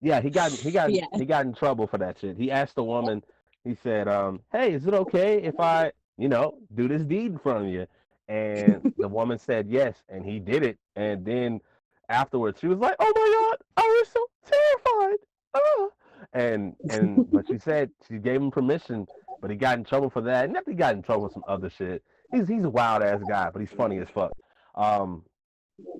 Yeah, 0.00 0.20
he 0.20 0.30
got 0.30 0.52
he 0.52 0.70
got 0.70 0.92
Yeah. 0.92 1.06
he 1.14 1.24
got 1.24 1.46
in 1.46 1.54
trouble 1.54 1.86
for 1.86 1.98
that 1.98 2.18
shit. 2.18 2.36
He 2.36 2.50
asked 2.50 2.74
the 2.74 2.84
woman, 2.84 3.22
he 3.64 3.74
said, 3.82 4.08
um, 4.08 4.40
"Hey, 4.52 4.72
is 4.74 4.86
it 4.86 4.94
okay 4.94 5.42
if 5.42 5.58
I, 5.58 5.92
you 6.18 6.28
know, 6.28 6.58
do 6.74 6.88
this 6.88 7.02
deed 7.02 7.32
in 7.32 7.38
front 7.38 7.66
of 7.66 7.70
you?" 7.72 7.86
And 8.28 8.92
the 8.98 9.08
woman 9.08 9.38
said 9.38 9.68
yes, 9.68 9.96
and 10.08 10.24
he 10.24 10.38
did 10.38 10.62
it. 10.62 10.78
And 10.96 11.24
then 11.24 11.60
afterwards, 12.08 12.60
she 12.60 12.66
was 12.66 12.78
like, 12.78 12.96
"Oh 12.98 13.12
my 13.14 13.56
god, 13.56 13.58
I 13.76 13.82
was 13.82 14.08
so 14.08 14.26
terrified!" 14.44 15.18
Ah. 15.54 15.88
And 16.32 16.76
and 16.90 17.30
but 17.30 17.46
she 17.46 17.58
said 17.64 17.90
she 18.08 18.18
gave 18.18 18.40
him 18.40 18.50
permission, 18.50 19.06
but 19.40 19.50
he 19.50 19.56
got 19.56 19.78
in 19.78 19.84
trouble 19.84 20.10
for 20.10 20.20
that. 20.22 20.44
And 20.46 20.54
then 20.54 20.62
he 20.66 20.74
got 20.74 20.94
in 20.94 21.02
trouble 21.02 21.24
with 21.24 21.32
some 21.32 21.44
other 21.48 21.70
shit. 21.70 22.02
He's 22.32 22.48
he's 22.48 22.64
a 22.64 22.70
wild 22.70 23.02
ass 23.02 23.20
guy, 23.28 23.50
but 23.50 23.60
he's 23.60 23.70
funny 23.72 23.98
as 23.98 24.08
fuck. 24.08 24.32
Um, 24.74 25.24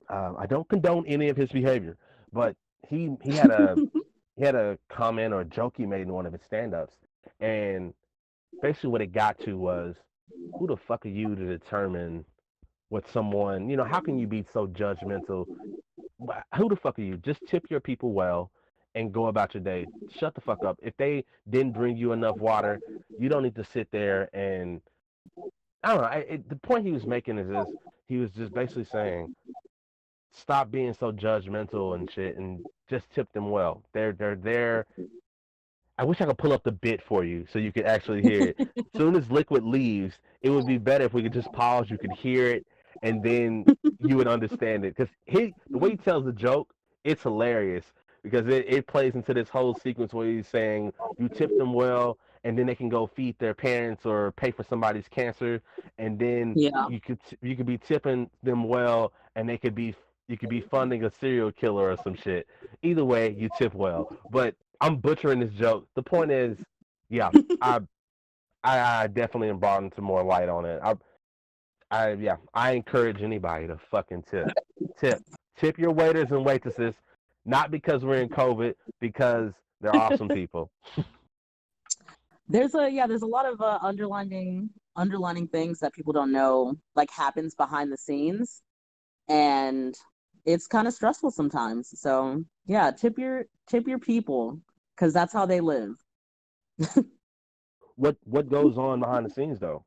uh, 0.09 0.35
I 0.37 0.47
don't 0.47 0.69
condone 0.69 1.07
any 1.07 1.29
of 1.29 1.37
his 1.37 1.51
behavior, 1.51 1.97
but 2.33 2.57
he 2.89 3.17
he 3.23 3.33
had 3.33 3.51
a 3.51 3.77
he 4.37 4.45
had 4.45 4.55
a 4.55 4.79
comment 4.89 5.33
or 5.33 5.41
a 5.41 5.45
joke 5.45 5.75
he 5.77 5.87
made 5.87 6.03
in 6.03 6.13
one 6.13 6.27
of 6.27 6.33
his 6.33 6.43
stand-ups, 6.43 6.95
and 7.41 7.95
basically 8.63 8.91
what 8.91 9.03
it 9.03 9.13
got 9.13 9.39
to 9.41 9.57
was, 9.57 9.97
who 10.59 10.67
the 10.67 10.77
fuck 10.77 11.05
are 11.07 11.11
you 11.11 11.35
to 11.35 11.47
determine 11.47 12.25
what 12.89 13.05
someone 13.13 13.69
you 13.69 13.77
know? 13.77 13.85
How 13.85 14.01
can 14.01 14.19
you 14.19 14.27
be 14.27 14.45
so 14.53 14.67
judgmental? 14.67 15.47
Who 16.57 16.69
the 16.69 16.77
fuck 16.77 16.99
are 16.99 17.03
you? 17.03 17.17
Just 17.19 17.41
tip 17.47 17.65
your 17.71 17.81
people 17.81 18.13
well 18.13 18.51
and 18.95 19.13
go 19.13 19.27
about 19.27 19.55
your 19.55 19.63
day. 19.63 19.87
Shut 20.19 20.35
the 20.35 20.41
fuck 20.41 20.65
up. 20.65 20.79
If 20.83 20.97
they 20.97 21.25
didn't 21.51 21.73
bring 21.73 21.97
you 21.97 22.13
enough 22.13 22.37
water, 22.39 22.81
you 23.19 23.29
don't 23.29 23.43
need 23.43 23.55
to 23.57 23.65
sit 23.65 23.89
there 23.93 24.31
and 24.35 24.81
I 25.83 25.93
don't 25.93 26.03
know. 26.03 26.09
I, 26.09 26.15
it, 26.17 26.49
the 26.49 26.57
point 26.57 26.85
he 26.85 26.93
was 26.93 27.07
making 27.07 27.39
is 27.39 27.49
this: 27.49 27.67
he 28.09 28.17
was 28.17 28.31
just 28.33 28.53
basically 28.53 28.87
saying, 28.87 29.35
stop 30.37 30.71
being 30.71 30.93
so 30.95 31.13
judgmental 31.13 31.95
and 31.95 32.11
shit, 32.11 32.37
and 32.37 32.65
just 32.89 33.11
tip 33.11 33.33
them 33.33 33.51
well. 33.51 33.83
They're 33.93 34.13
they're 34.13 34.37
there. 34.37 34.87
I 35.99 36.05
wish 36.05 36.21
I 36.21 36.27
could 36.27 36.37
pull 36.37 36.53
up 36.53 36.63
the 36.63 36.73
bit 36.73 37.03
for 37.03 37.25
you 37.25 37.47
so 37.51 37.59
you 37.59 37.73
could 37.73 37.87
actually 37.87 38.21
hear 38.23 38.49
it. 38.49 38.57
as 38.77 38.85
soon 38.97 39.17
as 39.17 39.31
Liquid 39.31 39.65
leaves, 39.65 40.15
it 40.43 40.51
would 40.51 40.67
be 40.67 40.77
better 40.77 41.05
if 41.05 41.15
we 41.15 41.23
could 41.23 41.33
just 41.33 41.51
pause. 41.53 41.91
You 41.91 41.97
could 41.97 42.13
hear 42.13 42.49
it, 42.49 42.67
and 43.03 43.23
then 43.23 43.65
you 44.01 44.17
would 44.17 44.29
understand 44.29 44.85
it. 44.85 44.95
Because 44.95 45.13
he, 45.25 45.55
the 45.71 45.79
way 45.79 45.91
he 45.91 45.97
tells 45.97 46.27
the 46.27 46.33
joke, 46.33 46.75
it's 47.05 47.23
hilarious 47.23 47.85
because 48.23 48.47
it, 48.47 48.67
it 48.69 48.87
plays 48.87 49.15
into 49.15 49.33
this 49.33 49.49
whole 49.49 49.75
sequence 49.75 50.13
where 50.13 50.27
he's 50.27 50.49
saying 50.49 50.93
you 51.19 51.29
tip 51.31 51.57
them 51.57 51.73
well, 51.73 52.19
and 52.45 52.59
then 52.59 52.67
they 52.67 52.75
can 52.75 52.89
go 52.91 53.07
feed 53.07 53.35
their 53.39 53.55
parents 53.55 54.05
or 54.05 54.33
pay 54.33 54.51
for 54.51 54.65
somebody's 54.65 55.09
cancer, 55.09 55.63
and 55.99 56.19
then 56.19 56.53
Yeah. 56.57 56.89
you 56.89 57.01
could 57.01 57.21
you 57.41 57.57
could 57.57 57.67
be 57.67 57.79
tipping 57.79 58.29
them 58.43 58.65
well, 58.65 59.13
and 59.35 59.49
they 59.49 59.57
could 59.57 59.75
be 59.75 59.95
you 60.29 60.37
could 60.37 60.49
be 60.49 60.61
funding 60.61 61.05
a 61.05 61.11
serial 61.11 61.53
killer 61.53 61.91
or 61.91 61.97
some 62.03 62.17
shit. 62.17 62.47
Either 62.83 63.05
way, 63.05 63.35
you 63.39 63.49
tip 63.59 63.75
well. 63.75 64.17
But 64.31 64.55
I'm 64.81 64.97
butchering 64.97 65.41
this 65.41 65.53
joke. 65.53 65.87
The 65.95 66.03
point 66.03 66.31
is, 66.31 66.59
yeah, 67.09 67.31
I, 67.63 67.81
I, 68.65 69.03
I 69.03 69.07
definitely 69.07 69.51
am 69.51 69.59
brought 69.59 69.83
into 69.83 70.01
more 70.01 70.23
light 70.23 70.49
on 70.49 70.65
it. 70.65 70.81
I, 70.83 70.95
I, 71.91 72.13
yeah, 72.15 72.37
I 72.53 72.73
encourage 72.73 73.23
anybody 73.23 73.69
to 73.69 73.79
fucking 73.91 74.25
tip, 74.29 74.49
tip, 74.99 75.21
tip 75.57 75.79
your 75.79 75.93
waiters 75.93 76.33
and 76.33 76.45
waitresses, 76.45 76.95
not 77.45 77.71
because 77.71 78.05
we're 78.05 78.21
in 78.21 78.29
COVID, 78.29 78.75
because 79.01 79.53
they're 79.81 79.95
awesome 79.95 80.29
people. 80.41 80.71
there's 82.49 82.75
a 82.75 82.91
yeah, 82.91 83.07
there's 83.07 83.23
a 83.23 83.27
lot 83.27 83.47
of 83.47 83.61
uh, 83.61 83.79
underlining 83.83 84.71
underlining 84.97 85.47
things 85.47 85.79
that 85.81 85.93
people 85.93 86.13
don't 86.13 86.33
know 86.33 86.75
like 86.97 87.11
happens 87.11 87.55
behind 87.55 87.93
the 87.93 87.97
scenes, 87.97 88.63
and 89.29 89.95
it's 90.47 90.67
kind 90.67 90.89
of 90.89 90.95
stressful 90.95 91.33
sometimes. 91.33 91.99
So 92.01 92.45
yeah, 92.67 92.91
tip 92.93 93.19
your 93.19 93.45
tip 93.67 93.87
your 93.87 93.99
people 93.99 94.61
because 94.95 95.13
that's 95.13 95.33
how 95.33 95.45
they 95.45 95.61
live. 95.61 95.97
what 97.97 98.17
what 98.25 98.49
goes 98.49 98.79
on 98.79 99.01
behind 99.01 99.27
the 99.27 99.31
scenes 99.31 99.59
though? 99.59 99.85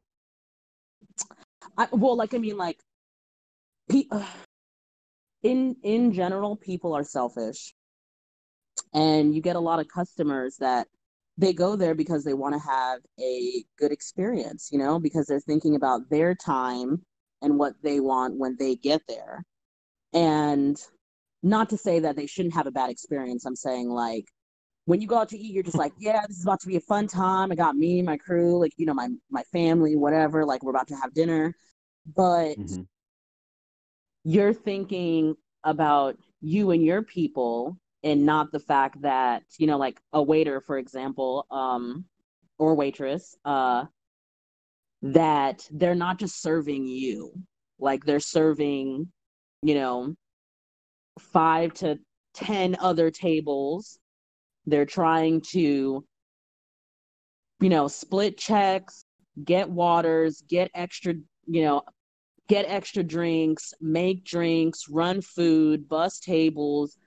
I, 1.78 1.88
well, 1.92 2.16
like 2.16 2.34
I 2.34 2.38
mean, 2.38 2.58
like, 2.58 2.80
pe- 3.90 4.10
in 5.44 5.76
in 5.82 6.14
general, 6.14 6.58
people 6.58 6.94
are 6.94 7.04
selfish, 7.04 7.74
and 8.94 9.34
you 9.34 9.42
get 9.42 9.56
a 9.56 9.62
lot 9.62 9.80
of 9.80 9.88
customers 9.88 10.58
that 10.58 10.88
they 11.38 11.54
go 11.54 11.78
there 11.78 11.96
because 11.96 12.26
they 12.26 12.34
want 12.34 12.54
to 12.54 12.60
have 12.60 13.00
a 13.18 13.64
good 13.78 13.94
experience, 13.94 14.70
you 14.74 14.78
know, 14.78 15.00
because 15.00 15.26
they're 15.26 15.40
thinking 15.40 15.76
about 15.76 16.10
their 16.10 16.36
time 16.36 17.02
and 17.42 17.58
what 17.58 17.74
they 17.82 18.02
want 18.02 18.38
when 18.38 18.58
they 18.60 18.76
get 18.76 19.02
there. 19.08 19.46
And 20.14 20.78
not 21.44 21.70
to 21.70 21.78
say 21.78 22.00
that 22.00 22.16
they 22.16 22.26
shouldn't 22.26 22.56
have 22.56 22.68
a 22.68 22.72
bad 22.72 22.90
experience. 22.90 23.46
I'm 23.46 23.56
saying 23.56 23.90
like 23.90 24.26
when 24.86 25.02
you 25.02 25.08
go 25.08 25.20
out 25.20 25.30
to 25.30 25.38
eat, 25.38 25.54
you're 25.54 25.64
just 25.64 25.78
like, 25.78 25.94
yeah, 26.00 26.26
this 26.28 26.38
is 26.38 26.44
about 26.44 26.60
to 26.62 26.68
be 26.68 26.76
a 26.76 26.82
fun 26.82 27.08
time. 27.08 27.52
I 27.52 27.56
got 27.56 27.76
me, 27.76 28.02
my 28.02 28.18
crew, 28.18 28.60
like, 28.60 28.74
you 28.78 28.88
know, 28.88 28.94
my 28.94 29.10
my 29.30 29.44
family, 29.52 29.96
whatever, 29.96 30.46
like 30.46 30.64
we're 30.64 30.72
about 30.72 30.88
to 30.88 30.96
have 30.96 31.14
dinner. 31.14 31.54
But 32.16 32.58
mm-hmm. 32.58 32.82
you're 34.24 34.54
thinking 34.54 35.36
about 35.64 36.18
you 36.42 36.72
and 36.72 36.84
your 36.84 37.04
people 37.04 37.78
and 38.04 38.26
not 38.26 38.52
the 38.52 38.60
fact 38.60 39.02
that, 39.04 39.44
you 39.60 39.68
know, 39.68 39.78
like 39.78 40.00
a 40.12 40.24
waiter, 40.24 40.60
for 40.60 40.78
example, 40.80 41.46
um, 41.52 42.06
or 42.58 42.74
waitress, 42.74 43.38
uh, 43.46 43.86
that 45.02 45.68
they're 45.72 45.94
not 45.96 46.18
just 46.18 46.42
serving 46.42 46.88
you, 46.88 47.32
like 47.78 48.06
they're 48.06 48.20
serving, 48.20 49.12
you 49.62 49.76
know, 49.76 50.16
five 51.20 51.74
to 51.76 52.00
10 52.36 52.78
other 52.80 53.12
tables. 53.12 54.00
They're 54.66 54.86
trying 54.86 55.42
to, 55.52 56.06
you 57.60 57.70
know, 57.70 57.88
split 57.88 58.38
checks, 58.38 59.04
get 59.44 59.70
waters, 59.70 60.44
get 60.48 60.72
extra, 60.74 61.16
you 61.48 61.64
know, 61.64 61.84
get 62.48 62.66
extra 62.68 63.04
drinks, 63.04 63.74
make 63.80 64.24
drinks, 64.24 64.90
run 64.90 65.22
food, 65.22 65.88
bus 65.88 66.20
tables, 66.20 66.98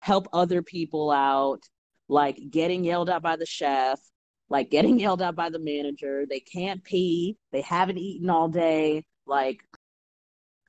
help 0.00 0.28
other 0.32 0.62
people 0.62 1.10
out, 1.10 1.60
like 2.08 2.38
getting 2.50 2.84
yelled 2.84 3.08
at 3.10 3.22
by 3.22 3.36
the 3.36 3.46
chef, 3.46 4.00
like 4.48 4.70
getting 4.70 4.98
yelled 5.00 5.22
at 5.22 5.34
by 5.34 5.48
the 5.50 5.58
manager. 5.58 6.24
They 6.28 6.40
can't 6.40 6.82
pee, 6.82 7.36
they 7.52 7.62
haven't 7.62 7.98
eaten 7.98 8.30
all 8.30 8.48
day, 8.48 9.04
like 9.26 9.62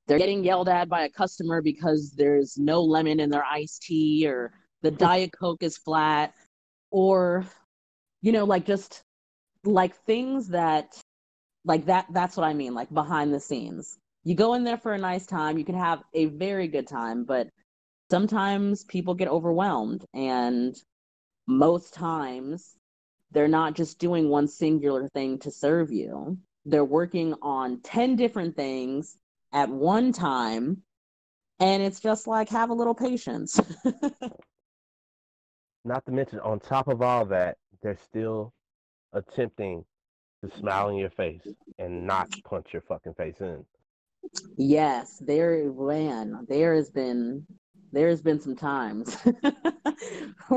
they're 0.08 0.18
getting 0.18 0.44
yelled 0.44 0.70
at 0.70 0.90
by 0.90 1.04
a 1.04 1.10
customer 1.10 1.62
because 1.62 2.12
there's 2.12 2.58
no 2.58 2.82
lemon 2.82 3.20
in 3.20 3.30
their 3.30 3.46
iced 3.46 3.84
tea 3.84 4.28
or 4.28 4.52
the 4.82 4.92
diet 4.92 5.32
coke 5.38 5.64
is 5.64 5.78
flat 5.78 6.34
or 6.92 7.46
you 8.22 8.32
know 8.32 8.44
like 8.44 8.66
just 8.66 9.02
like 9.64 9.96
things 10.06 10.50
that 10.50 11.00
like 11.66 11.86
that 11.86 12.06
that's 12.12 12.36
what 12.36 12.46
i 12.46 12.54
mean 12.54 12.74
like 12.74 12.94
behind 12.94 13.34
the 13.34 13.40
scenes. 13.40 13.98
You 14.26 14.36
go 14.36 14.54
in 14.54 14.64
there 14.64 14.78
for 14.78 14.94
a 14.94 14.98
nice 14.98 15.26
time 15.26 15.58
you 15.58 15.66
can 15.66 15.78
have 15.78 16.04
a 16.14 16.26
very 16.26 16.68
good 16.68 16.88
time 16.88 17.24
but 17.26 17.48
sometimes 18.10 18.84
people 18.84 19.16
get 19.16 19.28
overwhelmed 19.28 20.06
and 20.14 20.76
most 21.48 21.94
times 21.94 22.76
they're 23.32 23.48
not 23.48 23.74
just 23.74 24.00
doing 24.00 24.30
one 24.30 24.48
singular 24.48 25.10
thing 25.10 25.40
to 25.40 25.52
serve 25.52 25.92
you. 25.92 26.38
They're 26.66 26.86
working 26.86 27.34
on 27.42 27.82
10 27.82 28.16
different 28.16 28.56
things 28.56 29.18
at 29.54 29.70
one 29.70 30.12
time 30.12 30.84
and 31.60 31.82
it's 31.82 32.00
just 32.00 32.28
like 32.28 32.50
have 32.50 32.70
a 32.70 32.74
little 32.74 32.96
patience. 32.96 33.60
Not 35.86 36.06
to 36.06 36.12
mention 36.12 36.40
on 36.40 36.60
top 36.60 36.88
of 36.88 37.02
all 37.02 37.26
that 37.26 37.58
they're 37.82 38.00
still 38.04 38.54
attempting 39.14 39.84
to 40.44 40.58
smile 40.58 40.90
in 40.90 40.98
your 40.98 41.12
face 41.12 41.48
and 41.80 42.06
not 42.06 42.30
punch 42.44 42.68
your 42.74 42.82
fucking 42.82 43.14
face 43.14 43.40
in. 43.40 43.64
Yes 44.58 45.22
there 45.26 45.72
man 45.74 46.46
there 46.48 46.76
has 46.76 46.90
been 46.90 47.46
there's 47.92 48.22
been 48.22 48.40
some 48.40 48.56
times. 48.56 49.18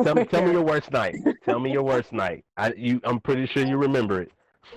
Tell, 0.03 0.14
me, 0.14 0.24
tell 0.24 0.42
me 0.42 0.53
your 0.53 0.62
worst 0.62 0.90
night. 0.90 1.16
Tell 1.44 1.61
me 1.61 1.72
your 1.72 1.82
worst 1.82 2.12
night. 2.12 2.44
I 2.57 2.72
you 2.76 3.01
i'm 3.05 3.20
pretty 3.20 3.47
sure 3.47 3.64
you 3.64 3.76
remember 3.76 4.22
it. 4.22 4.32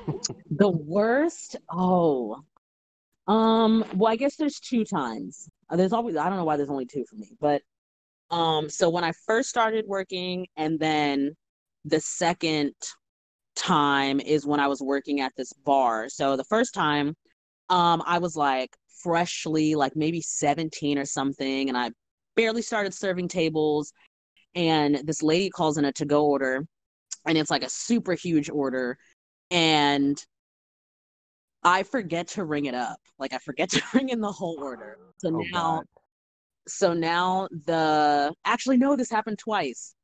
The 0.51 0.70
worst? 0.70 1.55
Oh 1.72 2.43
um, 3.30 3.86
well, 3.93 4.11
I 4.11 4.15
guess 4.15 4.36
there's 4.36 4.59
two 4.59 4.84
times. 4.84 5.47
Uh, 5.69 5.75
there's 5.75 5.93
always 5.93 6.15
I 6.17 6.27
don't 6.30 6.38
know 6.39 6.45
why 6.45 6.57
there's 6.57 6.69
only 6.69 6.88
two 6.88 7.05
for 7.07 7.15
me, 7.15 7.32
but 7.39 7.61
um, 8.32 8.69
so 8.69 8.89
when 8.89 9.03
I 9.03 9.11
first 9.27 9.49
started 9.49 9.86
working, 9.88 10.47
and 10.57 10.80
then 10.80 11.36
the 11.86 11.99
second 11.99 12.73
time 13.55 14.19
is 14.19 14.47
when 14.47 14.59
I 14.59 14.67
was 14.67 14.82
working 14.82 15.21
at 15.21 15.32
this 15.38 15.53
bar. 15.53 16.09
So 16.09 16.38
the 16.38 16.43
first 16.45 16.73
time, 16.73 17.15
um, 17.69 18.01
I 18.05 18.17
was 18.17 18.36
like 18.36 18.75
freshly 19.03 19.75
like 19.75 19.95
maybe 19.95 20.21
17 20.21 20.97
or 20.97 21.05
something, 21.05 21.69
and 21.69 21.77
I 21.77 21.91
barely 22.36 22.63
started 22.63 22.95
serving 22.95 23.27
tables. 23.27 23.93
And 24.55 25.01
this 25.05 25.21
lady 25.21 25.51
calls 25.51 25.77
in 25.77 25.86
a 25.86 25.91
to 25.93 26.05
go 26.05 26.25
order, 26.25 26.65
and 27.27 27.38
it's 27.38 27.51
like 27.51 27.63
a 27.63 27.69
super 27.69 28.13
huge 28.15 28.49
order. 28.49 28.97
And 29.51 30.19
I 31.64 31.84
forget 31.84 32.28
to 32.30 32.43
ring 32.43 32.66
it 32.66 32.76
up. 32.76 32.99
Like 33.18 33.34
I 33.34 33.38
forget 33.39 33.70
to 33.72 33.82
ring 33.93 34.10
in 34.10 34.22
the 34.22 34.32
whole 34.32 34.57
order. 34.62 34.97
So 35.18 35.30
oh, 35.30 35.43
now 35.51 35.76
God. 35.78 35.86
so 36.68 36.93
now 36.93 37.47
the 37.66 38.34
actually 38.45 38.78
no, 38.78 38.95
this 38.95 39.10
happened 39.10 39.39
twice. 39.39 39.95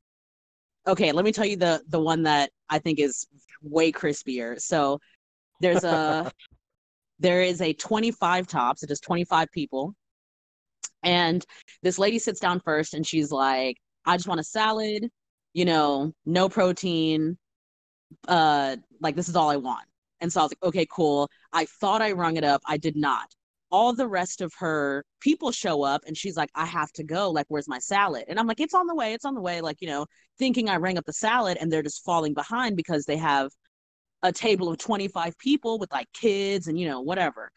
Okay, 0.86 1.12
let 1.12 1.24
me 1.24 1.32
tell 1.32 1.46
you 1.46 1.56
the 1.56 1.82
the 1.88 2.00
one 2.00 2.22
that 2.24 2.50
I 2.68 2.78
think 2.78 2.98
is 2.98 3.26
way 3.62 3.90
crispier. 3.90 4.60
So 4.60 5.00
there's 5.60 5.84
a 5.84 6.30
there 7.18 7.42
is 7.42 7.60
a 7.62 7.72
25 7.72 8.46
tops, 8.46 8.82
it 8.82 8.90
is 8.90 9.00
25 9.00 9.50
people. 9.50 9.94
And 11.02 11.44
this 11.82 11.98
lady 11.98 12.18
sits 12.18 12.40
down 12.40 12.60
first 12.60 12.92
and 12.94 13.06
she's 13.06 13.30
like, 13.30 13.78
I 14.04 14.16
just 14.16 14.28
want 14.28 14.40
a 14.40 14.44
salad, 14.44 15.08
you 15.54 15.64
know, 15.64 16.12
no 16.26 16.48
protein. 16.48 17.38
Uh 18.28 18.76
like 19.00 19.16
this 19.16 19.28
is 19.28 19.36
all 19.36 19.50
I 19.50 19.56
want. 19.56 19.84
And 20.20 20.32
so 20.32 20.40
I 20.40 20.44
was 20.44 20.52
like, 20.52 20.68
okay, 20.68 20.86
cool. 20.90 21.28
I 21.52 21.66
thought 21.66 22.02
I 22.02 22.12
rung 22.12 22.36
it 22.36 22.44
up. 22.44 22.62
I 22.66 22.76
did 22.76 22.96
not. 22.96 23.34
All 23.70 23.92
the 23.92 24.06
rest 24.08 24.40
of 24.40 24.52
her 24.58 25.04
people 25.20 25.50
show 25.50 25.82
up 25.82 26.02
and 26.06 26.16
she's 26.16 26.36
like, 26.36 26.50
I 26.54 26.64
have 26.66 26.92
to 26.92 27.04
go. 27.04 27.30
Like, 27.30 27.46
where's 27.48 27.68
my 27.68 27.78
salad? 27.78 28.24
And 28.28 28.38
I'm 28.38 28.46
like, 28.46 28.60
it's 28.60 28.74
on 28.74 28.86
the 28.86 28.94
way. 28.94 29.12
It's 29.12 29.24
on 29.24 29.34
the 29.34 29.40
way. 29.40 29.60
Like, 29.60 29.80
you 29.80 29.88
know, 29.88 30.06
thinking 30.38 30.68
I 30.68 30.76
rang 30.76 30.98
up 30.98 31.04
the 31.04 31.12
salad 31.12 31.58
and 31.60 31.70
they're 31.70 31.82
just 31.82 32.04
falling 32.04 32.32
behind 32.32 32.76
because 32.76 33.04
they 33.04 33.16
have 33.16 33.50
a 34.22 34.32
table 34.32 34.68
of 34.68 34.78
25 34.78 35.36
people 35.38 35.78
with 35.78 35.92
like 35.92 36.06
kids 36.12 36.68
and, 36.68 36.78
you 36.78 36.88
know, 36.88 37.00
whatever. 37.00 37.50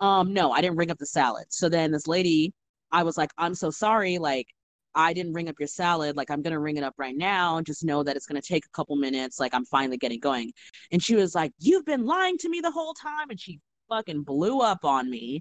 Um, 0.00 0.32
no, 0.32 0.52
I 0.52 0.60
didn't 0.60 0.76
ring 0.76 0.90
up 0.90 0.98
the 0.98 1.06
salad. 1.06 1.46
So 1.50 1.68
then 1.68 1.90
this 1.90 2.06
lady, 2.06 2.52
I 2.92 3.02
was 3.02 3.18
like, 3.18 3.30
I'm 3.36 3.54
so 3.54 3.70
sorry. 3.70 4.18
Like, 4.18 4.46
I 4.94 5.12
didn't 5.12 5.32
ring 5.32 5.48
up 5.48 5.56
your 5.58 5.68
salad. 5.68 6.16
Like, 6.16 6.30
I'm 6.30 6.42
going 6.42 6.52
to 6.52 6.58
ring 6.58 6.76
it 6.76 6.84
up 6.84 6.94
right 6.98 7.16
now. 7.16 7.60
Just 7.60 7.84
know 7.84 8.02
that 8.02 8.16
it's 8.16 8.26
going 8.26 8.40
to 8.40 8.46
take 8.46 8.64
a 8.64 8.70
couple 8.70 8.96
minutes. 8.96 9.38
Like, 9.38 9.54
I'm 9.54 9.64
finally 9.64 9.96
getting 9.96 10.20
going. 10.20 10.52
And 10.92 11.02
she 11.02 11.14
was 11.16 11.34
like, 11.34 11.52
You've 11.58 11.84
been 11.84 12.04
lying 12.04 12.38
to 12.38 12.48
me 12.48 12.60
the 12.60 12.70
whole 12.70 12.94
time. 12.94 13.30
And 13.30 13.40
she 13.40 13.60
fucking 13.88 14.22
blew 14.22 14.60
up 14.60 14.84
on 14.84 15.10
me. 15.10 15.40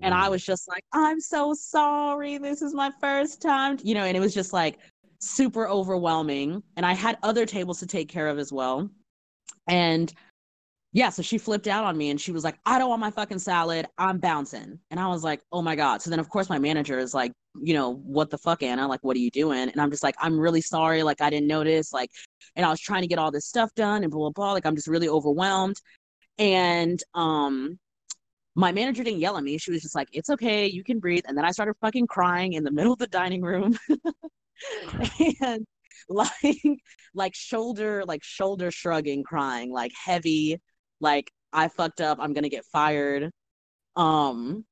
And 0.00 0.14
I 0.14 0.28
was 0.28 0.44
just 0.44 0.68
like, 0.68 0.84
I'm 0.92 1.20
so 1.20 1.54
sorry. 1.54 2.38
This 2.38 2.62
is 2.62 2.74
my 2.74 2.90
first 3.00 3.42
time. 3.42 3.78
You 3.82 3.94
know, 3.94 4.04
and 4.04 4.16
it 4.16 4.20
was 4.20 4.34
just 4.34 4.52
like 4.52 4.78
super 5.18 5.68
overwhelming. 5.68 6.62
And 6.76 6.86
I 6.86 6.94
had 6.94 7.18
other 7.22 7.46
tables 7.46 7.80
to 7.80 7.86
take 7.86 8.08
care 8.08 8.28
of 8.28 8.38
as 8.38 8.52
well. 8.52 8.88
And 9.68 10.12
yeah, 10.92 11.10
so 11.10 11.22
she 11.22 11.36
flipped 11.36 11.68
out 11.68 11.84
on 11.84 11.96
me 11.96 12.10
and 12.10 12.20
she 12.20 12.32
was 12.32 12.44
like, 12.44 12.58
I 12.64 12.78
don't 12.78 12.88
want 12.88 13.00
my 13.00 13.10
fucking 13.10 13.40
salad. 13.40 13.86
I'm 13.98 14.18
bouncing. 14.18 14.78
And 14.90 14.98
I 14.98 15.08
was 15.08 15.22
like, 15.22 15.42
oh 15.52 15.60
my 15.60 15.76
God. 15.76 16.00
So 16.00 16.10
then, 16.10 16.18
of 16.18 16.30
course, 16.30 16.48
my 16.48 16.58
manager 16.58 16.98
is 16.98 17.12
like, 17.12 17.32
you 17.62 17.74
know, 17.74 17.94
what 17.94 18.30
the 18.30 18.38
fuck, 18.38 18.62
Ana? 18.62 18.86
Like, 18.88 19.00
what 19.02 19.16
are 19.16 19.20
you 19.20 19.30
doing? 19.30 19.68
And 19.68 19.80
I'm 19.80 19.90
just 19.90 20.02
like, 20.02 20.16
I'm 20.18 20.38
really 20.38 20.60
sorry. 20.60 21.02
Like, 21.02 21.20
I 21.20 21.30
didn't 21.30 21.46
notice. 21.46 21.92
Like, 21.92 22.10
and 22.56 22.64
I 22.64 22.70
was 22.70 22.80
trying 22.80 23.02
to 23.02 23.08
get 23.08 23.18
all 23.18 23.30
this 23.30 23.46
stuff 23.46 23.74
done 23.74 24.02
and 24.02 24.10
blah, 24.10 24.20
blah, 24.20 24.30
blah. 24.30 24.52
Like, 24.52 24.66
I'm 24.66 24.74
just 24.74 24.88
really 24.88 25.08
overwhelmed. 25.08 25.76
And, 26.38 27.02
um, 27.14 27.78
my 28.54 28.72
manager 28.72 29.04
didn't 29.04 29.20
yell 29.20 29.36
at 29.36 29.44
me. 29.44 29.56
She 29.56 29.70
was 29.70 29.82
just 29.82 29.94
like, 29.94 30.08
it's 30.12 30.30
okay. 30.30 30.66
You 30.66 30.82
can 30.82 30.98
breathe. 30.98 31.24
And 31.28 31.38
then 31.38 31.44
I 31.44 31.52
started 31.52 31.74
fucking 31.80 32.08
crying 32.08 32.54
in 32.54 32.64
the 32.64 32.70
middle 32.72 32.92
of 32.92 32.98
the 32.98 33.06
dining 33.06 33.42
room. 33.42 33.78
and 35.40 35.66
like 36.08 36.80
like 37.14 37.34
shoulder 37.34 38.02
like 38.06 38.22
shoulder 38.24 38.70
shrugging 38.70 39.22
crying 39.22 39.70
like 39.70 39.92
heavy 39.92 40.58
like 41.00 41.30
I 41.52 41.68
fucked 41.68 42.00
up 42.00 42.18
I'm 42.20 42.32
going 42.32 42.44
to 42.44 42.48
get 42.48 42.64
fired 42.64 43.30
um 43.96 44.64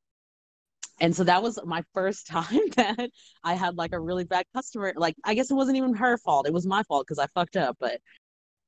and 0.99 1.15
so 1.15 1.25
that 1.25 1.43
was 1.43 1.59
my 1.65 1.83
first 1.95 2.27
time 2.29 2.61
that 2.77 3.11
I 3.45 3.55
had 3.55 3.77
like 3.77 3.93
a 3.93 4.01
really 4.01 4.25
bad 4.25 4.45
customer 4.55 4.93
like 4.97 5.17
I 5.25 5.35
guess 5.35 5.51
it 5.51 5.55
wasn't 5.55 5.77
even 5.77 5.95
her 5.95 6.19
fault 6.19 6.47
it 6.47 6.53
was 6.53 6.67
my 6.67 6.83
fault 6.85 7.07
cuz 7.07 7.19
I 7.19 7.27
fucked 7.35 7.57
up 7.57 7.77
but 7.81 8.01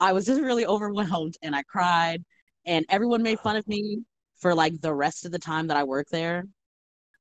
I 0.01 0.13
was 0.13 0.27
just 0.27 0.41
really 0.41 0.67
overwhelmed 0.75 1.37
and 1.43 1.55
I 1.55 1.63
cried 1.63 2.25
and 2.67 2.85
everyone 2.89 3.23
made 3.23 3.41
fun 3.41 3.57
of 3.57 3.67
me 3.67 4.03
for 4.39 4.55
like 4.55 4.81
the 4.81 4.95
rest 4.95 5.25
of 5.25 5.33
the 5.33 5.39
time 5.39 5.67
that 5.69 5.77
I 5.77 5.85
worked 5.85 6.11
there 6.11 6.45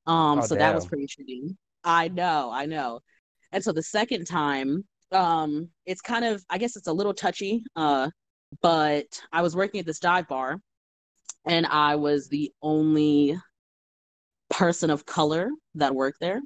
um, 0.07 0.39
oh, 0.39 0.41
so 0.41 0.55
damn. 0.55 0.59
that 0.59 0.75
was 0.75 0.87
pretty 0.87 1.05
shitty. 1.05 1.55
I 1.83 2.07
know, 2.07 2.49
I 2.51 2.65
know. 2.65 3.01
And 3.51 3.63
so 3.63 3.73
the 3.73 3.83
second 3.83 4.25
time, 4.25 4.85
um, 5.11 5.69
it's 5.85 6.01
kind 6.01 6.25
of, 6.25 6.43
I 6.49 6.57
guess 6.57 6.75
it's 6.75 6.87
a 6.87 6.93
little 6.93 7.13
touchy, 7.13 7.63
uh, 7.75 8.09
but 8.61 9.05
I 9.31 9.41
was 9.41 9.55
working 9.55 9.81
at 9.81 9.85
this 9.85 9.99
dive 9.99 10.27
bar 10.27 10.59
and 11.45 11.65
I 11.65 11.95
was 11.95 12.29
the 12.29 12.51
only 12.61 13.37
person 14.49 14.89
of 14.89 15.05
color 15.05 15.49
that 15.75 15.93
worked 15.93 16.19
there. 16.19 16.41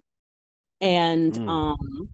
And 0.80 1.34
mm. 1.34 1.48
um, 1.48 2.10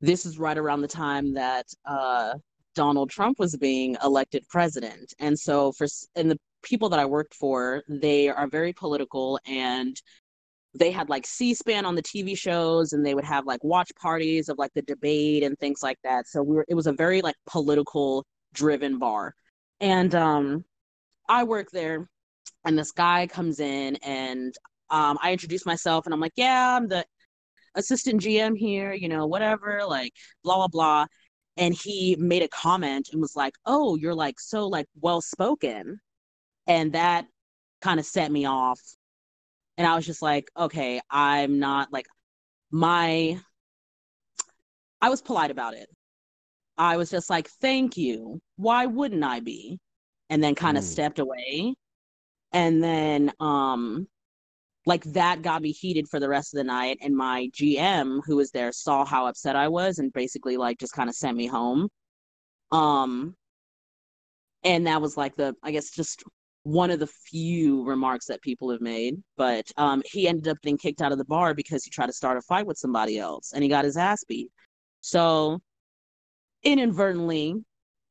this 0.00 0.26
is 0.26 0.38
right 0.38 0.58
around 0.58 0.82
the 0.82 0.88
time 0.88 1.34
that 1.34 1.66
uh, 1.86 2.34
Donald 2.74 3.10
Trump 3.10 3.38
was 3.38 3.56
being 3.56 3.96
elected 4.04 4.44
president. 4.48 5.14
And 5.18 5.38
so 5.38 5.72
for 5.72 5.86
and 6.14 6.30
the 6.30 6.38
people 6.62 6.88
that 6.90 6.98
I 6.98 7.06
worked 7.06 7.34
for, 7.34 7.82
they 7.88 8.28
are 8.28 8.46
very 8.48 8.72
political 8.72 9.38
and 9.46 10.00
they 10.76 10.90
had 10.90 11.08
like 11.08 11.24
C-SPAN 11.26 11.86
on 11.86 11.94
the 11.94 12.02
TV 12.02 12.36
shows 12.36 12.92
and 12.92 13.06
they 13.06 13.14
would 13.14 13.24
have 13.24 13.46
like 13.46 13.62
watch 13.62 13.90
parties 14.00 14.48
of 14.48 14.58
like 14.58 14.72
the 14.74 14.82
debate 14.82 15.44
and 15.44 15.58
things 15.58 15.82
like 15.82 15.98
that. 16.02 16.26
So 16.26 16.42
we 16.42 16.56
were 16.56 16.64
it 16.68 16.74
was 16.74 16.86
a 16.86 16.92
very 16.92 17.22
like 17.22 17.36
political 17.46 18.26
driven 18.52 18.98
bar. 18.98 19.34
And 19.80 20.14
um 20.14 20.64
I 21.28 21.44
work 21.44 21.70
there 21.70 22.08
and 22.64 22.78
this 22.78 22.92
guy 22.92 23.26
comes 23.26 23.60
in 23.60 23.96
and 24.02 24.54
um 24.90 25.18
I 25.22 25.32
introduce 25.32 25.66
myself 25.66 26.06
and 26.06 26.14
I'm 26.14 26.20
like, 26.20 26.32
"Yeah, 26.36 26.76
I'm 26.76 26.88
the 26.88 27.04
assistant 27.74 28.22
GM 28.22 28.56
here, 28.56 28.92
you 28.92 29.08
know, 29.08 29.26
whatever, 29.26 29.82
like 29.86 30.12
blah 30.44 30.56
blah 30.56 30.68
blah." 30.68 31.06
And 31.56 31.74
he 31.74 32.16
made 32.18 32.42
a 32.42 32.48
comment 32.48 33.10
and 33.12 33.20
was 33.20 33.36
like, 33.36 33.54
"Oh, 33.66 33.96
you're 33.96 34.14
like 34.14 34.40
so 34.40 34.66
like 34.68 34.86
well 35.00 35.20
spoken." 35.20 36.00
And 36.66 36.92
that 36.94 37.26
kind 37.82 38.00
of 38.00 38.06
set 38.06 38.32
me 38.32 38.46
off 38.46 38.80
and 39.76 39.86
I 39.86 39.96
was 39.96 40.06
just 40.06 40.22
like, 40.22 40.50
okay, 40.56 41.00
I'm 41.10 41.58
not 41.58 41.92
like 41.92 42.06
my 42.70 43.38
I 45.00 45.10
was 45.10 45.20
polite 45.20 45.50
about 45.50 45.74
it. 45.74 45.88
I 46.78 46.96
was 46.96 47.10
just 47.10 47.30
like, 47.30 47.48
thank 47.60 47.96
you. 47.96 48.40
Why 48.56 48.86
wouldn't 48.86 49.22
I 49.22 49.40
be? 49.40 49.78
And 50.30 50.42
then 50.42 50.54
kind 50.54 50.78
of 50.78 50.84
mm. 50.84 50.86
stepped 50.86 51.18
away. 51.18 51.74
And 52.52 52.82
then 52.82 53.32
um 53.40 54.06
like 54.86 55.04
that 55.04 55.42
got 55.42 55.62
me 55.62 55.72
heated 55.72 56.08
for 56.08 56.20
the 56.20 56.28
rest 56.28 56.54
of 56.54 56.58
the 56.58 56.64
night. 56.64 56.98
And 57.00 57.16
my 57.16 57.48
GM 57.52 58.20
who 58.26 58.36
was 58.36 58.50
there 58.50 58.72
saw 58.72 59.04
how 59.04 59.26
upset 59.26 59.56
I 59.56 59.68
was 59.68 59.98
and 59.98 60.12
basically 60.12 60.56
like 60.56 60.78
just 60.78 60.92
kind 60.92 61.08
of 61.08 61.14
sent 61.14 61.36
me 61.36 61.46
home. 61.46 61.88
Um 62.70 63.34
and 64.62 64.86
that 64.86 65.00
was 65.00 65.16
like 65.16 65.36
the 65.36 65.54
I 65.62 65.70
guess 65.70 65.90
just 65.90 66.24
one 66.64 66.90
of 66.90 66.98
the 66.98 67.06
few 67.06 67.84
remarks 67.84 68.26
that 68.26 68.42
people 68.42 68.70
have 68.70 68.80
made. 68.80 69.22
But 69.36 69.70
um, 69.76 70.02
he 70.10 70.26
ended 70.26 70.48
up 70.48 70.60
getting 70.62 70.78
kicked 70.78 71.02
out 71.02 71.12
of 71.12 71.18
the 71.18 71.24
bar 71.26 71.54
because 71.54 71.84
he 71.84 71.90
tried 71.90 72.06
to 72.06 72.12
start 72.12 72.38
a 72.38 72.42
fight 72.42 72.66
with 72.66 72.78
somebody 72.78 73.18
else 73.18 73.52
and 73.52 73.62
he 73.62 73.68
got 73.68 73.84
his 73.84 73.96
ass 73.96 74.24
beat. 74.24 74.50
So 75.02 75.60
inadvertently, 76.62 77.54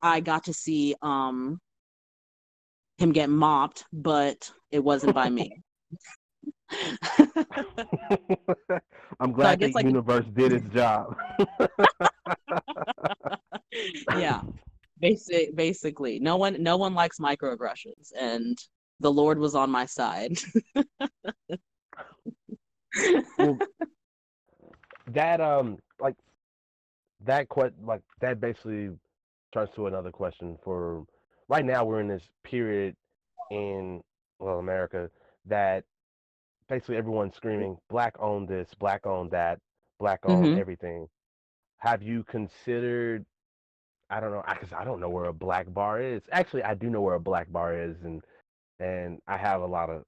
I 0.02 0.20
got 0.20 0.44
to 0.46 0.54
see 0.54 0.96
um, 1.02 1.60
him 3.00 3.12
get 3.12 3.30
mopped, 3.30 3.86
but 3.92 4.52
it 4.72 4.84
wasn't 4.84 5.16
by 5.16 5.30
me. 5.30 5.62
I'm 9.20 9.32
glad 9.32 9.60
so 9.60 9.68
the 9.68 9.74
like, 9.74 9.86
universe 9.86 10.26
did 10.34 10.54
its 10.54 10.68
job. 10.70 11.16
yeah. 14.18 14.42
Basic, 15.00 15.56
basically, 15.56 16.20
no 16.20 16.38
one, 16.38 16.62
no 16.64 16.78
one 16.78 16.94
likes 16.94 17.20
microaggressions, 17.20 18.12
and 18.18 18.58
the 19.00 19.12
Lord 19.12 19.38
was 19.38 19.56
on 19.56 19.70
my 19.70 19.86
side. 19.86 20.38
well, 23.38 23.58
that 25.08 25.42
um, 25.42 25.78
like 26.00 26.16
that 27.26 27.50
que- 27.50 27.72
like 27.84 28.02
that 28.22 28.40
basically 28.40 28.92
turns 29.54 29.70
to 29.76 29.88
another 29.88 30.12
question. 30.12 30.58
For 30.64 31.04
right 31.50 31.66
now, 31.66 31.84
we're 31.84 32.00
in 32.00 32.08
this 32.08 32.30
period 32.44 32.96
in 33.52 34.02
well 34.40 34.60
America 34.60 35.10
that 35.46 35.84
basically 36.70 36.98
everyone 36.98 37.32
screaming 37.32 37.78
black 37.90 38.16
own 38.20 38.46
this, 38.46 38.70
black 38.80 39.06
own 39.06 39.30
that, 39.30 39.60
black 40.00 40.20
own 40.26 40.44
mm-hmm. 40.44 40.60
everything. 40.60 41.08
Have 41.78 42.02
you 42.02 42.24
considered 42.24 43.26
I 44.14 44.20
don't 44.20 44.32
know 44.32 44.44
because 44.48 44.74
I 44.74 44.84
don't 44.84 45.00
know 45.00 45.10
where 45.10 45.26
a 45.26 45.34
black 45.34 45.74
bar 45.74 46.00
is. 46.00 46.22
Actually, 46.32 46.64
I 46.64 46.76
do 46.76 46.90
know 46.90 47.02
where 47.02 47.16
a 47.16 47.20
black 47.20 47.52
bar 47.52 47.76
is, 47.76 47.96
and 48.04 48.24
and 48.80 49.20
I 49.28 49.38
have 49.38 49.62
a 49.62 49.66
lot 49.66 49.90
of. 49.90 50.04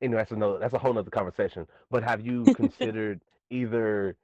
You 0.00 0.08
know, 0.08 0.16
that's 0.16 0.32
another 0.32 0.58
that's 0.58 0.72
a 0.72 0.78
whole 0.78 0.96
other 0.98 1.10
conversation. 1.10 1.66
But 1.90 2.02
have 2.04 2.24
you 2.24 2.44
considered 2.56 3.20
either 3.50 4.16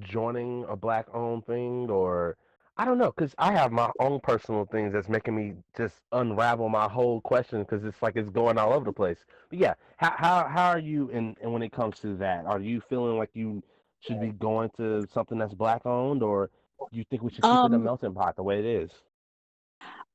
joining 0.00 0.66
a 0.68 0.76
black 0.76 1.06
owned 1.14 1.46
thing 1.46 1.88
or 1.90 2.36
I 2.78 2.84
don't 2.84 2.98
know 2.98 3.12
because 3.16 3.34
I 3.38 3.52
have 3.52 3.72
my 3.72 3.90
own 4.00 4.20
personal 4.20 4.66
things 4.66 4.92
that's 4.92 5.08
making 5.08 5.34
me 5.34 5.54
just 5.76 5.94
unravel 6.12 6.68
my 6.68 6.88
whole 6.88 7.22
question 7.22 7.60
because 7.60 7.84
it's 7.84 8.02
like 8.02 8.16
it's 8.16 8.28
going 8.28 8.58
all 8.58 8.72
over 8.74 8.84
the 8.84 8.92
place. 8.92 9.24
But 9.48 9.58
yeah, 9.58 9.74
how 9.96 10.14
how 10.16 10.46
how 10.46 10.68
are 10.68 10.78
you 10.78 11.08
in 11.08 11.34
and 11.40 11.52
when 11.52 11.62
it 11.62 11.72
comes 11.72 11.98
to 12.00 12.16
that? 12.16 12.44
Are 12.44 12.60
you 12.60 12.82
feeling 12.82 13.16
like 13.16 13.30
you 13.32 13.62
should 14.00 14.20
be 14.20 14.28
going 14.28 14.70
to 14.76 15.06
something 15.12 15.38
that's 15.38 15.54
black 15.54 15.86
owned 15.86 16.22
or 16.22 16.50
do 16.92 16.98
you 16.98 17.04
think 17.08 17.22
we 17.22 17.30
should 17.30 17.42
keep 17.42 17.50
um, 17.50 17.72
it 17.72 17.76
a 17.76 17.78
melting 17.78 18.14
pot 18.14 18.36
the 18.36 18.42
way 18.42 18.58
it 18.58 18.66
is? 18.66 18.90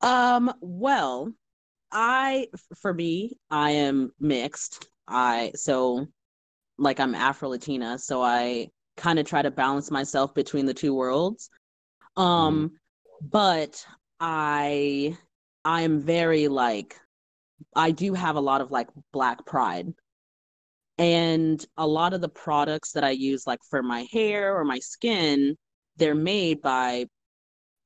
Um, 0.01 0.53
well, 0.62 1.34
I 1.91 2.47
for 2.78 2.93
me, 2.93 3.38
I 3.49 3.72
am 3.72 4.12
mixed. 4.20 4.88
I 5.07 5.51
so 5.55 6.05
like 6.78 6.99
I'm 6.99 7.16
Afro 7.16 7.49
Latina, 7.49 7.97
so 7.97 8.22
I 8.22 8.70
kind 8.97 9.18
of 9.18 9.26
try 9.26 9.41
to 9.41 9.49
balance 9.49 9.89
myself 9.89 10.34
between 10.36 10.68
the 10.68 10.74
two 10.74 10.93
worlds. 10.93 11.49
Um, 12.18 12.70
mm-hmm. 12.70 13.28
but 13.30 13.86
I 14.20 15.18
I 15.64 15.82
am 15.82 16.01
very 16.01 16.47
like 16.47 16.99
I 17.76 17.91
do 17.91 18.14
have 18.14 18.36
a 18.36 18.41
lot 18.41 18.62
of 18.62 18.72
like 18.72 18.89
black 19.12 19.45
pride. 19.45 19.93
And 20.97 21.66
a 21.78 21.88
lot 21.88 22.14
of 22.14 22.22
the 22.22 22.30
products 22.30 22.91
that 22.91 23.03
I 23.03 23.12
use 23.12 23.47
like 23.47 23.59
for 23.70 23.82
my 23.82 24.05
hair 24.12 24.55
or 24.55 24.64
my 24.64 24.78
skin 24.80 25.57
they're 25.97 26.16
made 26.16 26.62
by 26.62 27.05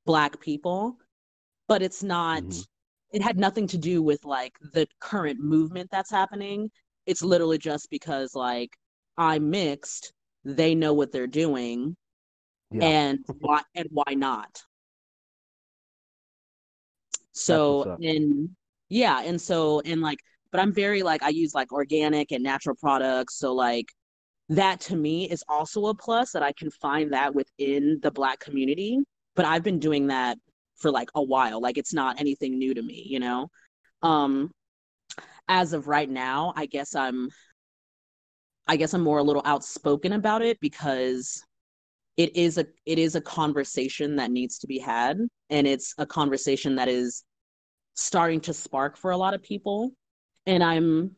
black 0.04 0.40
people 0.40 0.96
but 1.68 1.82
it's 1.82 2.02
not 2.02 2.42
mm-hmm. 2.42 2.60
it 3.12 3.22
had 3.22 3.36
nothing 3.36 3.66
to 3.66 3.78
do 3.78 4.02
with 4.02 4.24
like 4.24 4.52
the 4.72 4.86
current 5.00 5.40
movement 5.40 5.90
that's 5.90 6.10
happening 6.10 6.70
it's 7.06 7.22
literally 7.22 7.58
just 7.58 7.90
because 7.90 8.34
like 8.34 8.70
i'm 9.18 9.50
mixed 9.50 10.12
they 10.44 10.74
know 10.74 10.94
what 10.94 11.12
they're 11.12 11.26
doing 11.26 11.96
yeah. 12.70 12.84
and 12.84 13.18
why 13.40 13.62
and 13.74 13.88
why 13.90 14.14
not 14.14 14.62
so 17.32 17.96
and 18.02 18.48
yeah 18.88 19.22
and 19.22 19.40
so 19.40 19.80
and 19.80 20.00
like 20.00 20.18
but 20.50 20.60
i'm 20.60 20.72
very 20.72 21.02
like 21.02 21.22
i 21.22 21.28
use 21.28 21.54
like 21.54 21.72
organic 21.72 22.32
and 22.32 22.42
natural 22.42 22.74
products 22.76 23.38
so 23.38 23.52
like 23.54 23.86
that 24.48 24.80
to 24.80 24.96
me 24.96 25.28
is 25.28 25.44
also 25.48 25.86
a 25.86 25.94
plus 25.94 26.32
that 26.32 26.42
I 26.42 26.52
can 26.52 26.70
find 26.70 27.12
that 27.12 27.34
within 27.34 27.98
the 28.02 28.10
Black 28.10 28.38
community. 28.40 28.98
But 29.34 29.44
I've 29.44 29.62
been 29.62 29.78
doing 29.78 30.06
that 30.08 30.38
for 30.76 30.90
like 30.90 31.08
a 31.14 31.22
while. 31.22 31.60
Like 31.60 31.78
it's 31.78 31.92
not 31.92 32.20
anything 32.20 32.58
new 32.58 32.74
to 32.74 32.82
me, 32.82 33.04
you 33.06 33.18
know? 33.18 33.48
Um, 34.02 34.50
as 35.48 35.72
of 35.72 35.88
right 35.88 36.08
now, 36.08 36.52
I 36.56 36.66
guess 36.66 36.94
I'm 36.94 37.28
I 38.68 38.76
guess 38.76 38.94
I'm 38.94 39.02
more 39.02 39.18
a 39.18 39.22
little 39.22 39.42
outspoken 39.44 40.12
about 40.12 40.42
it 40.42 40.58
because 40.60 41.44
it 42.16 42.36
is 42.36 42.58
a 42.58 42.66
it 42.86 42.98
is 42.98 43.14
a 43.14 43.20
conversation 43.20 44.16
that 44.16 44.30
needs 44.30 44.58
to 44.58 44.66
be 44.66 44.78
had 44.78 45.18
and 45.50 45.66
it's 45.66 45.94
a 45.98 46.06
conversation 46.06 46.76
that 46.76 46.88
is 46.88 47.24
starting 47.96 48.40
to 48.42 48.52
spark 48.52 48.96
for 48.96 49.10
a 49.10 49.16
lot 49.16 49.34
of 49.34 49.42
people. 49.42 49.90
And 50.46 50.62
I'm 50.62 51.16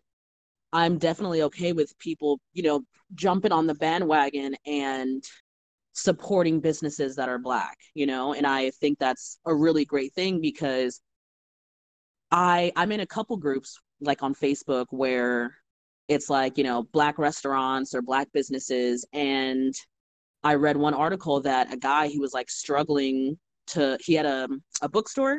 I'm 0.73 0.99
definitely 0.99 1.43
okay 1.43 1.73
with 1.73 1.99
people, 1.99 2.41
you 2.53 2.63
know, 2.63 2.83
jumping 3.15 3.53
on 3.53 3.67
the 3.67 3.75
bandwagon 3.75 4.55
and 4.67 5.25
supporting 5.93 6.61
businesses 6.61 7.17
that 7.17 7.29
are 7.29 7.39
black, 7.39 7.77
you 7.95 8.07
know, 8.07 8.35
and 8.35 8.47
I 8.47 8.71
think 8.71 8.99
that's 8.99 9.39
a 9.47 9.55
really 9.55 9.85
great 9.85 10.15
thing 10.15 10.41
because 10.41 11.01
I 12.31 12.73
I'm 12.77 12.93
in 12.93 13.01
a 13.01 13.07
couple 13.07 13.37
groups 13.37 13.79
like 14.01 14.23
on 14.23 14.35
Facebook 14.35 14.87
where 14.91 15.55
it's 16.09 16.31
like, 16.31 16.57
you 16.57 16.65
know, 16.65 16.85
black 16.93 17.19
restaurants 17.19 17.95
or 17.95 18.03
black 18.03 18.29
businesses 18.33 19.07
and 19.13 19.75
I 20.43 20.55
read 20.55 20.77
one 20.77 20.95
article 20.95 21.41
that 21.43 21.73
a 21.73 21.77
guy 21.77 22.09
he 22.09 22.19
was 22.19 22.33
like 22.33 22.51
struggling 22.51 23.39
to 23.69 23.99
he 24.01 24.15
had 24.15 24.27
a 24.27 24.49
a 24.83 24.89
bookstore 24.89 25.39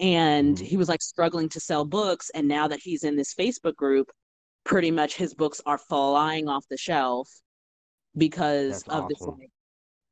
and 0.00 0.56
Mhm. 0.56 0.62
he 0.64 0.76
was 0.76 0.88
like 0.88 1.02
struggling 1.02 1.48
to 1.50 1.60
sell 1.60 1.84
books 1.84 2.30
and 2.34 2.48
now 2.48 2.66
that 2.68 2.80
he's 2.80 3.04
in 3.04 3.16
this 3.16 3.34
Facebook 3.34 3.76
group 3.76 4.10
pretty 4.64 4.90
much 4.90 5.14
his 5.16 5.34
books 5.34 5.60
are 5.66 5.78
flying 5.78 6.48
off 6.48 6.64
the 6.70 6.76
shelf 6.76 7.28
because 8.16 8.82
That's 8.84 8.88
of 8.88 9.08
this 9.08 9.20
like, 9.20 9.50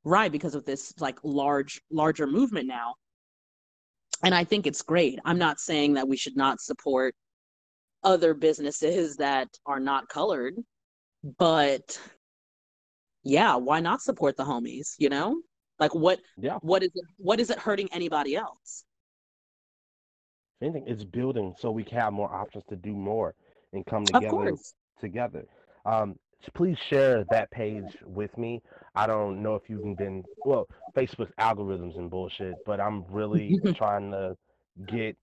right 0.04 0.30
because 0.30 0.54
of 0.54 0.64
this 0.64 0.94
like 1.00 1.18
large 1.22 1.80
larger 1.90 2.26
movement 2.26 2.66
now 2.66 2.94
and 4.22 4.34
I 4.34 4.44
think 4.44 4.66
it's 4.66 4.82
great. 4.82 5.18
I'm 5.24 5.38
not 5.38 5.60
saying 5.60 5.94
that 5.94 6.06
we 6.06 6.16
should 6.16 6.36
not 6.36 6.60
support 6.60 7.14
other 8.04 8.34
businesses 8.34 9.16
that 9.16 9.48
are 9.64 9.80
not 9.80 10.08
colored, 10.08 10.54
but 11.38 11.98
yeah, 13.22 13.56
why 13.56 13.80
not 13.80 14.02
support 14.02 14.36
the 14.36 14.44
homies, 14.44 14.94
you 14.98 15.08
know? 15.08 15.40
Like 15.78 15.94
what 15.94 16.20
Yeah. 16.36 16.58
what 16.60 16.82
is 16.82 16.90
it 16.94 17.04
what 17.16 17.40
is 17.40 17.50
it 17.50 17.58
hurting 17.58 17.88
anybody 17.92 18.36
else? 18.36 18.84
If 20.60 20.66
anything, 20.74 20.88
it's 20.88 21.04
building 21.04 21.54
so 21.58 21.70
we 21.70 21.84
can 21.84 21.98
have 21.98 22.12
more 22.12 22.32
options 22.32 22.64
to 22.68 22.76
do 22.76 22.92
more 22.92 23.34
and 23.72 23.84
come 23.86 24.06
together 24.06 24.56
together. 25.00 25.46
Um, 25.84 26.18
please 26.54 26.78
share 26.88 27.24
that 27.24 27.50
page 27.50 27.96
with 28.04 28.36
me. 28.38 28.62
I 28.94 29.06
don't 29.06 29.42
know 29.42 29.54
if 29.54 29.68
you've 29.68 29.96
been 29.96 30.24
well, 30.44 30.68
Facebook's 30.96 31.34
algorithms 31.38 31.96
and 31.98 32.10
bullshit, 32.10 32.58
but 32.64 32.80
I'm 32.80 33.04
really 33.10 33.58
trying 33.76 34.10
to 34.12 34.36
get 34.86 35.16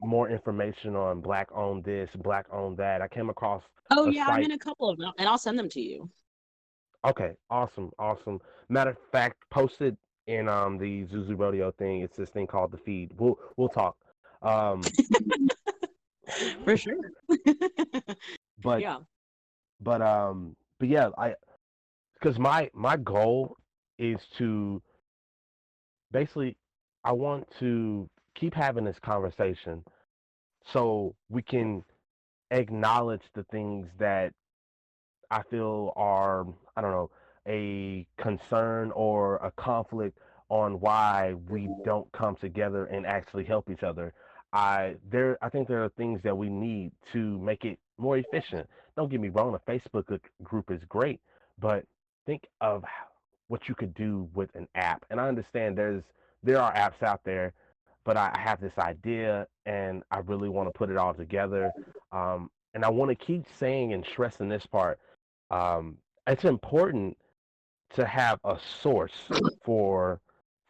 more 0.00 0.30
information 0.30 0.96
on 0.96 1.20
black 1.20 1.48
owned 1.52 1.84
this, 1.84 2.10
black 2.16 2.46
owned 2.52 2.78
that. 2.78 3.02
I 3.02 3.08
came 3.08 3.30
across 3.30 3.62
Oh 3.90 4.06
yeah, 4.06 4.28
I'm 4.30 4.42
in 4.42 4.52
a 4.52 4.58
couple 4.58 4.88
of 4.88 4.98
them 4.98 5.12
and 5.18 5.28
I'll 5.28 5.38
send 5.38 5.58
them 5.58 5.68
to 5.70 5.80
you. 5.80 6.10
Okay, 7.06 7.32
awesome, 7.48 7.90
awesome. 7.98 8.40
Matter 8.68 8.90
of 8.90 8.98
fact, 9.10 9.42
posted 9.50 9.96
in 10.26 10.48
um 10.48 10.78
the 10.78 11.04
Zuzu 11.06 11.38
Rodeo 11.38 11.70
thing. 11.72 12.02
It's 12.02 12.16
this 12.16 12.30
thing 12.30 12.46
called 12.46 12.72
the 12.72 12.78
feed. 12.78 13.12
We'll 13.18 13.38
we'll 13.56 13.68
talk. 13.68 13.96
Um, 14.42 14.82
For 16.64 16.76
sure. 16.76 16.96
but 18.62 18.80
yeah. 18.80 18.98
but 19.80 20.02
um 20.02 20.54
but 20.78 20.88
yeah 20.88 21.08
i 21.18 21.34
because 22.14 22.38
my 22.38 22.70
my 22.74 22.96
goal 22.96 23.56
is 23.98 24.18
to 24.38 24.82
basically 26.12 26.56
i 27.04 27.12
want 27.12 27.46
to 27.58 28.08
keep 28.34 28.54
having 28.54 28.84
this 28.84 28.98
conversation 29.00 29.82
so 30.72 31.14
we 31.28 31.42
can 31.42 31.82
acknowledge 32.50 33.22
the 33.34 33.44
things 33.44 33.88
that 33.98 34.32
i 35.30 35.42
feel 35.50 35.92
are 35.96 36.46
i 36.80 36.82
don't 36.82 36.92
know 36.92 37.10
a 37.46 38.06
concern 38.18 38.90
or 38.94 39.36
a 39.36 39.50
conflict 39.52 40.18
on 40.48 40.80
why 40.80 41.34
we 41.48 41.68
don't 41.84 42.10
come 42.12 42.36
together 42.36 42.86
and 42.86 43.06
actually 43.06 43.44
help 43.44 43.70
each 43.70 43.82
other. 43.82 44.12
I 44.52 44.96
there 45.10 45.38
i 45.42 45.48
think 45.48 45.68
there 45.68 45.84
are 45.84 45.90
things 45.90 46.20
that 46.24 46.36
we 46.36 46.48
need 46.48 46.90
to 47.12 47.38
make 47.38 47.64
it 47.64 47.78
more 47.98 48.16
efficient. 48.16 48.68
Don't 48.96 49.10
get 49.10 49.20
me 49.20 49.28
wrong 49.28 49.54
a 49.54 49.70
facebook 49.70 50.18
group 50.42 50.70
is 50.72 50.80
great 50.88 51.20
but 51.60 51.84
think 52.26 52.48
of 52.60 52.84
what 53.48 53.68
you 53.68 53.74
could 53.74 53.94
do 53.94 54.28
with 54.34 54.50
an 54.56 54.66
app. 54.74 55.04
And 55.10 55.20
i 55.20 55.28
understand 55.28 55.78
there's 55.78 56.02
there 56.42 56.60
are 56.60 56.74
apps 56.74 57.02
out 57.02 57.20
there 57.24 57.52
but 58.04 58.16
i 58.16 58.32
I 58.34 58.40
have 58.40 58.60
this 58.60 58.76
idea 58.78 59.46
and 59.66 60.02
i 60.10 60.18
really 60.18 60.48
want 60.48 60.66
to 60.68 60.76
put 60.76 60.90
it 60.90 60.96
all 60.96 61.14
together. 61.14 61.70
Um, 62.10 62.50
and 62.74 62.84
i 62.84 62.88
want 62.88 63.10
to 63.10 63.14
keep 63.14 63.44
saying 63.58 63.92
and 63.92 64.04
stressing 64.04 64.48
this 64.48 64.66
part. 64.66 64.98
Um, 65.52 65.98
it's 66.30 66.44
important 66.44 67.16
to 67.94 68.06
have 68.06 68.38
a 68.44 68.56
source 68.80 69.12
for 69.64 70.20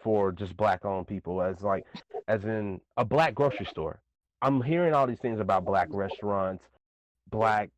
for 0.00 0.32
just 0.32 0.56
black 0.56 0.84
owned 0.84 1.06
people 1.06 1.42
as 1.42 1.62
like 1.62 1.84
as 2.28 2.44
in 2.44 2.80
a 2.96 3.04
black 3.04 3.34
grocery 3.34 3.66
store. 3.66 4.00
I'm 4.42 4.62
hearing 4.62 4.94
all 4.94 5.06
these 5.06 5.18
things 5.18 5.38
about 5.40 5.64
black 5.64 5.88
restaurants 5.90 6.64
black 7.30 7.70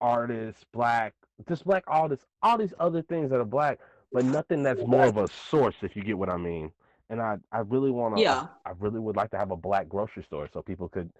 artists 0.00 0.64
black 0.72 1.14
just 1.48 1.64
black 1.64 1.82
all 1.86 2.08
this 2.08 2.20
all 2.42 2.58
these 2.58 2.74
other 2.78 3.02
things 3.02 3.30
that 3.30 3.40
are 3.40 3.44
black 3.44 3.78
but 4.12 4.24
nothing 4.24 4.62
that's 4.62 4.84
more 4.86 5.04
of 5.04 5.16
a 5.16 5.28
source 5.28 5.76
if 5.82 5.96
you 5.96 6.02
get 6.02 6.18
what 6.18 6.28
i 6.28 6.36
mean. 6.36 6.70
And 7.08 7.20
i 7.20 7.36
i 7.52 7.60
really 7.60 7.90
want 7.90 8.16
to 8.16 8.22
Yeah. 8.22 8.46
I, 8.64 8.70
I 8.70 8.72
really 8.78 9.00
would 9.00 9.16
like 9.16 9.30
to 9.30 9.38
have 9.38 9.50
a 9.50 9.56
black 9.56 9.88
grocery 9.88 10.22
store 10.22 10.48
so 10.52 10.62
people 10.62 10.88
could 10.88 11.10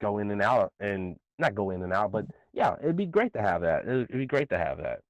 go 0.00 0.18
in 0.18 0.30
and 0.30 0.42
out 0.42 0.72
and 0.80 1.16
not 1.38 1.54
go 1.54 1.70
in 1.70 1.82
and 1.82 1.92
out 1.92 2.12
but 2.12 2.24
yeah 2.52 2.76
it'd 2.80 2.96
be 2.96 3.06
great 3.06 3.32
to 3.34 3.40
have 3.40 3.62
that. 3.62 3.82
It'd, 3.82 4.08
it'd 4.08 4.18
be 4.18 4.26
great 4.26 4.48
to 4.50 4.58
have 4.58 4.78
that 4.78 5.00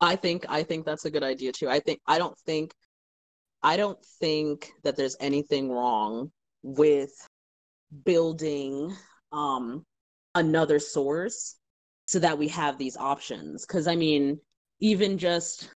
I 0.00 0.16
think 0.16 0.44
I 0.48 0.62
think 0.62 0.84
that's 0.84 1.04
a 1.04 1.10
good 1.10 1.22
idea 1.22 1.52
too. 1.52 1.68
I 1.68 1.80
think 1.80 2.00
I 2.06 2.18
don't 2.18 2.36
think 2.46 2.72
I 3.62 3.76
don't 3.76 3.98
think 4.20 4.70
that 4.84 4.96
there's 4.96 5.16
anything 5.20 5.70
wrong 5.70 6.30
with 6.62 7.10
building 8.04 8.94
um 9.32 9.84
another 10.34 10.78
source 10.78 11.56
so 12.06 12.18
that 12.18 12.38
we 12.38 12.48
have 12.48 12.78
these 12.78 12.96
options 12.96 13.64
cuz 13.64 13.86
I 13.86 13.96
mean 13.96 14.40
even 14.80 15.18
just 15.18 15.70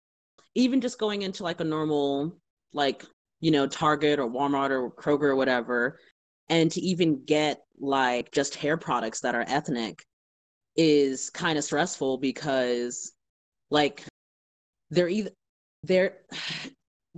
even 0.55 0.81
just 0.81 0.99
going 0.99 1.21
into 1.21 1.43
like 1.43 1.59
a 1.59 1.63
normal 1.63 2.37
like 2.73 3.05
you 3.39 3.51
know 3.51 3.67
Target 3.67 4.19
or 4.19 4.29
Walmart 4.29 4.69
or 4.69 4.91
Kroger 4.91 5.29
or 5.31 5.35
whatever 5.35 5.99
and 6.49 6.71
to 6.71 6.81
even 6.81 7.23
get 7.25 7.61
like 7.79 8.31
just 8.31 8.55
hair 8.55 8.77
products 8.77 9.21
that 9.21 9.35
are 9.35 9.45
ethnic 9.47 10.05
is 10.75 11.29
kind 11.29 11.57
of 11.57 11.63
stressful 11.63 12.17
because 12.17 13.13
like 13.69 14.03
they're 14.91 15.09
either 15.09 15.31
they're 15.83 16.17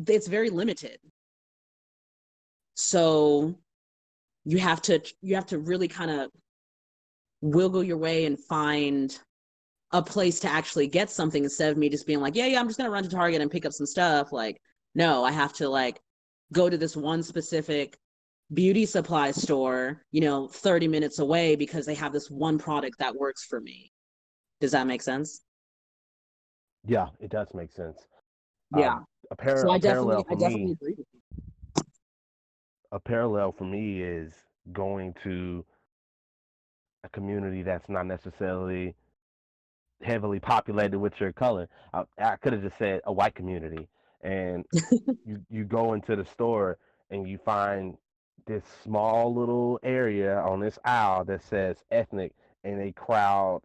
it's 0.08 0.28
very 0.28 0.50
limited. 0.50 0.98
So 2.76 3.56
you 4.46 4.60
have 4.60 4.82
to 4.84 5.02
you 5.22 5.36
have 5.36 5.46
to 5.48 5.60
really 5.60 5.88
kind 5.88 6.12
of 6.12 6.30
wiggle 7.42 7.84
your 7.84 7.98
way 7.98 8.26
and 8.26 8.40
find 8.40 9.18
a 9.92 10.02
place 10.02 10.40
to 10.40 10.48
actually 10.50 10.88
get 10.88 11.12
something 11.12 11.44
instead 11.44 11.72
of 11.72 11.78
me 11.78 11.88
just 11.90 12.08
being 12.08 12.20
like 12.22 12.36
yeah 12.36 12.48
yeah 12.48 12.60
i'm 12.60 12.68
just 12.68 12.80
going 12.80 12.88
to 12.90 12.92
run 12.92 13.04
to 13.04 13.10
target 13.10 13.42
and 13.42 13.52
pick 13.52 13.66
up 13.66 13.74
some 13.74 13.86
stuff. 13.86 14.32
Like 14.32 14.58
no 14.96 15.24
i 15.24 15.32
have 15.32 15.54
to 15.54 15.70
like 15.70 16.00
go 16.52 16.70
to 16.70 16.78
this 16.78 16.96
one 16.96 17.22
specific 17.22 17.98
beauty 18.54 18.86
supply 18.86 19.32
store 19.32 20.02
you 20.12 20.22
know 20.22 20.48
30 20.48 20.88
minutes 20.88 21.20
away 21.20 21.56
because 21.56 21.86
they 21.86 21.96
have 21.96 22.14
this 22.14 22.30
one 22.30 22.58
product 22.58 22.98
that 23.00 23.16
works 23.16 23.46
for 23.46 23.60
me. 23.60 23.92
Does 24.62 24.72
that 24.72 24.88
make 24.88 25.02
sense 25.02 25.42
yeah 26.86 27.08
it 27.20 27.30
does 27.32 27.48
make 27.54 27.72
sense 27.72 28.00
yeah 28.76 28.96
um, 28.96 29.06
a, 29.32 29.36
par- 29.36 29.58
so 29.58 29.72
i 29.72 29.78
a 29.78 29.80
parallel 29.80 30.24
definitely 30.24 30.26
i 30.30 30.34
for 30.34 30.36
definitely 30.36 30.66
me 30.66 30.72
agree 30.72 30.96
with 30.98 31.08
you. 31.14 31.20
a 32.92 33.00
parallel 33.00 33.52
for 33.52 33.66
me 33.66 34.02
is 34.02 34.34
going 34.72 35.14
to 35.24 35.66
a 37.04 37.10
community 37.10 37.64
that's 37.64 37.90
not 37.90 38.06
necessarily 38.06 38.96
heavily 40.02 40.40
populated 40.40 41.00
with 41.00 41.20
your 41.20 41.32
color. 41.32 41.68
I, 41.94 42.04
I 42.18 42.36
could 42.38 42.54
have 42.54 42.62
just 42.62 42.78
said 42.78 43.02
a 43.06 43.14
white 43.14 43.36
community, 43.36 43.88
and 44.22 44.66
you 45.26 45.42
you 45.50 45.64
go 45.64 45.94
into 45.94 46.16
the 46.16 46.26
store 46.26 46.78
and 47.10 47.28
you 47.28 47.38
find 47.38 47.98
this 48.46 48.64
small 48.84 49.34
little 49.34 49.80
area 49.84 50.40
on 50.40 50.60
this 50.60 50.78
aisle 50.86 51.24
that 51.26 51.44
says 51.44 51.78
ethnic, 51.92 52.34
and 52.64 52.80
they 52.80 52.92
crowd 52.92 53.62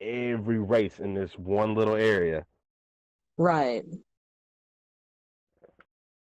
every 0.00 0.58
race 0.58 0.98
in 1.00 1.14
this 1.14 1.32
one 1.38 1.74
little 1.74 1.96
area, 1.96 2.44
right 3.40 3.84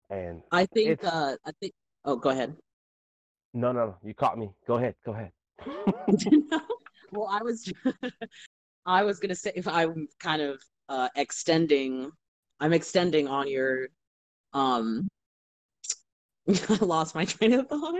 and 0.09 0.41
I 0.51 0.65
think 0.65 1.03
uh 1.03 1.35
I 1.45 1.51
think 1.59 1.73
oh 2.05 2.15
go 2.15 2.29
ahead. 2.29 2.55
no 3.53 3.73
no 3.73 3.87
no 3.87 3.95
you 4.03 4.13
caught 4.13 4.37
me. 4.37 4.49
Go 4.65 4.75
ahead, 4.75 4.95
go 5.05 5.13
ahead. 5.13 5.31
well 7.11 7.27
I 7.29 7.43
was 7.43 7.71
I 8.85 9.03
was 9.03 9.19
gonna 9.19 9.35
say 9.35 9.51
if 9.53 9.67
I'm 9.67 10.07
kind 10.19 10.41
of 10.41 10.61
uh 10.87 11.09
extending 11.17 12.09
I'm 12.61 12.71
extending 12.71 13.27
on 13.27 13.49
your 13.49 13.89
um 14.53 15.09
I 16.47 16.77
lost 16.81 17.15
my 17.15 17.25
train 17.25 17.53
of 17.53 17.67
thought. 17.67 17.95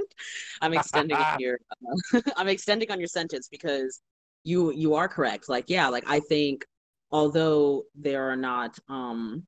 I'm 0.62 0.74
extending 0.74 1.18
on 1.18 1.40
your 1.40 1.60
uh, 2.14 2.22
I'm 2.38 2.48
extending 2.48 2.90
on 2.90 3.00
your 3.00 3.08
sentence 3.08 3.50
because 3.52 4.02
you 4.46 4.72
you 4.72 4.96
are 4.96 5.10
correct. 5.10 5.50
Like 5.50 5.66
yeah, 5.68 5.90
like 5.90 6.06
I 6.08 6.22
think 6.22 6.66
although 7.12 7.84
there 7.96 8.30
are 8.30 8.36
not 8.36 8.78
um 8.88 9.46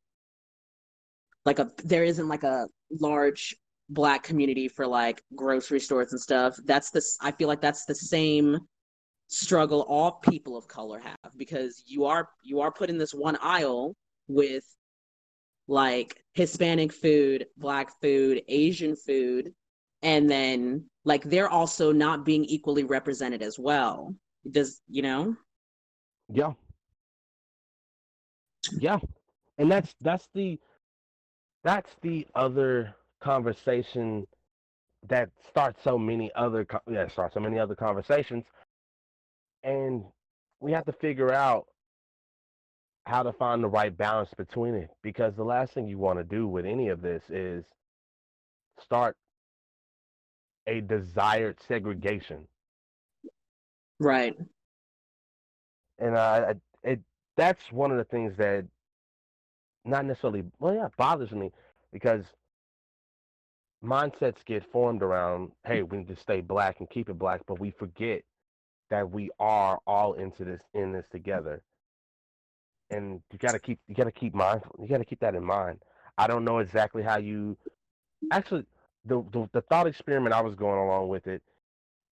like 1.46 1.60
a 1.60 1.72
there 1.84 2.04
isn't 2.04 2.28
like 2.28 2.44
a 2.44 2.68
large 3.00 3.56
black 3.90 4.24
community 4.24 4.68
for 4.68 4.88
like 4.88 5.22
grocery 5.36 5.80
stores 5.80 6.12
and 6.12 6.22
stuff 6.22 6.58
that's 6.66 6.92
this 6.92 7.18
i 7.22 7.32
feel 7.32 7.48
like 7.48 7.62
that's 7.62 7.86
the 7.86 7.96
same 7.96 8.58
struggle 9.28 9.82
all 9.88 10.14
people 10.30 10.58
of 10.58 10.68
color 10.68 11.00
have 11.00 11.38
because 11.38 11.84
you 11.86 12.06
are 12.06 12.30
you 12.44 12.60
are 12.62 12.72
put 12.72 12.90
in 12.90 12.98
this 12.98 13.14
one 13.14 13.38
aisle 13.42 13.96
with 14.28 14.64
like 15.68 16.24
hispanic 16.34 16.92
food 16.92 17.46
black 17.58 17.92
food 18.02 18.42
asian 18.48 18.96
food 18.96 19.54
and 20.02 20.30
then 20.30 20.84
like 21.06 21.24
they're 21.24 21.50
also 21.50 21.92
not 21.92 22.26
being 22.26 22.44
equally 22.46 22.84
represented 22.84 23.42
as 23.42 23.58
well 23.60 24.14
does 24.50 24.82
you 24.88 25.02
know 25.02 25.36
Yeah. 26.30 26.54
Yeah. 28.80 29.00
and 29.58 29.72
that's 29.72 29.96
that's 30.02 30.28
the 30.34 30.60
that's 31.64 31.92
the 32.02 32.28
other 32.36 32.96
conversation 33.22 34.28
that 35.10 35.30
starts 35.50 35.84
so 35.84 35.98
many 35.98 36.32
other 36.36 36.66
yeah 36.90 37.08
starts 37.08 37.34
so 37.36 37.40
many 37.40 37.60
other 37.60 37.76
conversations. 37.76 38.46
And 39.64 40.04
we 40.60 40.72
have 40.72 40.86
to 40.86 40.94
figure 40.94 41.34
out 41.34 41.68
how 43.06 43.24
to 43.24 43.34
find 43.34 43.64
the 43.64 43.68
right 43.70 43.96
balance 43.96 44.30
between 44.38 44.76
it 44.76 44.90
because 45.02 45.36
the 45.36 45.44
last 45.44 45.74
thing 45.74 45.88
you 45.88 45.98
want 45.98 46.20
to 46.20 46.24
do 46.24 46.48
with 46.48 46.66
any 46.66 46.90
of 46.90 47.02
this 47.02 47.24
is 47.30 47.66
start 48.80 49.16
a 50.68 50.82
desired 50.82 51.58
segregation. 51.68 52.48
Right. 54.00 54.36
And 56.00 56.16
uh, 56.16 56.54
it 56.84 57.00
that's 57.42 57.72
one 57.72 57.92
of 57.92 57.98
the 57.98 58.04
things 58.06 58.38
that 58.38 58.66
not 59.86 60.06
necessarily 60.06 60.44
well 60.60 60.76
yeah 60.76 60.88
bothers 60.98 61.32
me 61.32 61.52
because 61.92 62.24
mindsets 63.84 64.46
get 64.46 64.64
formed 64.72 65.02
around 65.02 65.52
hey 65.66 65.82
mm. 65.82 65.90
we 65.90 65.98
need 66.00 66.08
to 66.08 66.16
stay 66.16 66.42
black 66.42 66.80
and 66.80 66.90
keep 66.90 67.10
it 67.10 67.18
black 67.18 67.42
but 67.48 67.60
we 67.60 67.72
forget 67.72 68.24
that 68.92 69.10
we 69.10 69.32
are 69.40 69.80
all 69.88 70.14
into 70.14 70.46
this 70.46 70.62
in 70.76 70.92
this 70.92 71.06
together. 71.12 71.64
And 72.92 73.22
you 73.32 73.40
got 73.40 73.54
to 73.54 73.60
keep 73.60 73.80
you 73.88 73.96
got 73.96 74.04
to 74.04 74.12
keep 74.12 74.36
mindful 74.36 74.76
you 74.80 74.88
got 74.88 75.00
to 75.00 75.06
keep 75.06 75.22
that 75.22 75.34
in 75.34 75.44
mind. 75.44 75.80
I 76.18 76.28
don't 76.28 76.46
know 76.46 76.60
exactly 76.60 77.02
how 77.02 77.18
you 77.18 77.58
actually 78.32 78.66
the, 79.06 79.24
the 79.32 79.50
the 79.54 79.62
thought 79.62 79.88
experiment 79.88 80.36
i 80.36 80.42
was 80.42 80.54
going 80.54 80.78
along 80.78 81.08
with 81.08 81.26
it 81.26 81.42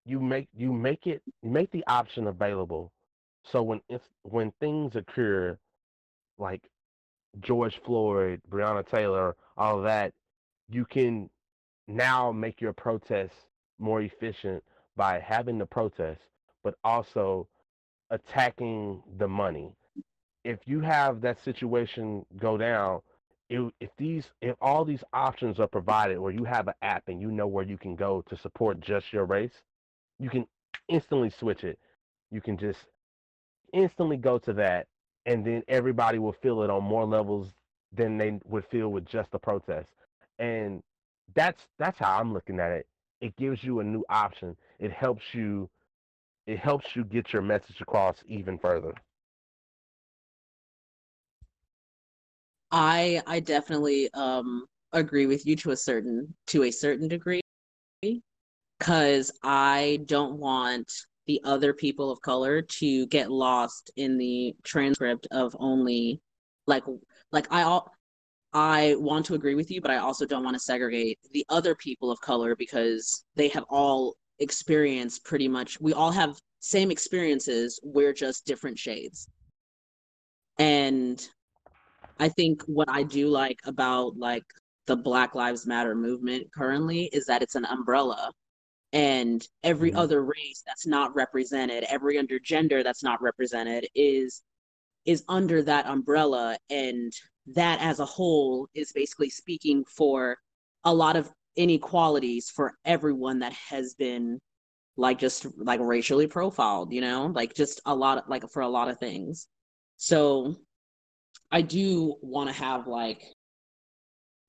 you 0.05 0.19
make 0.19 0.47
you 0.57 0.73
make 0.73 1.05
it 1.05 1.21
you 1.43 1.51
make 1.51 1.69
the 1.69 1.83
option 1.85 2.25
available 2.25 2.91
so 3.43 3.63
when 3.63 3.81
if 3.89 4.01
when 4.23 4.51
things 4.59 4.95
occur 4.95 5.57
like 6.37 6.61
george 7.41 7.79
floyd 7.85 8.41
breonna 8.49 8.87
taylor 8.87 9.35
all 9.57 9.81
that 9.81 10.13
you 10.69 10.85
can 10.85 11.29
now 11.87 12.31
make 12.31 12.61
your 12.61 12.73
protest 12.73 13.33
more 13.79 14.01
efficient 14.01 14.63
by 14.95 15.19
having 15.19 15.57
the 15.57 15.65
protest 15.65 16.21
but 16.63 16.75
also 16.83 17.47
attacking 18.11 19.01
the 19.17 19.27
money 19.27 19.71
if 20.43 20.59
you 20.65 20.79
have 20.81 21.21
that 21.21 21.43
situation 21.43 22.25
go 22.37 22.57
down, 22.57 23.01
if, 23.49 23.71
if 23.79 23.89
these 23.97 24.25
if 24.41 24.55
all 24.61 24.85
these 24.85 25.03
options 25.13 25.59
are 25.59 25.67
provided, 25.67 26.17
or 26.17 26.31
you 26.31 26.43
have 26.45 26.67
an 26.67 26.73
app 26.81 27.03
and 27.07 27.21
you 27.21 27.31
know 27.31 27.47
where 27.47 27.65
you 27.65 27.77
can 27.77 27.95
go 27.95 28.23
to 28.29 28.37
support 28.37 28.79
just 28.79 29.11
your 29.13 29.25
race, 29.25 29.53
you 30.19 30.29
can 30.29 30.47
instantly 30.87 31.29
switch 31.29 31.63
it. 31.63 31.79
You 32.31 32.41
can 32.41 32.57
just 32.57 32.79
instantly 33.73 34.17
go 34.17 34.37
to 34.39 34.53
that, 34.53 34.87
and 35.25 35.45
then 35.45 35.63
everybody 35.67 36.19
will 36.19 36.33
feel 36.33 36.63
it 36.63 36.69
on 36.69 36.83
more 36.83 37.05
levels 37.05 37.53
than 37.91 38.17
they 38.17 38.39
would 38.45 38.65
feel 38.65 38.89
with 38.89 39.05
just 39.05 39.31
the 39.31 39.39
protest. 39.39 39.93
And 40.39 40.83
that's 41.35 41.67
that's 41.77 41.99
how 41.99 42.19
I'm 42.19 42.33
looking 42.33 42.59
at 42.59 42.71
it. 42.71 42.87
It 43.21 43.35
gives 43.35 43.63
you 43.63 43.79
a 43.79 43.83
new 43.83 44.05
option. 44.09 44.55
It 44.79 44.91
helps 44.91 45.33
you 45.33 45.69
it 46.47 46.59
helps 46.59 46.95
you 46.95 47.03
get 47.03 47.33
your 47.33 47.41
message 47.41 47.81
across 47.81 48.23
even 48.27 48.57
further. 48.57 48.93
I 52.71 53.21
I 53.27 53.39
definitely 53.39 54.09
um 54.13 54.65
agree 54.93 55.25
with 55.25 55.45
you 55.45 55.55
to 55.57 55.71
a 55.71 55.77
certain 55.77 56.35
to 56.47 56.63
a 56.63 56.71
certain 56.71 57.07
degree 57.07 57.41
because 58.79 59.31
I 59.43 59.99
don't 60.05 60.37
want 60.37 60.91
the 61.29 61.39
other 61.43 61.75
people 61.75 62.09
of 62.09 62.19
color 62.23 62.59
to 62.59 63.05
get 63.05 63.29
lost 63.29 63.91
in 63.97 64.17
the 64.17 64.55
transcript 64.63 65.27
of 65.29 65.55
only 65.59 66.19
like 66.65 66.83
like 67.31 67.45
I 67.51 67.61
all 67.61 67.91
I 68.51 68.95
want 68.97 69.27
to 69.27 69.35
agree 69.35 69.53
with 69.53 69.69
you, 69.69 69.79
but 69.79 69.91
I 69.91 69.97
also 69.97 70.25
don't 70.25 70.43
want 70.43 70.55
to 70.55 70.59
segregate 70.59 71.19
the 71.31 71.45
other 71.49 71.75
people 71.75 72.09
of 72.09 72.19
color 72.19 72.55
because 72.55 73.25
they 73.35 73.47
have 73.49 73.63
all 73.69 74.15
experienced 74.39 75.23
pretty 75.23 75.47
much 75.47 75.79
we 75.79 75.93
all 75.93 76.09
have 76.09 76.35
same 76.61 76.89
experiences, 76.89 77.79
we're 77.83 78.11
just 78.11 78.47
different 78.47 78.79
shades. 78.79 79.29
And 80.57 81.23
I 82.17 82.29
think 82.29 82.63
what 82.63 82.89
I 82.89 83.03
do 83.03 83.27
like 83.27 83.59
about 83.65 84.17
like 84.17 84.45
the 84.87 84.95
Black 84.95 85.35
Lives 85.35 85.67
Matter 85.67 85.93
movement 85.93 86.47
currently 86.51 87.03
is 87.13 87.27
that 87.27 87.43
it's 87.43 87.53
an 87.53 87.65
umbrella 87.65 88.31
and 88.91 89.45
every 89.63 89.91
mm-hmm. 89.91 89.99
other 89.99 90.23
race 90.23 90.63
that's 90.65 90.87
not 90.87 91.15
represented, 91.15 91.83
every 91.89 92.17
under 92.17 92.39
gender 92.39 92.83
that's 92.83 93.03
not 93.03 93.21
represented 93.21 93.87
is 93.95 94.41
is 95.05 95.23
under 95.29 95.63
that 95.63 95.85
umbrella 95.87 96.57
and 96.69 97.13
that 97.47 97.79
as 97.81 97.99
a 97.99 98.05
whole 98.05 98.67
is 98.75 98.91
basically 98.91 99.29
speaking 99.29 99.83
for 99.85 100.37
a 100.83 100.93
lot 100.93 101.15
of 101.15 101.31
inequalities 101.55 102.49
for 102.49 102.73
everyone 102.85 103.39
that 103.39 103.53
has 103.53 103.95
been 103.95 104.39
like 104.97 105.17
just 105.17 105.47
like 105.57 105.79
racially 105.81 106.27
profiled, 106.27 106.93
you 106.93 107.01
know, 107.01 107.27
like 107.27 107.53
just 107.53 107.81
a 107.85 107.95
lot 107.95 108.17
of 108.17 108.23
like 108.27 108.47
for 108.51 108.61
a 108.61 108.67
lot 108.67 108.89
of 108.89 108.99
things. 108.99 109.47
So 109.97 110.55
I 111.51 111.61
do 111.61 112.15
want 112.21 112.49
to 112.49 112.55
have 112.55 112.87
like 112.87 113.23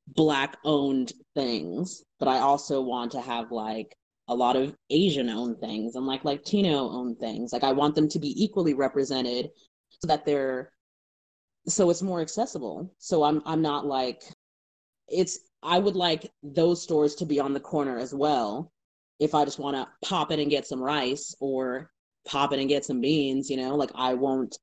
black 0.07 0.57
owned 0.65 1.13
things, 1.35 2.03
but 2.19 2.29
I 2.29 2.39
also 2.39 2.81
want 2.81 3.13
to 3.13 3.21
have 3.21 3.53
like 3.53 3.95
a 4.31 4.35
lot 4.35 4.55
of 4.55 4.77
Asian 4.91 5.29
owned 5.29 5.59
things 5.59 5.97
and 5.97 6.07
like 6.07 6.25
Latino 6.25 6.89
owned 6.89 7.19
things. 7.19 7.53
Like 7.53 7.65
I 7.65 7.73
want 7.73 7.97
them 7.97 8.09
to 8.09 8.19
be 8.21 8.43
equally 8.43 8.75
represented 8.75 9.51
so 9.89 10.07
that 10.07 10.25
they're 10.25 10.73
so 11.67 11.91
it's 11.91 12.01
more 12.01 12.21
accessible. 12.21 12.95
So 12.99 13.25
I'm 13.25 13.43
I'm 13.45 13.61
not 13.61 13.87
like 13.87 14.23
it's 15.09 15.41
I 15.65 15.81
would 15.81 15.97
like 15.97 16.31
those 16.45 16.81
stores 16.81 17.17
to 17.17 17.27
be 17.27 17.41
on 17.41 17.53
the 17.53 17.61
corner 17.61 17.99
as 17.99 18.15
well. 18.15 18.71
If 19.19 19.35
I 19.35 19.45
just 19.45 19.59
want 19.59 19.77
to 19.77 19.89
pop 20.09 20.31
in 20.31 20.39
and 20.39 20.49
get 20.49 20.67
some 20.67 20.81
rice 20.81 21.35
or 21.41 21.91
pop 22.25 22.53
in 22.53 22.61
and 22.61 22.69
get 22.69 22.85
some 22.85 23.01
beans, 23.01 23.51
you 23.51 23.57
know, 23.57 23.75
like 23.75 23.91
I 23.97 24.15
won't 24.15 24.57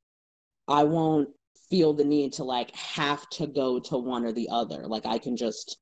I 0.70 0.86
won't 0.86 1.28
feel 1.70 1.94
the 1.94 2.06
need 2.06 2.32
to 2.34 2.46
like 2.46 2.74
have 2.74 3.30
to 3.32 3.48
go 3.48 3.80
to 3.82 3.98
one 3.98 4.24
or 4.24 4.32
the 4.32 4.48
other. 4.50 4.88
Like 4.88 5.06
I 5.06 5.18
can 5.18 5.36
just 5.36 5.78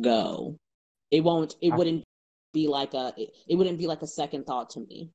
go. 0.00 0.56
It 1.10 1.24
won't 1.24 1.56
it 1.60 1.70
wouldn't 1.70 2.04
be 2.52 2.68
like 2.68 2.94
a 2.94 3.12
it, 3.16 3.30
it 3.48 3.54
wouldn't 3.54 3.78
be 3.78 3.86
like 3.86 4.02
a 4.02 4.06
second 4.06 4.46
thought 4.46 4.70
to 4.70 4.80
me. 4.80 5.10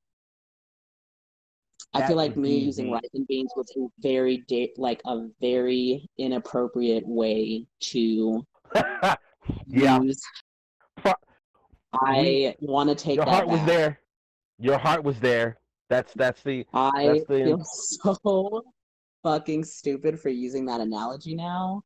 I 1.92 2.06
feel 2.06 2.16
like 2.16 2.36
me 2.36 2.56
using 2.56 2.90
rice 2.90 3.02
and 3.14 3.26
beans 3.28 3.52
was 3.56 3.70
a 3.76 3.86
very 4.00 4.38
da- 4.48 4.72
like 4.76 5.00
a 5.06 5.28
very 5.40 6.08
inappropriate 6.18 7.06
way 7.06 7.66
to 7.80 8.44
yeah. 9.66 10.00
use. 10.00 10.20
I 12.02 12.56
want 12.60 12.88
to 12.88 12.96
take 12.96 13.16
your 13.16 13.24
heart 13.24 13.46
back. 13.46 13.58
was 13.58 13.66
there. 13.66 14.00
Your 14.58 14.78
heart 14.78 15.04
was 15.04 15.20
there. 15.20 15.58
That's 15.88 16.12
that's 16.14 16.42
the. 16.42 16.66
I 16.72 17.06
that's 17.06 17.26
the... 17.28 17.44
feel 17.44 17.64
so 17.64 18.64
fucking 19.22 19.64
stupid 19.64 20.18
for 20.18 20.30
using 20.30 20.66
that 20.66 20.80
analogy 20.80 21.36
now. 21.36 21.82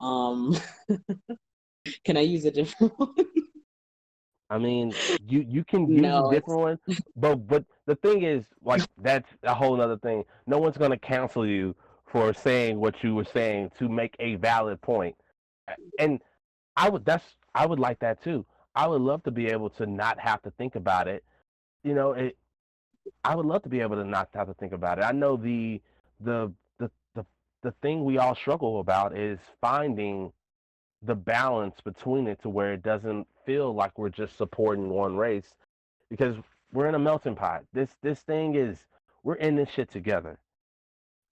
Um, 0.00 0.56
can 2.04 2.16
I 2.16 2.20
use 2.20 2.44
a 2.44 2.52
different 2.52 2.98
one? 2.98 3.14
I 4.50 4.58
mean, 4.58 4.94
you 5.26 5.44
you 5.46 5.64
can 5.64 5.88
use 5.88 6.00
no, 6.00 6.28
a 6.28 6.34
different 6.34 6.60
one, 6.60 6.78
but 7.16 7.46
but 7.46 7.64
the 7.86 7.96
thing 7.96 8.22
is, 8.22 8.44
like 8.62 8.82
that's 8.96 9.28
a 9.42 9.54
whole 9.54 9.80
other 9.80 9.98
thing. 9.98 10.24
No 10.46 10.58
one's 10.58 10.78
gonna 10.78 10.98
cancel 10.98 11.46
you 11.46 11.76
for 12.06 12.32
saying 12.32 12.80
what 12.80 13.02
you 13.02 13.14
were 13.14 13.26
saying 13.26 13.70
to 13.78 13.88
make 13.88 14.16
a 14.18 14.36
valid 14.36 14.80
point, 14.80 15.16
and 15.98 16.20
I 16.76 16.88
would 16.88 17.04
that's 17.04 17.24
I 17.54 17.66
would 17.66 17.78
like 17.78 17.98
that 18.00 18.22
too. 18.22 18.46
I 18.74 18.86
would 18.86 19.02
love 19.02 19.22
to 19.24 19.30
be 19.30 19.48
able 19.48 19.70
to 19.70 19.86
not 19.86 20.18
have 20.18 20.40
to 20.42 20.50
think 20.52 20.76
about 20.76 21.08
it. 21.08 21.24
You 21.84 21.94
know, 21.94 22.12
it. 22.12 22.36
I 23.24 23.34
would 23.34 23.46
love 23.46 23.62
to 23.64 23.68
be 23.68 23.80
able 23.80 23.96
to 23.96 24.04
not 24.04 24.28
have 24.34 24.46
to 24.46 24.54
think 24.54 24.72
about 24.72 24.98
it. 24.98 25.02
I 25.02 25.12
know 25.12 25.36
the 25.36 25.82
the 26.20 26.52
the 26.78 26.90
the 27.14 27.26
the 27.62 27.72
thing 27.82 28.04
we 28.04 28.16
all 28.16 28.34
struggle 28.34 28.80
about 28.80 29.16
is 29.16 29.38
finding 29.60 30.32
the 31.02 31.14
balance 31.14 31.80
between 31.80 32.26
it 32.26 32.42
to 32.42 32.48
where 32.48 32.72
it 32.72 32.82
doesn't 32.82 33.26
feel 33.46 33.72
like 33.72 33.98
we're 33.98 34.08
just 34.08 34.36
supporting 34.36 34.88
one 34.88 35.16
race 35.16 35.54
because 36.10 36.36
we're 36.72 36.88
in 36.88 36.94
a 36.94 36.98
melting 36.98 37.36
pot. 37.36 37.64
This 37.72 37.90
this 38.02 38.20
thing 38.20 38.54
is 38.54 38.78
we're 39.22 39.36
in 39.36 39.56
this 39.56 39.70
shit 39.70 39.90
together. 39.90 40.38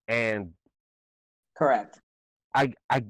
And 0.08 0.52
correct. 1.56 2.00
I 2.54 2.72
I 2.88 3.04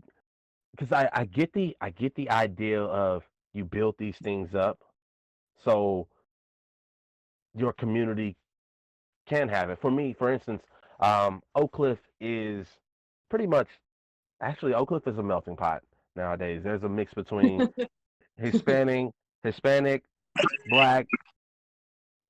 because 0.72 0.92
I, 0.92 1.08
I 1.12 1.24
get 1.24 1.52
the 1.52 1.76
I 1.80 1.90
get 1.90 2.14
the 2.14 2.30
idea 2.30 2.82
of 2.82 3.24
you 3.52 3.64
build 3.64 3.96
these 3.98 4.16
things 4.18 4.54
up 4.54 4.78
so 5.62 6.08
your 7.54 7.72
community 7.72 8.36
can 9.26 9.48
have 9.48 9.70
it. 9.70 9.80
For 9.80 9.90
me, 9.90 10.14
for 10.18 10.32
instance, 10.32 10.62
um, 11.00 11.42
Oak 11.54 11.72
Cliff 11.72 11.98
is 12.20 12.66
pretty 13.28 13.46
much 13.46 13.68
actually 14.40 14.74
Oak 14.74 14.88
Cliff 14.88 15.06
is 15.06 15.18
a 15.18 15.22
melting 15.22 15.56
pot 15.56 15.82
nowadays. 16.16 16.62
There's 16.64 16.82
a 16.82 16.88
mix 16.88 17.14
between 17.14 17.68
Hispanic, 18.38 19.10
Hispanic, 19.42 20.02
black, 20.70 21.06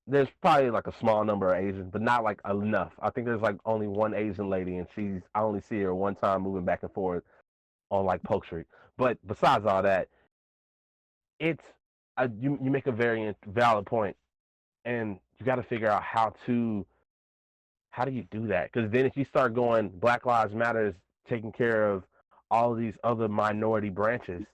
there's 0.06 0.28
probably 0.40 0.70
like 0.70 0.86
a 0.86 0.96
small 0.98 1.24
number 1.24 1.52
of 1.52 1.64
Asians, 1.64 1.90
but 1.90 2.00
not 2.00 2.22
like 2.22 2.40
enough. 2.48 2.92
I 3.00 3.10
think 3.10 3.26
there's 3.26 3.40
like 3.40 3.56
only 3.64 3.88
one 3.88 4.14
Asian 4.14 4.48
lady, 4.48 4.76
and 4.76 4.86
she's 4.94 5.22
I 5.34 5.40
only 5.40 5.60
see 5.60 5.80
her 5.80 5.94
one 5.94 6.14
time 6.14 6.42
moving 6.42 6.64
back 6.64 6.82
and 6.82 6.92
forth 6.92 7.24
on 7.90 8.04
like 8.04 8.22
Polk 8.22 8.44
Street. 8.44 8.66
But 8.96 9.18
besides 9.26 9.66
all 9.66 9.82
that, 9.82 10.08
it's 11.40 11.64
uh, 12.16 12.28
you 12.40 12.58
you 12.62 12.70
make 12.70 12.86
a 12.86 12.92
very 12.92 13.34
valid 13.48 13.86
point, 13.86 14.16
and 14.84 15.18
you 15.38 15.46
got 15.46 15.56
to 15.56 15.62
figure 15.62 15.90
out 15.90 16.02
how 16.02 16.34
to 16.46 16.86
how 17.90 18.04
do 18.04 18.12
you 18.12 18.26
do 18.30 18.46
that? 18.46 18.70
Because 18.72 18.90
then 18.90 19.06
if 19.06 19.16
you 19.16 19.24
start 19.24 19.54
going, 19.54 19.88
Black 19.88 20.24
Lives 20.24 20.54
Matter 20.54 20.86
is 20.86 20.94
taking 21.28 21.50
care 21.50 21.90
of 21.90 22.04
all 22.50 22.72
of 22.72 22.78
these 22.78 22.94
other 23.04 23.28
minority 23.28 23.90
branches, 23.90 24.44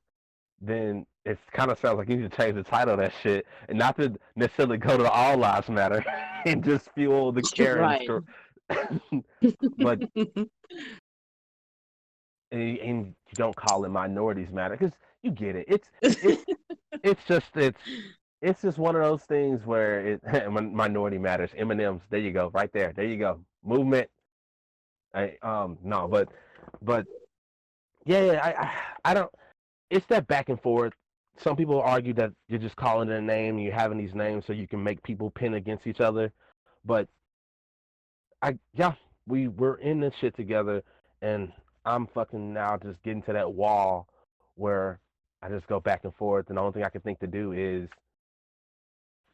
then 0.60 1.04
it 1.24 1.38
kind 1.52 1.70
of 1.70 1.78
sounds 1.78 1.98
like 1.98 2.08
you 2.08 2.16
need 2.16 2.30
to 2.30 2.36
change 2.36 2.54
the 2.54 2.62
title 2.62 2.94
of 2.94 3.00
that 3.00 3.12
shit 3.22 3.46
and 3.68 3.78
not 3.78 3.96
to 3.96 4.12
necessarily 4.36 4.76
go 4.76 4.96
to 4.96 5.10
All 5.10 5.36
Lives 5.36 5.68
Matter 5.68 6.04
and 6.46 6.64
just 6.64 6.90
fuel 6.94 7.32
the 7.32 7.42
Karen 7.42 7.80
right. 7.82 8.08
but 9.78 10.00
and, 12.52 12.78
and, 12.78 13.06
you 13.06 13.34
don't 13.34 13.56
call 13.56 13.84
it 13.84 13.88
minorities 13.88 14.50
matter 14.50 14.76
because 14.76 14.92
you 15.22 15.30
get 15.30 15.56
it. 15.56 15.66
It's 15.68 15.88
it's 16.02 16.44
it's 17.02 17.20
just 17.26 17.46
it's 17.54 17.80
it's 18.40 18.62
just 18.62 18.78
one 18.78 18.96
of 18.96 19.02
those 19.02 19.22
things 19.22 19.64
where 19.64 20.06
it 20.06 20.50
minority 20.50 21.18
matters. 21.18 21.50
M&Ms, 21.56 22.00
there 22.10 22.20
you 22.20 22.32
go, 22.32 22.50
right 22.52 22.72
there, 22.72 22.92
there 22.94 23.06
you 23.06 23.16
go. 23.16 23.40
Movement. 23.64 24.08
I 25.14 25.36
um 25.42 25.78
no, 25.82 26.08
but 26.08 26.28
but 26.80 27.06
yeah, 28.04 28.32
yeah 28.32 28.40
I, 28.42 28.62
I 28.62 28.70
I 29.10 29.14
don't. 29.14 29.30
It's 29.90 30.06
that 30.06 30.26
back 30.26 30.48
and 30.48 30.60
forth. 30.60 30.92
Some 31.38 31.56
people 31.56 31.80
argue 31.80 32.12
that 32.14 32.32
you're 32.48 32.58
just 32.58 32.76
calling 32.76 33.08
it 33.10 33.16
a 33.16 33.20
name, 33.20 33.58
you're 33.58 33.72
having 33.72 33.98
these 33.98 34.14
names 34.14 34.44
so 34.46 34.52
you 34.52 34.68
can 34.68 34.82
make 34.82 35.02
people 35.02 35.30
pin 35.30 35.54
against 35.54 35.86
each 35.86 36.00
other. 36.00 36.32
But 36.84 37.08
I 38.42 38.58
yeah, 38.74 38.92
we 39.26 39.48
we're 39.48 39.76
in 39.76 40.00
this 40.00 40.14
shit 40.20 40.36
together, 40.36 40.82
and 41.22 41.52
I'm 41.84 42.06
fucking 42.08 42.52
now 42.52 42.76
just 42.76 43.02
getting 43.02 43.22
to 43.24 43.32
that 43.32 43.52
wall 43.52 44.08
where 44.56 45.00
I 45.42 45.48
just 45.48 45.66
go 45.66 45.80
back 45.80 46.04
and 46.04 46.14
forth, 46.14 46.48
and 46.48 46.56
the 46.56 46.60
only 46.60 46.72
thing 46.72 46.84
I 46.84 46.90
can 46.90 47.00
think 47.00 47.20
to 47.20 47.26
do 47.26 47.52
is 47.52 47.88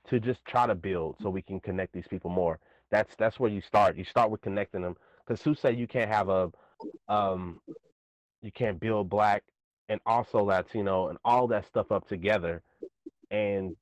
to 0.09 0.21
just 0.21 0.45
try 0.47 0.67
to 0.67 0.75
build 0.75 1.17
so 1.23 1.29
we 1.31 1.43
can 1.43 1.61
connect 1.61 1.93
these 1.93 2.07
people 2.09 2.31
more. 2.31 2.59
That's 2.91 3.15
that's 3.19 3.39
where 3.39 3.51
you 3.51 3.61
start. 3.61 3.97
You 3.97 4.05
start 4.05 4.31
with 4.31 4.41
connecting 4.41 4.83
them. 4.83 4.97
Because 5.27 5.43
who 5.43 5.55
said 5.55 5.79
you 5.79 5.87
can't 5.87 6.11
have 6.11 6.29
a 6.29 6.51
um 7.09 7.61
you 8.43 8.53
can't 8.53 8.81
build 8.81 9.09
black 9.09 9.43
and 9.89 10.01
also 10.07 10.43
Latino 10.43 11.09
and 11.09 11.19
all 11.25 11.47
that 11.49 11.67
stuff 11.67 11.91
up 11.91 12.07
together 12.09 12.63
and 13.31 13.75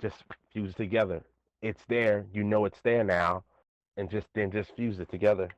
just 0.00 0.16
fuse 0.52 0.74
together. 0.74 1.22
It's 1.62 1.82
there, 1.88 2.26
you 2.32 2.44
know 2.44 2.64
it's 2.64 2.80
there 2.82 3.04
now, 3.04 3.44
and 3.96 4.10
just 4.10 4.26
then 4.34 4.50
just 4.50 4.74
fuse 4.76 4.98
it 4.98 5.10
together. 5.10 5.48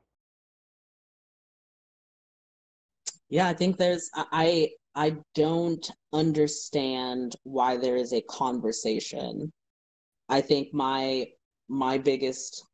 Yeah, 3.28 3.48
I 3.48 3.54
think 3.54 3.76
there's 3.76 4.10
I 4.14 4.70
I 4.94 5.16
don't 5.34 5.88
understand 6.12 7.36
why 7.44 7.76
there 7.76 7.96
is 7.96 8.12
a 8.12 8.20
conversation. 8.22 9.50
I 10.28 10.40
think 10.40 10.74
my 10.74 11.28
my 11.68 11.98
biggest 11.98 12.64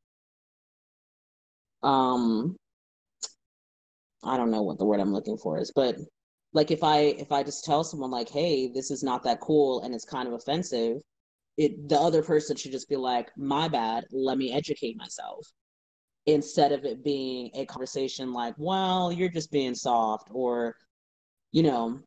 um 1.83 2.57
I 4.25 4.37
don't 4.37 4.51
know 4.51 4.63
what 4.63 4.79
the 4.79 4.85
word 4.85 5.01
I'm 5.01 5.13
looking 5.13 5.37
for 5.39 5.59
is, 5.59 5.73
but 5.75 5.97
like 6.53 6.71
if 6.71 6.83
I 6.83 6.99
if 7.01 7.31
I 7.33 7.43
just 7.43 7.65
tell 7.65 7.85
someone 7.85 8.11
like, 8.11 8.29
"Hey, 8.29 8.69
this 8.69 8.91
is 8.91 9.03
not 9.03 9.23
that 9.25 9.41
cool," 9.41 9.81
and 9.83 9.95
it's 9.95 10.05
kind 10.05 10.27
of 10.29 10.35
offensive, 10.35 10.99
it 11.57 11.89
the 11.89 11.99
other 12.01 12.23
person 12.23 12.57
should 12.57 12.73
just 12.73 12.89
be 12.89 12.97
like, 12.97 13.31
"My 13.37 13.69
bad. 13.69 14.07
Let 14.13 14.39
me 14.39 14.53
educate 14.53 14.97
myself," 14.97 15.47
instead 16.27 16.73
of 16.73 16.85
it 16.85 17.05
being 17.05 17.51
a 17.55 17.67
conversation 17.67 18.33
like, 18.33 18.55
"Well, 18.59 19.13
you're 19.13 19.29
just 19.31 19.51
being 19.53 19.75
soft," 19.75 20.29
or, 20.33 20.77
you 21.53 21.63
know, 21.63 22.01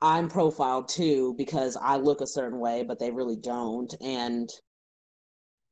I'm 0.00 0.28
profiled 0.28 0.88
too 0.88 1.34
because 1.36 1.76
I 1.76 1.96
look 1.96 2.20
a 2.20 2.26
certain 2.26 2.60
way, 2.60 2.84
but 2.84 2.98
they 2.98 3.10
really 3.10 3.36
don't, 3.36 3.94
and 4.00 4.50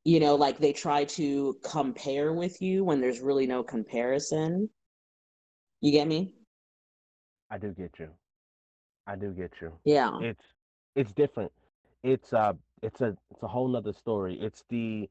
you 0.03 0.19
know, 0.19 0.35
like 0.35 0.59
they 0.59 0.73
try 0.73 1.05
to 1.05 1.57
compare 1.63 2.33
with 2.33 2.61
you 2.61 2.83
when 2.83 2.99
there's 3.01 3.21
really 3.21 3.47
no 3.47 3.63
comparison 3.63 4.69
you 5.83 5.91
get 5.91 6.07
me? 6.07 6.33
I 7.51 7.57
do 7.57 7.73
get 7.73 7.91
you. 7.99 8.07
I 9.05 9.17
do 9.17 9.31
get 9.31 9.51
you. 9.61 9.73
Yeah. 9.83 10.17
It's 10.21 10.45
it's 10.95 11.11
different. 11.11 11.51
It's 12.03 12.31
uh 12.31 12.53
it's 12.81 13.01
a 13.01 13.17
it's 13.29 13.43
a 13.43 13.47
whole 13.47 13.67
nother 13.67 13.91
story. 13.91 14.39
It's 14.41 14.63
the 14.69 15.09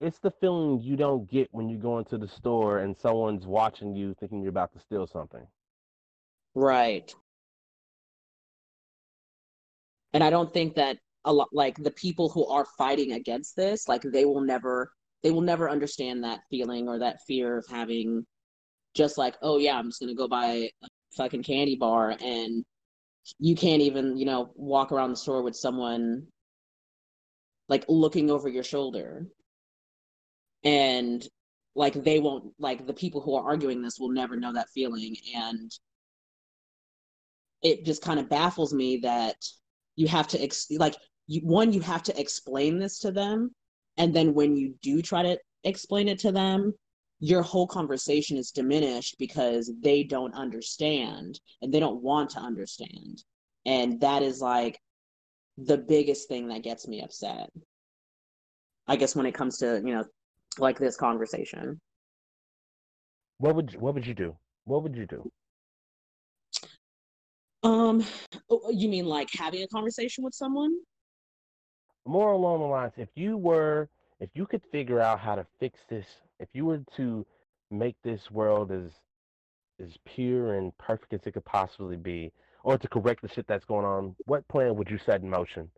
it's 0.00 0.20
the 0.20 0.30
feeling 0.30 0.80
you 0.80 0.94
don't 0.96 1.28
get 1.28 1.48
when 1.50 1.68
you 1.68 1.78
go 1.78 1.98
into 1.98 2.16
the 2.16 2.28
store 2.28 2.78
and 2.78 2.96
someone's 2.96 3.44
watching 3.44 3.96
you 3.96 4.14
thinking 4.20 4.40
you're 4.40 4.50
about 4.50 4.72
to 4.74 4.78
steal 4.78 5.08
something. 5.08 5.44
Right. 6.54 7.12
And 10.12 10.22
I 10.22 10.30
don't 10.30 10.52
think 10.54 10.76
that 10.76 10.98
a 11.24 11.32
lot 11.32 11.48
like 11.52 11.76
the 11.82 11.90
people 11.90 12.28
who 12.28 12.46
are 12.46 12.66
fighting 12.78 13.12
against 13.12 13.56
this, 13.56 13.88
like 13.88 14.02
they 14.02 14.24
will 14.24 14.42
never 14.42 14.92
they 15.24 15.32
will 15.32 15.40
never 15.40 15.68
understand 15.68 16.22
that 16.22 16.42
feeling 16.50 16.88
or 16.88 17.00
that 17.00 17.18
fear 17.26 17.58
of 17.58 17.66
having 17.68 18.24
just 18.94 19.18
like, 19.18 19.36
oh 19.42 19.58
yeah, 19.58 19.76
I'm 19.78 19.88
just 19.88 20.00
gonna 20.00 20.14
go 20.14 20.28
buy 20.28 20.46
a 20.82 20.88
fucking 21.16 21.42
candy 21.42 21.76
bar 21.76 22.16
and 22.20 22.64
you 23.38 23.56
can't 23.56 23.82
even, 23.82 24.16
you 24.16 24.26
know, 24.26 24.52
walk 24.54 24.92
around 24.92 25.10
the 25.10 25.16
store 25.16 25.42
with 25.42 25.56
someone 25.56 26.26
like 27.68 27.84
looking 27.88 28.30
over 28.30 28.48
your 28.48 28.64
shoulder. 28.64 29.26
And 30.64 31.26
like 31.74 31.94
they 32.04 32.20
won't 32.20 32.52
like 32.58 32.86
the 32.86 32.94
people 32.94 33.20
who 33.20 33.34
are 33.34 33.44
arguing 33.44 33.82
this 33.82 33.98
will 33.98 34.10
never 34.10 34.36
know 34.36 34.52
that 34.52 34.68
feeling 34.70 35.16
and 35.34 35.70
it 37.62 37.84
just 37.84 38.02
kind 38.02 38.20
of 38.20 38.28
baffles 38.28 38.72
me 38.72 38.98
that 38.98 39.36
you 39.96 40.06
have 40.06 40.28
to 40.28 40.42
ex- 40.42 40.70
like 40.78 40.94
you, 41.26 41.40
one 41.40 41.72
you 41.72 41.80
have 41.80 42.02
to 42.02 42.20
explain 42.20 42.78
this 42.78 43.00
to 43.00 43.10
them 43.10 43.50
and 43.96 44.14
then 44.14 44.34
when 44.34 44.56
you 44.56 44.74
do 44.82 45.02
try 45.02 45.22
to 45.22 45.38
explain 45.64 46.08
it 46.08 46.18
to 46.18 46.30
them 46.30 46.72
your 47.24 47.40
whole 47.40 47.66
conversation 47.66 48.36
is 48.36 48.50
diminished 48.50 49.16
because 49.18 49.72
they 49.80 50.04
don't 50.04 50.34
understand 50.34 51.40
and 51.62 51.72
they 51.72 51.80
don't 51.80 52.02
want 52.02 52.28
to 52.28 52.38
understand. 52.38 53.24
And 53.64 53.98
that 54.00 54.22
is 54.22 54.42
like 54.42 54.78
the 55.56 55.78
biggest 55.78 56.28
thing 56.28 56.48
that 56.48 56.62
gets 56.62 56.86
me 56.86 57.00
upset. 57.00 57.48
I 58.86 58.96
guess 58.96 59.16
when 59.16 59.24
it 59.24 59.32
comes 59.32 59.56
to, 59.58 59.80
you 59.82 59.94
know, 59.94 60.04
like 60.58 60.78
this 60.78 60.98
conversation. 60.98 61.80
What 63.38 63.54
would 63.54 63.72
you, 63.72 63.78
what 63.78 63.94
would 63.94 64.06
you 64.06 64.12
do? 64.12 64.36
What 64.64 64.82
would 64.82 64.94
you 64.94 65.06
do? 65.06 65.32
Um, 67.62 68.04
oh, 68.50 68.70
you 68.70 68.90
mean 68.90 69.06
like 69.06 69.30
having 69.32 69.62
a 69.62 69.68
conversation 69.68 70.24
with 70.24 70.34
someone? 70.34 70.74
More 72.04 72.32
along 72.32 72.60
the 72.60 72.66
lines, 72.66 72.92
if 72.98 73.08
you 73.14 73.38
were, 73.38 73.88
if 74.20 74.28
you 74.34 74.44
could 74.44 74.60
figure 74.70 75.00
out 75.00 75.20
how 75.20 75.36
to 75.36 75.46
fix 75.58 75.80
this 75.88 76.04
if 76.40 76.48
you 76.52 76.66
were 76.66 76.82
to 76.96 77.26
make 77.70 77.96
this 78.02 78.30
world 78.30 78.70
as 78.70 78.90
as 79.80 79.96
pure 80.04 80.54
and 80.54 80.76
perfect 80.78 81.12
as 81.12 81.20
it 81.26 81.32
could 81.32 81.44
possibly 81.44 81.96
be, 81.96 82.32
or 82.62 82.78
to 82.78 82.88
correct 82.88 83.22
the 83.22 83.28
shit 83.28 83.46
that's 83.46 83.64
going 83.64 83.84
on, 83.84 84.14
what 84.26 84.46
plan 84.48 84.76
would 84.76 84.88
you 84.88 84.98
set 84.98 85.20
in 85.20 85.28
motion? 85.28 85.68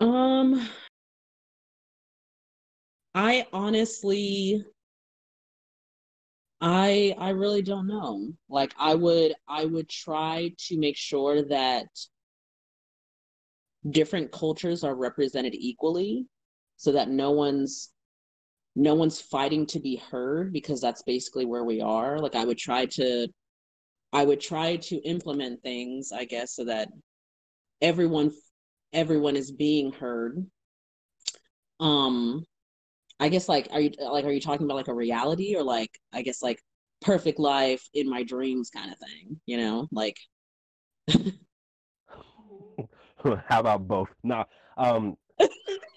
Um, 0.00 0.68
I 3.14 3.46
honestly, 3.52 4.64
I 6.60 7.14
I 7.18 7.30
really 7.30 7.62
don't 7.62 7.86
know. 7.86 8.32
Like, 8.48 8.74
I 8.78 8.94
would 8.94 9.34
I 9.48 9.66
would 9.66 9.88
try 9.88 10.52
to 10.66 10.78
make 10.78 10.96
sure 10.96 11.42
that 11.42 11.86
different 13.88 14.30
cultures 14.32 14.84
are 14.84 14.94
represented 14.94 15.54
equally 15.54 16.26
so 16.80 16.92
that 16.92 17.10
no 17.10 17.30
one's 17.30 17.90
no 18.74 18.94
one's 18.94 19.20
fighting 19.20 19.66
to 19.66 19.78
be 19.78 19.96
heard 19.96 20.50
because 20.50 20.80
that's 20.80 21.02
basically 21.02 21.44
where 21.44 21.64
we 21.64 21.82
are. 21.82 22.18
Like 22.18 22.34
i 22.34 22.44
would 22.44 22.56
try 22.56 22.86
to 22.86 23.28
i 24.14 24.24
would 24.24 24.40
try 24.40 24.76
to 24.76 24.96
implement 24.96 25.62
things 25.62 26.10
i 26.10 26.24
guess 26.24 26.56
so 26.56 26.64
that 26.64 26.88
everyone 27.82 28.32
everyone 28.94 29.36
is 29.36 29.52
being 29.52 29.92
heard. 29.92 30.44
Um 31.80 32.44
i 33.20 33.28
guess 33.28 33.46
like 33.46 33.68
are 33.72 33.80
you 33.80 33.90
like 34.00 34.24
are 34.24 34.32
you 34.32 34.40
talking 34.40 34.64
about 34.64 34.76
like 34.76 34.88
a 34.88 34.94
reality 34.94 35.54
or 35.54 35.62
like 35.62 35.90
i 36.14 36.22
guess 36.22 36.42
like 36.42 36.58
perfect 37.02 37.38
life 37.38 37.86
in 37.92 38.08
my 38.08 38.22
dreams 38.22 38.70
kind 38.70 38.90
of 38.90 38.98
thing 38.98 39.38
you 39.44 39.58
know? 39.58 39.86
Like 39.92 40.16
how 43.22 43.60
about 43.60 43.86
both? 43.86 44.08
No 44.22 44.46
um 44.78 45.18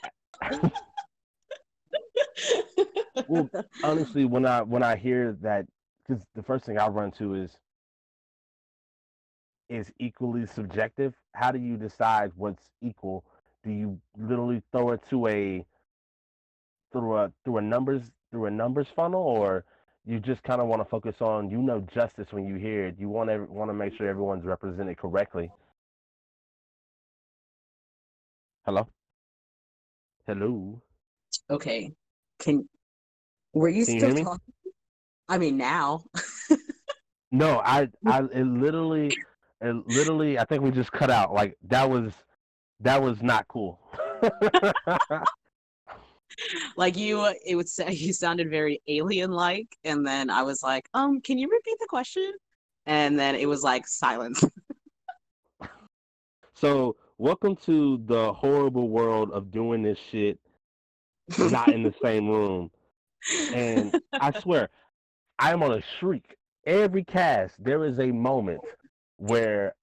well, 3.28 3.50
honestly, 3.84 4.26
when 4.26 4.46
I 4.46 4.62
when 4.62 4.84
I 4.84 4.96
hear 4.96 5.38
that, 5.42 5.66
because 6.08 6.24
the 6.36 6.44
first 6.44 6.66
thing 6.66 6.78
I 6.78 6.88
run 6.88 7.12
to 7.14 7.36
is 7.36 7.58
is 9.70 9.92
equally 10.00 10.46
subjective. 10.46 11.14
How 11.34 11.52
do 11.52 11.60
you 11.60 11.78
decide 11.78 12.32
what's 12.36 12.64
equal? 12.82 13.24
do 13.64 13.72
you 13.72 14.00
literally 14.18 14.62
throw 14.72 14.92
it 14.92 15.02
to 15.10 15.28
a 15.28 15.66
through 16.92 17.18
a 17.18 17.32
through 17.44 17.58
a 17.58 17.62
numbers 17.62 18.12
through 18.32 18.46
a 18.46 18.52
numbers 18.52 18.88
funnel 18.96 19.22
or 19.22 19.64
you 20.06 20.20
just 20.20 20.44
kind 20.44 20.62
of 20.62 20.68
want 20.68 20.82
to 20.82 20.86
focus 20.86 21.16
on 21.22 21.50
you 21.50 21.60
know 21.62 21.80
justice 21.94 22.28
when 22.32 22.46
you 22.46 22.56
hear 22.56 22.88
it 22.88 22.96
you 23.00 23.10
want 23.10 23.30
to 23.30 23.46
want 23.50 23.70
to 23.70 23.74
make 23.74 23.96
sure 23.96 24.08
everyone's 24.08 24.46
represented 24.46 24.98
correctly 24.98 25.50
hello 28.66 28.88
hello 30.28 30.82
Okay. 31.50 31.92
Can 32.40 32.68
were 33.54 33.70
you 33.70 33.86
Can 33.86 33.96
you 33.96 34.00
still 34.00 34.16
me? 34.16 34.24
talking? 34.24 34.54
I 35.28 35.38
mean 35.38 35.58
now. 35.58 36.04
no 37.32 37.62
i 37.66 37.88
i 38.06 38.20
it 38.20 38.46
literally 38.46 39.18
it 39.62 39.88
literally 39.88 40.38
i 40.38 40.46
think 40.46 40.62
we 40.62 40.70
just 40.70 40.92
cut 40.92 41.10
out 41.10 41.34
like 41.34 41.58
that 41.64 41.90
was 41.90 42.14
that 42.80 43.02
was 43.02 43.22
not 43.24 43.48
cool 43.48 43.80
like 46.76 46.98
you 46.98 47.26
it 47.46 47.56
would 47.56 47.70
say 47.70 47.92
you 47.92 48.14
sounded 48.14 48.50
very 48.50 48.82
alien 48.88 49.32
like 49.32 49.68
and 49.84 50.06
then 50.06 50.30
I 50.30 50.44
was 50.44 50.64
like, 50.64 50.88
um, 50.94 51.22
can 51.22 51.38
you 51.38 51.50
repeat 51.50 51.78
the 51.80 51.88
question? 51.90 52.32
And 52.86 53.18
then 53.18 53.36
it 53.36 53.48
was 53.48 53.64
like 53.64 53.88
silence. 53.88 54.44
so 56.54 56.96
welcome 57.18 57.56
to 57.56 58.02
the 58.06 58.34
horrible 58.34 58.90
world 58.90 59.32
of 59.32 59.52
doing 59.52 59.84
this 59.84 60.00
shit 60.12 60.40
not 61.38 61.70
in 61.70 61.84
the 61.84 61.94
same 62.02 62.28
room 62.28 62.70
and 63.54 63.94
I 64.14 64.40
swear, 64.40 64.70
I'm 65.40 65.64
on 65.64 65.72
a 65.74 65.82
shriek. 66.00 66.36
Every 66.66 67.04
cast, 67.04 67.62
there 67.64 67.86
is 67.86 68.00
a 68.00 68.12
moment 68.12 68.62
where 69.18 69.76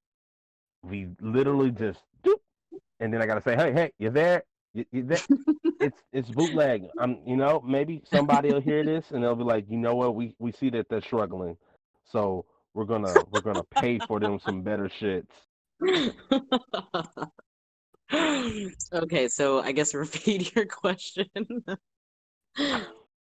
we 0.83 1.09
literally 1.21 1.71
just 1.71 2.01
doop, 2.25 2.41
and 3.01 3.13
then 3.13 3.21
I 3.21 3.27
gotta 3.27 3.43
say, 3.43 3.57
"Hey, 3.57 3.73
hey, 3.73 3.93
you 3.99 4.11
there? 4.11 4.45
You 4.73 4.85
there?" 4.93 5.21
it's 5.81 5.99
it's 6.13 6.31
bootleg. 6.31 6.87
I'm, 6.99 7.19
you 7.27 7.37
know, 7.37 7.61
maybe 7.67 8.03
somebody 8.11 8.53
will 8.53 8.61
hear 8.61 8.85
this 8.85 9.11
and 9.11 9.23
they'll 9.23 9.37
be 9.37 9.45
like, 9.45 9.67
"You 9.69 9.77
know 9.77 9.95
what? 9.95 10.15
We 10.15 10.35
we 10.39 10.53
see 10.53 10.71
that 10.71 10.89
they're 10.89 11.03
struggling, 11.03 11.57
so 12.11 12.47
we're 12.75 12.85
gonna 12.85 13.15
we're 13.31 13.41
gonna 13.41 13.65
pay 13.65 13.99
for 13.99 14.21
them 14.21 14.39
some 14.39 14.63
better 14.63 14.89
shits." 14.89 15.50
okay, 18.93 19.29
so 19.29 19.61
I 19.61 19.73
guess 19.73 19.95
repeat 19.95 20.55
your 20.55 20.67
question. 20.67 21.27
I 22.59 22.85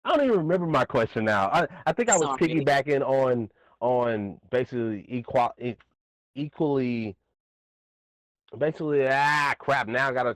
don't 0.06 0.26
even 0.26 0.38
remember 0.38 0.66
my 0.66 0.86
question 0.86 1.26
now. 1.26 1.50
I, 1.50 1.68
I 1.86 1.94
think 1.94 2.10
I 2.10 2.18
was 2.18 2.28
Sorry. 2.28 2.40
piggybacking 2.40 3.02
on 3.02 3.50
on 3.80 4.40
basically 4.52 5.06
equal 5.08 5.52
equally 6.36 7.16
basically 8.58 9.08
ah 9.08 9.54
crap 9.58 9.88
now 9.88 10.08
I 10.08 10.14
gotta 10.14 10.36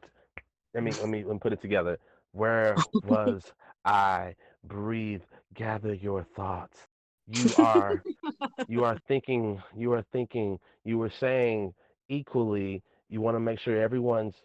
let 0.73 0.83
me 0.83 0.95
let 0.99 1.09
me 1.09 1.23
let 1.23 1.33
me 1.33 1.39
put 1.39 1.53
it 1.53 1.61
together. 1.61 1.97
Where 2.31 2.75
was 3.03 3.43
I? 3.85 4.35
Breathe, 4.63 5.21
gather 5.53 5.93
your 5.93 6.25
thoughts. 6.35 6.77
You 7.27 7.55
are 7.55 8.03
you 8.67 8.83
are 8.83 8.97
thinking 9.07 9.61
you 9.75 9.93
are 9.93 10.03
thinking 10.11 10.59
you 10.83 10.97
were 10.97 11.11
saying 11.19 11.73
equally 12.09 12.83
you 13.09 13.21
want 13.21 13.35
to 13.35 13.39
make 13.39 13.59
sure 13.59 13.81
everyone's 13.81 14.35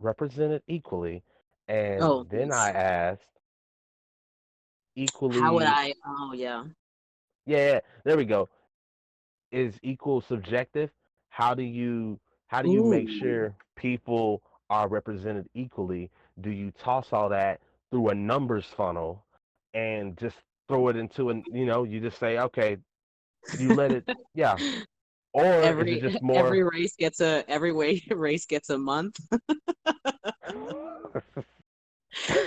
represented 0.00 0.62
equally 0.68 1.24
and 1.68 2.02
Oh, 2.02 2.26
then 2.30 2.50
yes. 2.50 2.52
I 2.52 2.70
asked 2.72 3.26
equally 4.96 5.40
How 5.40 5.54
would 5.54 5.66
I? 5.66 5.94
Oh, 6.06 6.32
yeah. 6.34 6.64
Yeah, 7.46 7.74
yeah, 7.74 7.80
there 8.04 8.16
we 8.16 8.24
go. 8.26 8.50
Is 9.52 9.78
equal 9.82 10.20
subjective? 10.22 10.90
How 11.30 11.54
do 11.54 11.62
you 11.62 12.20
how 12.48 12.62
do 12.62 12.68
you 12.68 12.84
make 12.84 13.08
Ooh. 13.08 13.18
sure 13.18 13.56
people 13.76 14.42
are 14.70 14.88
represented 14.88 15.48
equally? 15.54 16.10
Do 16.40 16.50
you 16.50 16.72
toss 16.72 17.12
all 17.12 17.30
that 17.30 17.60
through 17.90 18.10
a 18.10 18.14
numbers 18.14 18.66
funnel 18.66 19.26
and 19.74 20.18
just 20.18 20.36
throw 20.68 20.88
it 20.88 20.96
into 20.96 21.30
an 21.30 21.44
you 21.52 21.66
know, 21.66 21.84
you 21.84 22.00
just 22.00 22.18
say, 22.18 22.38
okay, 22.38 22.78
you 23.56 23.74
let 23.74 23.92
it 23.92 24.06
yeah. 24.34 24.60
Or 25.34 25.44
Every 25.62 25.94
is 25.94 26.02
it 26.02 26.10
just 26.10 26.22
more 26.22 26.38
every 26.38 26.62
race 26.62 26.94
gets 26.96 27.20
a 27.20 27.44
every 27.48 27.72
way 27.72 28.02
race 28.10 28.46
gets 28.46 28.70
a 28.70 28.78
month. 28.78 29.18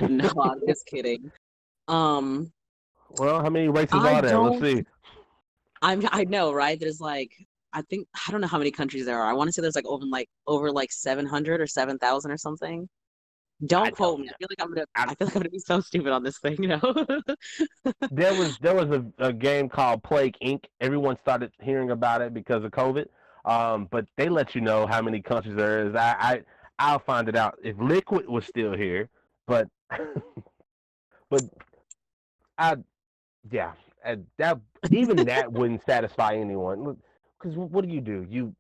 No, 0.02 0.30
I'm 0.44 0.62
just 0.68 0.86
kidding. 0.86 1.32
Um, 1.88 2.52
well, 3.10 3.42
how 3.42 3.50
many 3.50 3.68
races 3.68 3.94
I 3.94 4.14
are 4.14 4.22
there? 4.22 4.40
Let's 4.40 4.62
see. 4.62 4.84
I'm 5.82 6.08
I 6.12 6.24
know, 6.24 6.54
right? 6.54 6.80
There's 6.80 7.02
like 7.02 7.32
I 7.74 7.82
think 7.84 8.08
I 8.28 8.32
don't 8.32 8.42
know 8.42 8.48
how 8.48 8.58
many 8.58 8.72
countries 8.72 9.06
there 9.06 9.20
are. 9.20 9.30
I 9.30 9.34
want 9.34 9.48
to 9.48 9.54
say 9.54 9.62
there's 9.62 9.76
like 9.76 9.86
over 9.86 10.06
like 10.06 10.30
over 10.48 10.72
like 10.72 10.92
700 10.92 11.62
or 11.62 11.68
7,000 11.68 12.32
or 12.32 12.38
something. 12.38 12.88
Don't 13.66 13.88
I 13.88 13.92
quote 13.92 14.18
don't 14.18 14.22
me. 14.22 14.30
I 14.30 14.34
feel 14.38 14.48
like 14.50 14.62
I'm 14.62 14.74
gonna. 14.74 14.86
I'm- 14.96 15.16
feel 15.16 15.28
like 15.28 15.36
I'm 15.36 15.42
gonna 15.42 15.50
be 15.50 15.60
so 15.60 15.80
stupid 15.80 16.12
on 16.12 16.24
this 16.24 16.40
thing, 16.40 16.58
you 16.62 16.68
know. 16.70 16.82
There 18.12 18.34
was 18.34 18.58
there 18.60 18.76
was 18.76 18.90
a, 18.90 19.06
a 19.20 19.34
game 19.34 19.70
called 19.70 20.04
Plague 20.04 20.36
Inc. 20.42 20.66
Everyone 20.80 21.18
started 21.22 21.52
hearing 21.62 21.92
about 21.92 22.22
it 22.22 22.34
because 22.34 22.64
of 22.64 22.72
COVID. 22.72 23.08
Um, 23.46 23.88
but 23.92 24.06
they 24.18 24.30
let 24.30 24.56
you 24.56 24.62
know 24.62 24.88
how 24.88 25.02
many 25.02 25.22
countries 25.22 25.56
there 25.56 25.88
is. 25.88 25.96
I, 25.96 26.16
I 26.20 26.42
I'll 26.80 27.00
find 27.00 27.28
it 27.30 27.36
out 27.36 27.58
if 27.64 27.76
Liquid 27.80 28.28
was 28.28 28.46
still 28.46 28.74
here. 28.76 29.10
But 29.48 29.68
but 31.30 31.42
I 32.58 32.76
yeah, 33.52 33.74
and 34.04 34.28
that 34.38 34.60
even 34.92 35.26
that 35.26 35.52
wouldn't 35.54 35.86
satisfy 35.86 36.36
anyone. 36.36 36.98
Because 37.40 37.58
what 37.58 37.86
do 37.88 37.94
you 37.94 38.02
do? 38.02 38.26
You 38.30 38.56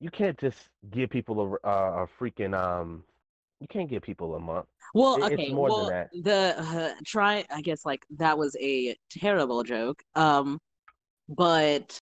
you 0.00 0.10
can't 0.10 0.38
just 0.38 0.58
give 0.90 1.10
people 1.10 1.58
a, 1.64 1.68
a, 1.68 2.04
a 2.04 2.08
freaking 2.20 2.56
um. 2.58 3.04
You 3.60 3.66
can't 3.68 3.90
give 3.90 4.02
people 4.02 4.34
a 4.36 4.40
month. 4.40 4.66
Well, 4.94 5.16
It- 5.16 5.32
it's 5.32 5.42
okay. 5.42 5.52
more 5.52 5.68
than 5.68 5.78
well, 5.78 5.88
that. 5.88 6.10
the 6.12 6.54
uh, 6.58 6.94
try. 7.04 7.44
I 7.50 7.60
guess 7.60 7.84
like 7.84 8.04
that 8.16 8.38
was 8.38 8.56
a 8.60 8.96
terrible 9.10 9.62
joke. 9.64 10.02
Um, 10.14 10.58
but 11.28 11.98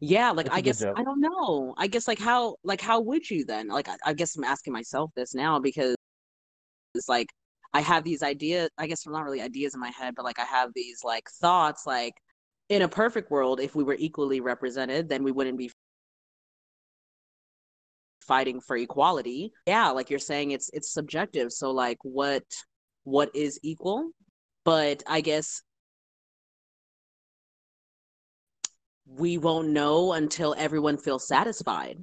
yeah, 0.00 0.30
like 0.30 0.46
It's 0.46 0.54
I 0.54 0.60
guess. 0.60 0.82
I 0.82 1.04
don't 1.04 1.20
know. 1.20 1.74
I 1.76 1.86
guess 1.86 2.08
like 2.08 2.18
how 2.18 2.56
like 2.64 2.80
how 2.80 3.00
would 3.00 3.28
you 3.30 3.44
then? 3.44 3.68
Like 3.68 3.88
I, 3.88 3.96
I 4.06 4.12
guess 4.14 4.36
I'm 4.36 4.44
asking 4.44 4.72
myself 4.72 5.10
this 5.14 5.34
now 5.34 5.58
because 5.58 5.94
it's 6.94 7.08
like 7.08 7.28
I 7.74 7.80
have 7.80 8.04
these 8.04 8.22
ideas. 8.22 8.70
I 8.78 8.86
guess 8.86 9.06
not 9.06 9.24
really 9.24 9.42
ideas 9.42 9.74
in 9.74 9.80
my 9.80 9.90
head, 9.90 10.14
but 10.16 10.24
like 10.24 10.38
I 10.38 10.44
have 10.44 10.70
these 10.74 11.00
like 11.04 11.28
thoughts. 11.40 11.86
Like 11.86 12.14
in 12.68 12.82
a 12.82 12.88
perfect 12.88 13.30
world, 13.30 13.60
if 13.60 13.74
we 13.74 13.84
were 13.84 13.96
equally 13.98 14.40
represented, 14.40 15.08
then 15.08 15.22
we 15.24 15.32
wouldn't 15.32 15.58
be 15.58 15.70
fighting 18.26 18.60
for 18.60 18.76
equality. 18.76 19.52
Yeah, 19.66 19.90
like 19.90 20.10
you're 20.10 20.18
saying 20.18 20.50
it's 20.50 20.70
it's 20.72 20.92
subjective. 20.92 21.52
So 21.52 21.70
like 21.70 21.98
what 22.02 22.44
what 23.04 23.34
is 23.34 23.58
equal? 23.62 24.10
But 24.64 25.02
I 25.06 25.20
guess 25.20 25.62
we 29.06 29.38
won't 29.38 29.68
know 29.68 30.12
until 30.12 30.54
everyone 30.58 30.98
feels 30.98 31.26
satisfied. 31.26 31.98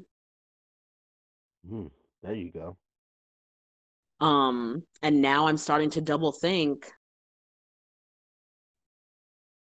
Hmm, 1.67 1.87
there 2.21 2.33
you 2.35 2.51
go. 2.51 2.77
Um 4.19 4.83
and 5.01 5.21
now 5.21 5.47
I'm 5.47 5.57
starting 5.57 5.89
to 5.91 6.01
double 6.01 6.31
think 6.31 6.91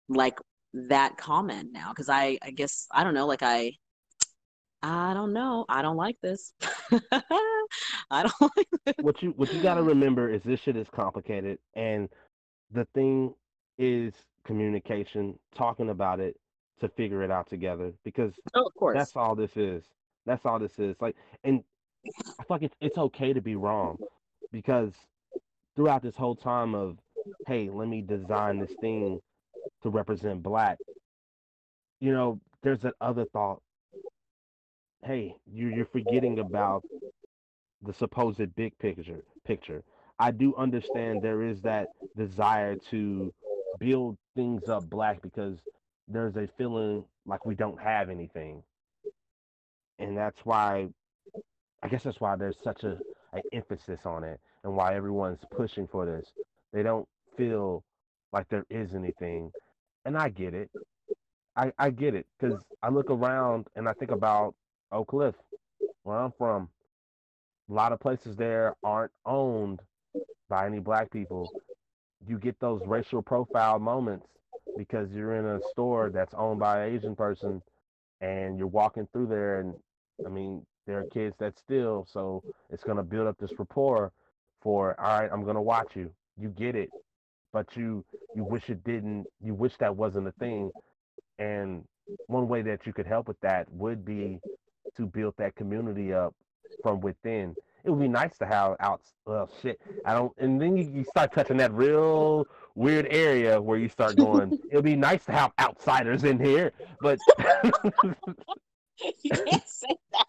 like 0.09 0.39
that 0.73 1.17
comment 1.17 1.71
now 1.73 1.91
because 1.91 2.09
I 2.09 2.39
I 2.43 2.51
guess 2.51 2.87
I 2.93 3.03
don't 3.03 3.15
know 3.15 3.27
like 3.27 3.43
I 3.43 3.73
I 4.83 5.15
don't 5.15 5.33
know. 5.33 5.65
I 5.69 5.83
don't 5.83 5.97
like 5.97 6.17
this. 6.23 6.53
I 8.11 8.23
don't 8.23 8.33
like 8.57 8.97
what 9.01 9.23
you 9.23 9.31
what 9.37 9.53
you 9.53 9.61
got 9.63 9.75
to 9.75 9.83
remember 9.83 10.31
is 10.31 10.43
this 10.43 10.61
shit 10.61 10.77
is 10.77 10.87
complicated 10.89 11.59
and 11.75 12.09
the 12.73 12.87
thing 12.95 13.35
is 13.79 14.15
communication 14.45 15.39
talking 15.55 15.91
about 15.91 16.21
it 16.21 16.37
to 16.81 16.89
figure 16.91 17.23
it 17.23 17.31
out 17.31 17.49
together 17.49 17.93
because 18.05 18.33
Oh, 18.55 18.67
of 18.67 18.75
course. 18.75 18.97
that's 18.97 19.17
all 19.17 19.35
this 19.35 19.57
is 19.57 19.83
that's 20.25 20.45
all 20.47 20.59
this 20.59 20.79
is 20.79 20.95
like 21.01 21.17
and 21.43 21.63
i 22.17 22.43
feel 22.45 22.47
like 22.51 22.63
it's, 22.63 22.77
it's 22.81 22.99
okay 22.99 23.33
to 23.33 23.41
be 23.41 23.57
wrong 23.57 23.97
because 24.53 24.93
throughout 25.75 26.03
this 26.03 26.15
whole 26.17 26.37
time 26.37 26.75
of 26.75 26.99
hey 27.49 27.69
let 27.69 27.89
me 27.89 28.03
design 28.03 28.59
this 28.61 28.73
thing 28.81 29.19
to 29.83 29.89
represent 29.91 30.43
black 30.43 30.79
you 32.01 32.13
know 32.13 32.39
there's 32.63 32.81
that 32.81 32.95
other 33.01 33.25
thought 33.33 33.61
hey 35.07 35.37
you, 35.51 35.69
you're 35.69 35.87
forgetting 35.87 36.41
about 36.41 36.83
the 37.83 37.93
supposed 37.95 38.55
big 38.57 38.77
picture 38.79 39.23
picture. 39.45 39.83
I 40.19 40.33
do 40.33 40.55
understand 40.57 41.23
there 41.23 41.43
is 41.43 41.63
that 41.63 41.89
desire 42.17 42.77
to 42.91 43.33
build 43.79 44.17
things 44.35 44.69
up 44.69 44.89
black 44.91 45.23
because 45.23 45.59
there's 46.09 46.37
a 46.37 46.49
feeling 46.59 47.05
like 47.27 47.47
we 47.47 47.55
don't 47.55 47.81
have 47.81 48.11
anything. 48.11 48.63
And 49.99 50.17
that's 50.17 50.41
why 50.45 50.89
i 51.83 51.89
guess 51.89 52.03
that's 52.03 52.21
why 52.21 52.35
there's 52.35 52.57
such 52.65 52.85
a, 52.85 52.99
a 53.35 53.41
emphasis 53.53 54.01
on 54.07 54.25
it 54.25 54.41
and 54.65 54.75
why 54.75 54.97
everyone's 54.97 55.45
pushing 55.51 55.87
for 55.87 56.05
this. 56.07 56.27
They 56.73 56.83
don't 56.83 57.07
feel 57.37 57.85
like 58.33 58.49
there 58.49 58.67
is 58.71 58.95
anything. 58.95 59.53
And 60.05 60.17
i 60.17 60.31
get 60.31 60.55
it. 60.55 60.71
I, 61.55 61.73
I 61.79 61.91
get 61.91 62.15
it 62.15 62.27
because 62.39 62.61
i 62.83 62.91
look 62.91 63.11
around 63.11 63.67
and 63.77 63.89
i 63.89 63.95
think 63.95 64.11
about 64.11 64.55
oak 64.93 65.09
cliff 65.09 65.35
where 66.03 66.19
i'm 66.19 66.33
from 66.39 66.69
a 67.69 67.73
lot 67.73 67.93
of 67.93 68.01
places 68.01 68.37
there 68.37 68.77
aren't 68.85 69.13
owned 69.25 69.81
by 70.49 70.67
any 70.67 70.79
black 70.79 71.11
people. 71.11 71.51
You 72.27 72.39
get 72.39 72.59
those 72.61 72.81
racial 72.87 73.23
profile 73.23 73.79
moments 73.79 74.27
because 74.77 75.11
you're 75.13 75.35
in 75.35 75.47
a 75.47 75.61
store 75.71 76.11
that's 76.11 76.35
owned 76.35 76.61
by 76.61 76.85
an 76.85 76.95
Asian 76.95 77.17
person 77.17 77.63
and 78.21 78.59
you're 78.59 78.69
walking 78.69 79.09
through 79.13 79.27
there 79.27 79.61
and 79.61 79.75
I 80.25 80.29
mean 80.29 80.65
there 80.87 80.99
are 81.01 81.05
kids 81.13 81.35
that 81.41 81.59
steal, 81.59 82.07
so 82.09 82.43
it's 82.71 82.85
gonna 82.85 83.03
build 83.03 83.27
up 83.27 83.37
this 83.39 83.53
rapport 83.59 84.13
for 84.63 84.99
all 85.01 85.21
right, 85.21 85.31
I'm 85.33 85.45
gonna 85.45 85.63
watch 85.63 85.97
you. 85.97 86.11
You 86.39 86.51
get 86.51 86.77
it. 86.77 86.91
But 87.53 87.77
you 87.77 88.05
you 88.35 88.45
wish 88.45 88.71
it 88.71 88.85
didn't 88.85 89.27
you 89.43 89.55
wish 89.55 89.77
that 89.79 89.97
wasn't 89.97 90.29
a 90.29 90.33
thing. 90.33 90.71
And 91.39 91.85
one 92.29 92.47
way 92.49 92.63
that 92.63 92.87
you 92.87 92.93
could 92.93 93.07
help 93.07 93.27
with 93.27 93.41
that 93.41 93.71
would 93.73 94.05
be 94.05 94.41
to 94.97 95.07
build 95.07 95.35
that 95.39 95.55
community 95.55 96.13
up 96.13 96.35
from 96.83 97.01
within. 97.01 97.55
It 97.85 97.91
would 97.91 98.01
be 98.01 98.09
nice 98.09 98.37
to 98.39 98.47
have 98.47 98.77
out. 98.81 99.03
Well, 99.27 99.49
shit, 99.63 99.81
I 100.05 100.13
don't. 100.13 100.33
And 100.39 100.61
then 100.61 100.77
you, 100.77 100.91
you 100.93 101.05
start 101.05 101.33
touching 101.33 101.57
that 101.59 101.73
real 101.73 102.47
weird 102.75 103.07
area 103.11 103.61
where 103.61 103.79
you 103.79 103.89
start 103.89 104.17
going. 104.17 104.59
it 104.71 104.75
would 104.75 104.85
be 104.85 104.97
nice 104.97 105.25
to 105.27 105.33
have 105.33 105.53
outsiders 105.61 106.25
in 106.25 106.41
here, 106.41 106.73
but 107.01 107.19
you 109.23 109.31
can't 109.31 109.63
say 109.67 109.97
that. 110.13 110.27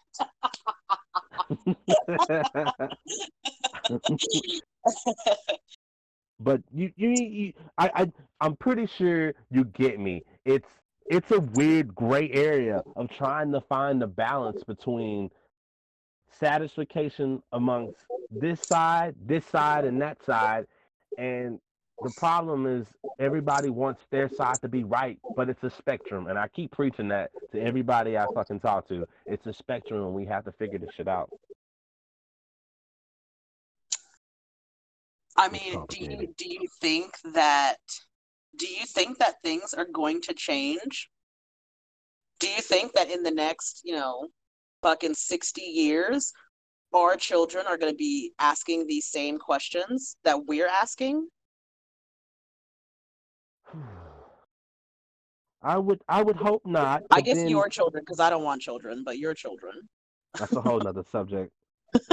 but 6.40 6.60
you, 6.72 6.92
you, 6.96 7.08
you, 7.08 7.52
I, 7.76 7.90
I, 7.94 8.12
I'm 8.40 8.56
pretty 8.56 8.86
sure 8.86 9.34
you 9.50 9.64
get 9.64 9.98
me. 9.98 10.22
It's, 10.44 10.68
it's 11.10 11.30
a 11.30 11.40
weird 11.40 11.94
gray 11.94 12.30
area 12.30 12.82
of 12.96 13.10
trying 13.10 13.52
to 13.52 13.60
find 13.62 14.00
the 14.00 14.06
balance 14.06 14.62
between 14.64 15.30
satisfaction 16.38 17.42
amongst 17.52 18.04
this 18.30 18.60
side, 18.60 19.14
this 19.24 19.44
side, 19.46 19.84
and 19.84 20.00
that 20.02 20.22
side. 20.24 20.66
And 21.16 21.58
the 22.02 22.12
problem 22.16 22.66
is 22.66 22.86
everybody 23.18 23.70
wants 23.70 24.02
their 24.10 24.28
side 24.28 24.60
to 24.62 24.68
be 24.68 24.84
right, 24.84 25.18
but 25.34 25.48
it's 25.48 25.64
a 25.64 25.70
spectrum. 25.70 26.28
And 26.28 26.38
I 26.38 26.48
keep 26.48 26.70
preaching 26.70 27.08
that 27.08 27.30
to 27.52 27.60
everybody 27.60 28.16
I 28.16 28.26
fucking 28.34 28.60
talk 28.60 28.86
to. 28.88 29.06
It's 29.26 29.46
a 29.46 29.52
spectrum 29.52 30.04
and 30.04 30.14
we 30.14 30.26
have 30.26 30.44
to 30.44 30.52
figure 30.52 30.78
this 30.78 30.90
shit 30.94 31.08
out. 31.08 31.30
I 35.36 35.48
mean, 35.48 35.84
do 35.88 36.04
you 36.04 36.34
do 36.36 36.48
you 36.48 36.66
think 36.80 37.14
that 37.32 37.76
do 38.56 38.66
you 38.66 38.86
think 38.86 39.18
that 39.18 39.36
things 39.42 39.74
are 39.74 39.86
going 39.86 40.20
to 40.22 40.34
change? 40.34 41.10
Do 42.40 42.48
you 42.48 42.60
think 42.60 42.92
that 42.94 43.10
in 43.10 43.22
the 43.22 43.30
next, 43.30 43.82
you 43.84 43.94
know, 43.94 44.28
fucking 44.82 45.14
60 45.14 45.60
years, 45.60 46.32
our 46.94 47.16
children 47.16 47.66
are 47.66 47.76
going 47.76 47.92
to 47.92 47.96
be 47.96 48.32
asking 48.38 48.86
these 48.86 49.06
same 49.06 49.38
questions 49.38 50.16
that 50.24 50.46
we're 50.46 50.68
asking? 50.68 51.28
I 55.60 55.76
would 55.76 56.00
I 56.08 56.22
would 56.22 56.36
hope 56.36 56.62
not. 56.64 57.02
I 57.10 57.20
guess 57.20 57.38
then... 57.38 57.48
your 57.48 57.68
children, 57.68 58.04
because 58.06 58.20
I 58.20 58.30
don't 58.30 58.44
want 58.44 58.62
children, 58.62 59.02
but 59.04 59.18
your 59.18 59.34
children. 59.34 59.72
That's 60.38 60.52
a 60.52 60.60
whole 60.60 60.78
nother 60.78 61.02
subject. 61.10 61.50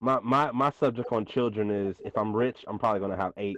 my 0.00 0.18
my 0.20 0.50
my 0.50 0.72
subject 0.80 1.12
on 1.12 1.24
children 1.24 1.70
is 1.70 1.96
if 2.04 2.18
I'm 2.18 2.34
rich, 2.34 2.64
I'm 2.66 2.80
probably 2.80 3.00
gonna 3.00 3.16
have 3.16 3.32
eight. 3.36 3.56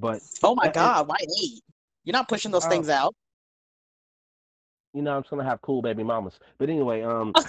But 0.00 0.20
oh 0.42 0.54
my 0.54 0.68
god, 0.68 1.08
why 1.08 1.16
eight? 1.20 1.60
You're 2.04 2.14
not 2.14 2.28
pushing 2.28 2.50
those 2.50 2.64
uh, 2.64 2.70
things 2.70 2.88
out. 2.88 3.14
You 4.94 5.02
know, 5.02 5.14
I'm 5.14 5.22
just 5.22 5.30
gonna 5.30 5.44
have 5.44 5.60
cool 5.60 5.82
baby 5.82 6.02
mamas. 6.02 6.40
But 6.58 6.70
anyway, 6.70 7.02
um 7.02 7.34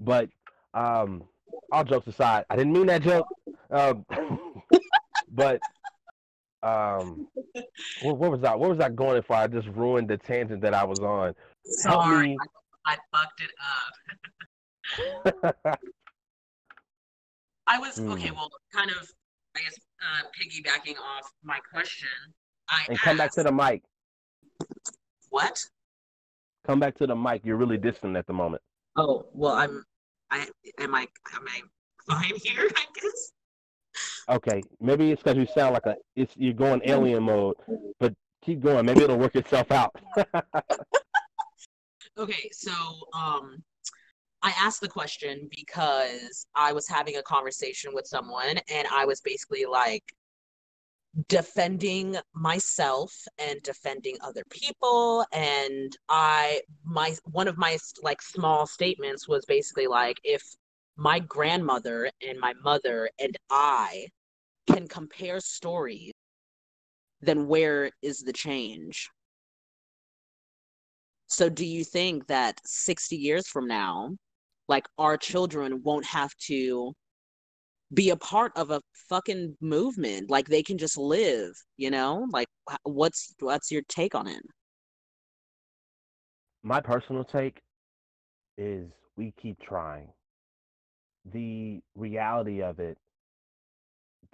but 0.00 0.28
um 0.74 1.22
all 1.70 1.84
jokes 1.84 2.08
aside, 2.08 2.44
I 2.50 2.56
didn't 2.56 2.72
mean 2.72 2.86
that 2.86 3.02
joke. 3.02 3.28
Um, 3.70 4.04
but 5.30 5.60
um, 6.62 7.28
what, 8.02 8.18
what, 8.18 8.30
was 8.30 8.40
that? 8.42 8.58
What 8.58 8.70
was 8.70 8.80
I 8.80 8.88
going 8.88 9.22
for? 9.22 9.36
I 9.36 9.46
just 9.46 9.68
ruined 9.68 10.08
the 10.08 10.16
tangent 10.16 10.62
that 10.62 10.74
I 10.74 10.82
was 10.84 10.98
on. 11.00 11.34
Sorry, 11.64 12.36
I, 12.86 12.94
I 12.94 12.96
fucked 13.12 13.42
it 13.42 13.50
up. 15.64 15.78
I 17.66 17.78
was 17.78 17.98
mm. 17.98 18.12
okay. 18.12 18.30
Well, 18.30 18.50
kind 18.74 18.90
of, 18.90 19.08
I 19.56 19.60
guess, 19.60 19.78
uh, 20.00 20.22
piggybacking 20.38 20.96
off 20.96 21.30
my 21.42 21.58
question. 21.72 22.08
I 22.68 22.86
and 22.88 22.98
come 22.98 23.16
back 23.16 23.32
to 23.32 23.42
the 23.42 23.52
mic. 23.52 23.82
What? 25.30 25.58
Come 26.66 26.80
back 26.80 26.96
to 26.96 27.06
the 27.06 27.16
mic. 27.16 27.42
You're 27.44 27.56
really 27.56 27.78
distant 27.78 28.16
at 28.16 28.26
the 28.26 28.32
moment. 28.32 28.62
Oh 28.96 29.26
well, 29.32 29.54
I'm. 29.54 29.84
I 30.30 30.46
am 30.78 30.94
I 30.94 31.06
am 31.34 31.44
I 31.46 31.60
fine 32.08 32.32
here? 32.36 32.68
I 32.76 32.84
guess. 32.94 33.32
Okay, 34.28 34.62
maybe 34.80 35.10
it's 35.10 35.22
because 35.22 35.36
you 35.36 35.46
sound 35.46 35.74
like 35.74 35.86
a 35.86 35.96
it's 36.16 36.34
you're 36.36 36.52
going 36.54 36.80
alien 36.84 37.24
mode, 37.24 37.56
but 37.98 38.14
keep 38.42 38.60
going. 38.60 38.86
Maybe 38.86 39.02
it'll 39.02 39.18
work 39.18 39.34
itself 39.34 39.70
out. 39.72 39.94
okay, 42.18 42.50
so 42.52 42.72
um, 43.14 43.62
I 44.42 44.52
asked 44.58 44.80
the 44.80 44.88
question 44.88 45.48
because 45.50 46.46
I 46.54 46.72
was 46.72 46.88
having 46.88 47.16
a 47.16 47.22
conversation 47.22 47.92
with 47.94 48.06
someone, 48.06 48.58
and 48.70 48.88
I 48.92 49.04
was 49.04 49.20
basically 49.20 49.64
like 49.64 50.04
defending 51.28 52.16
myself 52.34 53.12
and 53.38 53.60
defending 53.62 54.16
other 54.22 54.42
people 54.48 55.26
and 55.30 55.94
i 56.08 56.58
my 56.86 57.14
one 57.30 57.46
of 57.46 57.58
my 57.58 57.76
like 58.02 58.22
small 58.22 58.66
statements 58.66 59.28
was 59.28 59.44
basically 59.44 59.86
like 59.86 60.16
if 60.24 60.42
my 60.96 61.18
grandmother 61.18 62.10
and 62.26 62.38
my 62.38 62.52
mother 62.62 63.08
and 63.18 63.36
I 63.50 64.08
can 64.68 64.86
compare 64.88 65.40
stories, 65.40 66.12
then 67.20 67.46
where 67.46 67.90
is 68.02 68.20
the 68.20 68.32
change? 68.32 69.08
So, 71.26 71.48
do 71.48 71.64
you 71.64 71.82
think 71.82 72.26
that 72.26 72.60
60 72.64 73.16
years 73.16 73.48
from 73.48 73.66
now, 73.66 74.10
like 74.72 74.86
our 74.96 75.18
children 75.18 75.82
won't 75.84 76.06
have 76.06 76.34
to 76.46 76.94
be 77.92 78.08
a 78.08 78.16
part 78.16 78.52
of 78.56 78.70
a 78.70 78.80
fucking 79.10 79.54
movement? 79.60 80.30
Like 80.30 80.46
they 80.48 80.62
can 80.62 80.78
just 80.78 80.96
live, 80.96 81.52
you 81.76 81.90
know? 81.90 82.26
Like, 82.32 82.48
what's 82.84 83.34
what's 83.40 83.70
your 83.70 83.82
take 83.90 84.14
on 84.14 84.26
it? 84.26 84.42
My 86.62 86.80
personal 86.80 87.22
take 87.22 87.60
is 88.56 88.86
we 89.18 89.34
keep 89.42 89.60
trying 89.60 90.08
the 91.34 91.82
reality 91.94 92.62
of 92.62 92.80
it, 92.80 92.96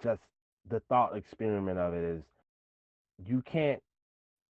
just 0.01 0.21
the 0.69 0.79
thought 0.87 1.17
experiment 1.17 1.79
of 1.79 1.93
it 1.93 2.03
is 2.05 2.23
you 3.25 3.41
can't 3.41 3.81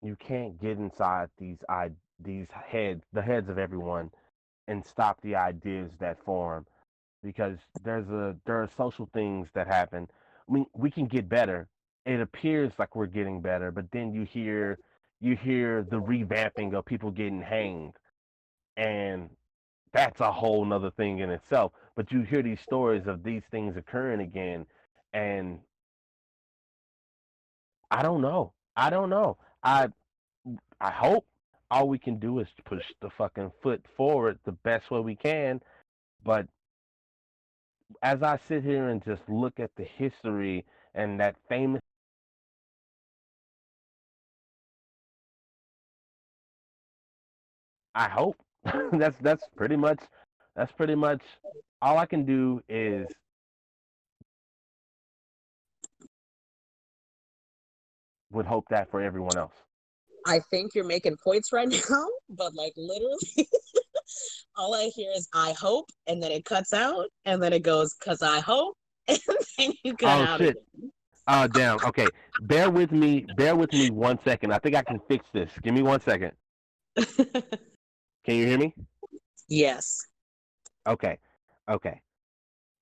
you 0.03 0.17
can't 0.17 0.61
get 0.61 0.77
inside 0.77 1.29
these 1.39 1.57
i 1.71 1.91
these 2.23 2.47
heads 2.73 3.03
the 3.13 3.23
heads 3.23 3.49
of 3.49 3.57
everyone 3.57 4.11
and 4.69 4.85
stop 4.87 5.21
the 5.23 5.37
ideas 5.37 5.91
that 6.01 6.25
form 6.25 6.67
because 7.25 7.59
there's 7.85 8.09
a 8.11 8.37
there 8.47 8.63
are 8.63 8.71
social 8.77 9.09
things 9.15 9.49
that 9.55 9.69
happen. 9.69 10.09
I 10.49 10.53
mean 10.53 10.67
we 10.75 10.91
can 10.91 11.07
get 11.07 11.29
better. 11.29 11.69
It 12.07 12.21
appears 12.21 12.73
like 12.79 12.97
we're 12.97 13.07
getting 13.07 13.43
better 13.43 13.73
but 13.73 13.91
then 13.93 14.13
you 14.15 14.25
hear 14.25 14.79
you 15.21 15.37
hear 15.37 15.85
the 15.85 16.01
revamping 16.01 16.75
of 16.75 16.87
people 16.87 17.11
getting 17.11 17.43
hanged 17.43 17.95
and 18.77 19.31
that's 19.93 20.21
a 20.21 20.33
whole 20.33 20.65
nother 20.65 20.93
thing 20.93 21.21
in 21.21 21.31
itself. 21.31 21.73
But 21.97 22.13
you 22.13 22.23
hear 22.23 22.43
these 22.43 22.61
stories 22.61 23.07
of 23.09 23.25
these 23.25 23.43
things 23.51 23.77
occurring 23.77 24.21
again 24.21 24.67
and 25.15 25.61
i 27.91 28.03
don't 28.03 28.21
know. 28.23 28.53
I 28.77 28.91
don't 28.91 29.11
know. 29.11 29.39
I 29.63 29.89
i 30.81 30.91
hope 30.91 31.27
all 31.71 31.89
we 31.89 31.99
can 31.99 32.19
do 32.19 32.39
is 32.39 32.49
push 32.65 32.85
the 33.01 33.11
fucking 33.11 33.53
foot 33.63 33.85
forward 33.97 34.39
the 34.45 34.53
best 34.53 34.91
way 34.91 35.01
we 35.01 35.15
can 35.15 35.61
but 36.25 36.47
as 38.03 38.23
i 38.23 38.39
sit 38.49 38.63
here 38.63 38.89
and 38.89 39.05
just 39.05 39.23
look 39.29 39.59
at 39.61 39.71
the 39.77 39.85
history 39.85 40.65
and 40.95 41.21
that 41.21 41.37
famous 41.49 41.81
i 47.95 48.09
hope 48.09 48.37
that's 48.93 49.17
that's 49.21 49.45
pretty 49.57 49.77
much 49.77 50.01
that's 50.57 50.73
pretty 50.73 50.95
much 50.95 51.23
all 51.81 51.99
I 51.99 52.07
can 52.07 52.25
do 52.25 52.61
is 52.69 53.07
would 58.31 58.47
hope 58.47 58.67
that 58.71 58.91
for 58.91 59.01
everyone 59.01 59.37
else. 59.37 59.55
I 60.29 60.41
think 60.51 60.75
you're 60.75 60.85
making 60.85 61.17
points 61.17 61.53
right 61.53 61.69
now, 61.91 62.07
but 62.29 62.55
like 62.55 62.75
literally, 62.77 63.49
all 64.57 64.75
I 64.75 64.91
hear 64.95 65.11
is 65.17 65.29
"I 65.35 65.53
hope," 65.53 65.87
and 66.07 66.23
then 66.23 66.31
it 66.31 66.45
cuts 66.45 66.73
out, 66.73 67.07
and 67.25 67.43
then 67.43 67.53
it 67.53 67.63
goes 67.63 67.95
"cause 67.95 68.23
I 68.23 68.41
hope," 68.41 68.77
and 69.09 69.19
then 69.57 69.73
you 69.83 69.97
cut 69.97 70.21
oh, 70.21 70.25
out. 70.25 70.39
Shit. 70.41 70.57
Oh 71.27 71.47
damn. 71.47 71.83
Okay, 71.85 72.07
bear 72.43 72.71
with 72.71 72.93
me. 72.93 73.27
Bear 73.37 73.57
with 73.57 73.73
me 73.73 73.91
one 73.91 74.19
second. 74.25 74.53
I 74.53 74.59
think 74.59 74.77
I 74.77 74.83
can 74.83 75.01
fix 75.09 75.27
this. 75.33 75.51
Give 75.63 75.75
me 75.75 75.83
one 75.83 76.01
second. 76.01 76.33
Can 76.97 78.35
you 78.35 78.47
hear 78.47 78.59
me? 78.59 78.75
Yes. 79.49 79.99
Okay. 80.87 81.19
Okay. 81.69 82.01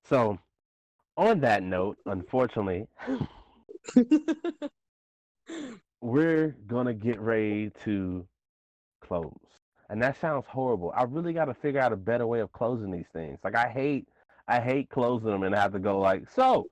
So, 0.09 0.37
on 1.15 1.39
that 1.41 1.63
note, 1.63 1.97
unfortunately, 2.05 2.87
we're 6.01 6.55
gonna 6.67 6.93
get 6.93 7.19
ready 7.19 7.71
to 7.83 8.27
close. 9.01 9.33
And 9.89 10.01
that 10.01 10.19
sounds 10.19 10.45
horrible. 10.47 10.93
I 10.95 11.03
really 11.03 11.33
got 11.33 11.45
to 11.45 11.53
figure 11.53 11.79
out 11.79 11.93
a 11.93 11.97
better 11.97 12.27
way 12.27 12.41
of 12.41 12.51
closing 12.51 12.91
these 12.91 13.07
things. 13.13 13.39
Like 13.43 13.55
I 13.55 13.69
hate, 13.69 14.07
I 14.47 14.59
hate 14.59 14.89
closing 14.89 15.29
them 15.29 15.43
and 15.43 15.55
have 15.55 15.71
to 15.73 15.79
go 15.79 15.99
like, 15.99 16.29
so 16.29 16.67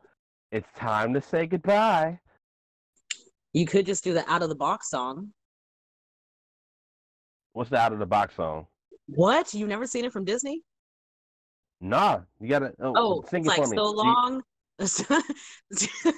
it's 0.52 0.68
time 0.77 1.14
to 1.14 1.22
say 1.22 1.45
goodbye. 1.45 2.19
You 3.53 3.65
could 3.65 3.85
just 3.85 4.03
do 4.03 4.14
the 4.14 4.30
out 4.30 4.43
of 4.43 4.49
the 4.49 4.56
box 4.56 4.89
song. 4.89 5.31
What's 7.53 7.69
the 7.69 7.77
out 7.77 7.93
of 7.93 7.99
the 7.99 8.06
box 8.06 8.35
song? 8.35 8.68
What? 9.07 9.53
You've 9.53 9.69
never 9.69 9.88
seen 9.88 10.03
it 10.03 10.11
from 10.11 10.26
Disney? 10.26 10.61
Nah, 11.80 12.19
you 12.41 12.49
gotta 12.49 12.73
oh, 12.81 12.93
Oh, 12.95 13.23
sing 13.30 13.45
it's 13.45 13.56
it 13.56 13.60
like 13.60 13.64
for 13.64 13.69
me. 13.69 13.77
so 13.77 13.91
long. 13.91 14.43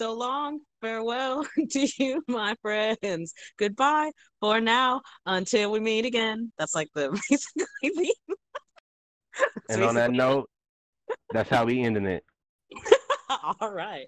so 0.00 0.14
long. 0.14 0.60
Farewell 0.80 1.46
to 1.70 1.88
you, 1.98 2.22
my 2.26 2.54
friends. 2.62 3.34
Goodbye 3.58 4.10
for 4.40 4.58
now 4.58 5.02
until 5.26 5.70
we 5.70 5.80
meet 5.80 6.06
again. 6.06 6.52
That's 6.58 6.74
like 6.74 6.88
the 6.94 7.10
basically. 7.30 8.14
And 9.68 9.84
on 9.84 9.94
that 9.96 10.10
note, 10.10 10.48
that's 11.32 11.50
how 11.50 11.66
we 11.66 11.82
ending 11.82 12.06
it. 12.06 12.24
all 13.60 13.70
right. 13.70 14.06